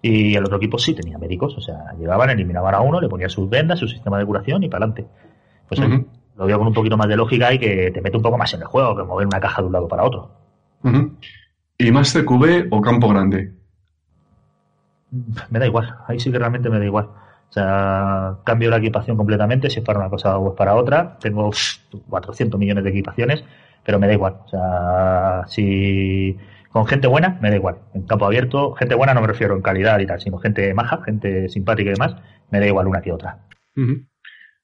[0.02, 3.30] Y el otro equipo sí tenía médicos, o sea, llegaban, eliminaban a uno, le ponían
[3.30, 5.08] sus vendas, su sistema de curación y para adelante.
[5.68, 6.06] Pues oye,
[6.38, 8.54] lo veo con un poquito más de lógica y que te mete un poco más
[8.54, 10.30] en el juego que mover una caja de un lado para otro.
[11.78, 13.54] ¿Y más CQB o campo grande?
[15.50, 17.06] Me da igual, ahí sí que realmente me da igual.
[17.50, 21.18] O sea, cambio la equipación completamente, si es para una cosa o es para otra.
[21.20, 21.78] Tengo pff,
[22.10, 23.44] 400 millones de equipaciones,
[23.84, 24.38] pero me da igual.
[24.46, 26.38] O sea, si
[26.76, 27.78] con gente buena, me da igual.
[27.94, 31.02] En campo abierto, gente buena no me refiero en calidad y tal, sino gente maja,
[31.06, 32.18] gente simpática y demás,
[32.52, 33.48] me da igual una que otra.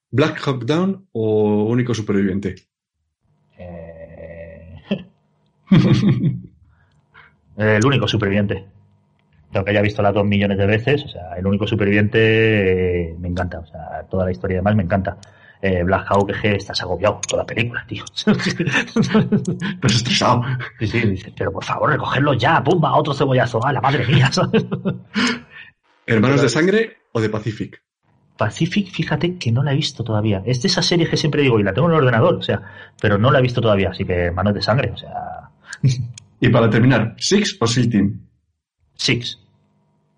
[0.10, 2.56] ¿Black Hawk Down o único superviviente?
[3.58, 4.76] Eh,
[7.56, 8.66] El único superviviente.
[9.54, 13.30] Aunque haya visto las dos millones de veces, o sea, el único superviviente eh, me
[13.30, 13.60] encanta.
[13.60, 15.18] O sea, toda la historia además me encanta.
[15.62, 18.04] Eh, Black Hawk, que estás agobiado toda la película, tío.
[18.26, 20.42] Pero estresado.
[20.80, 24.32] Sí, sí, dice, pero por favor, recogerlo ya, pumba, otro cebollazo, a la madre mía,
[24.32, 24.66] ¿sabes?
[26.08, 27.82] ¿Hermanos de sangre o de Pacific?
[28.38, 30.42] Pacific, fíjate que no la he visto todavía.
[30.48, 32.60] Es de esas series que siempre digo, y la tengo en el ordenador, o sea,
[33.00, 35.12] pero no la he visto todavía, así que hermanos de sangre, o sea.
[36.44, 38.20] Y para terminar, ¿Six o SEAL Team?
[38.96, 39.40] Six.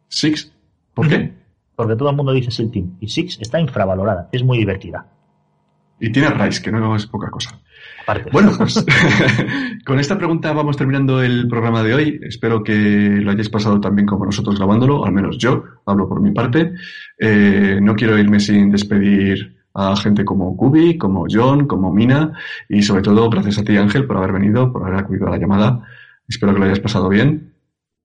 [0.08, 0.54] ¿Six?
[0.94, 1.34] ¿Por qué?
[1.76, 2.96] Porque todo el mundo dice SEAL Team.
[3.02, 5.06] Y Six está infravalorada, es muy divertida.
[6.00, 7.60] Y tiene Rice, que no es poca cosa.
[8.04, 8.30] Aparte.
[8.32, 8.86] Bueno, pues
[9.86, 12.20] con esta pregunta vamos terminando el programa de hoy.
[12.24, 16.22] Espero que lo hayáis pasado tan bien como nosotros grabándolo, al menos yo, hablo por
[16.22, 16.74] mi parte.
[17.18, 22.34] Eh, no quiero irme sin despedir a gente como Kubi, como John, como Mina
[22.70, 25.38] y sobre todo gracias a ti Ángel por haber venido, por haber acudido a la
[25.38, 25.88] llamada.
[26.28, 27.54] Espero que lo hayas pasado bien.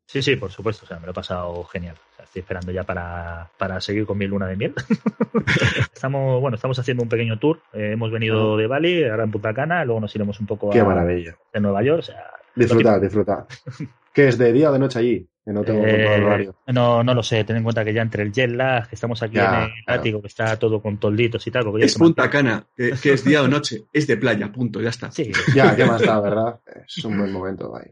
[0.06, 1.96] Sí, sí, por supuesto, o sea, me lo he pasado genial.
[2.28, 4.74] Estoy esperando ya para, para seguir con mi luna de miel.
[5.94, 7.60] estamos, bueno, estamos haciendo un pequeño tour.
[7.72, 10.80] Eh, hemos venido de Bali, ahora en Punta Cana, luego nos iremos un poco Qué
[10.80, 11.36] a, maravilla.
[11.52, 12.00] de Nueva York.
[12.00, 12.24] O sea,
[12.54, 13.46] Disfrutar, disfrutar.
[14.12, 15.26] ¿Qué es de día o de noche allí?
[15.44, 18.32] Que no tengo Eh, no, no lo sé, ten en cuenta que ya entre el
[18.32, 20.00] jet lag, que estamos aquí Ya, en el claro.
[20.00, 21.64] ático, que está todo con tolditos y tal.
[21.64, 24.90] porque Es Punta Cana, que, que es día o noche, es de playa, punto, ya
[24.90, 25.10] está.
[25.10, 26.60] Sí, Ya, ¿qué más da, verdad?
[26.86, 27.90] Es un buen momento ahí.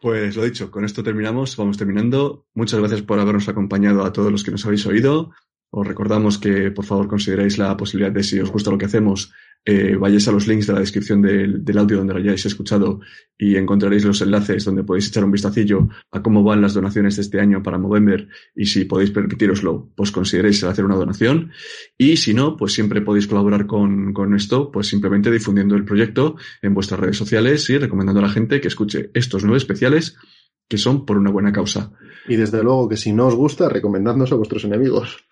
[0.00, 2.46] Pues lo dicho, con esto terminamos, vamos terminando.
[2.54, 5.32] Muchas gracias por habernos acompañado a todos los que nos habéis oído.
[5.78, 9.30] Os recordamos que por favor consideréis la posibilidad de si os gusta lo que hacemos,
[9.62, 13.00] eh, vayáis a los links de la descripción del, del audio donde lo hayáis escuchado
[13.36, 17.22] y encontraréis los enlaces donde podéis echar un vistacillo a cómo van las donaciones de
[17.22, 21.50] este año para Movember y si podéis permitiroslo, pues consideréis hacer una donación
[21.98, 26.36] y si no, pues siempre podéis colaborar con, con esto, pues simplemente difundiendo el proyecto
[26.62, 30.16] en vuestras redes sociales y recomendando a la gente que escuche estos nueve especiales
[30.70, 31.92] que son por una buena causa.
[32.26, 35.26] Y desde luego que si no os gusta, recomendadnos a vuestros enemigos.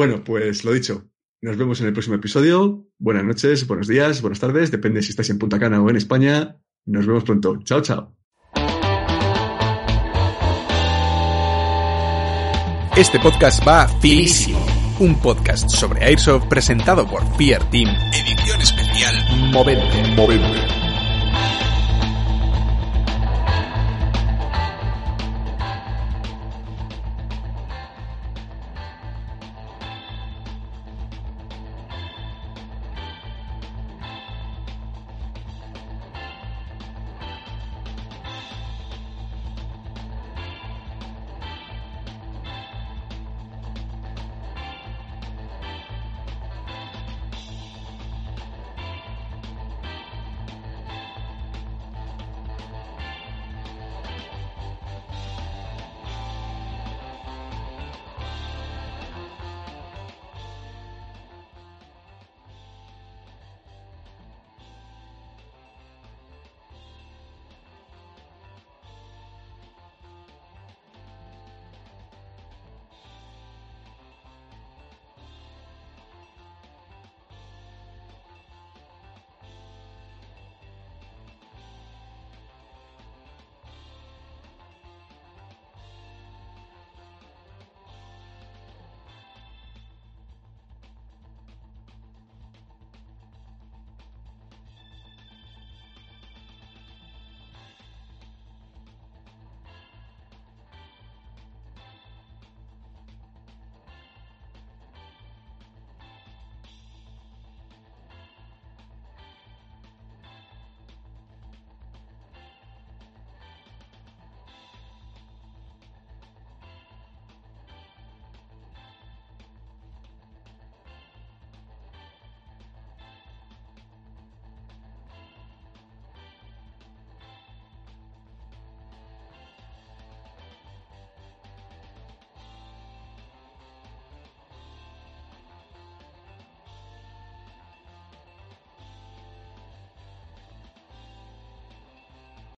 [0.00, 1.10] Bueno, pues lo dicho.
[1.42, 2.86] Nos vemos en el próximo episodio.
[2.98, 4.70] Buenas noches, buenos días, buenas tardes.
[4.70, 6.56] Depende si estáis en Punta Cana o en España.
[6.86, 7.58] Nos vemos pronto.
[7.64, 8.16] Chao, chao.
[12.96, 14.64] Este podcast va finísimo.
[15.00, 17.90] Un podcast sobre Airsoft presentado por Fear Team.
[18.14, 19.14] Edición especial
[19.52, 20.14] Movente.
[20.16, 20.79] Movente.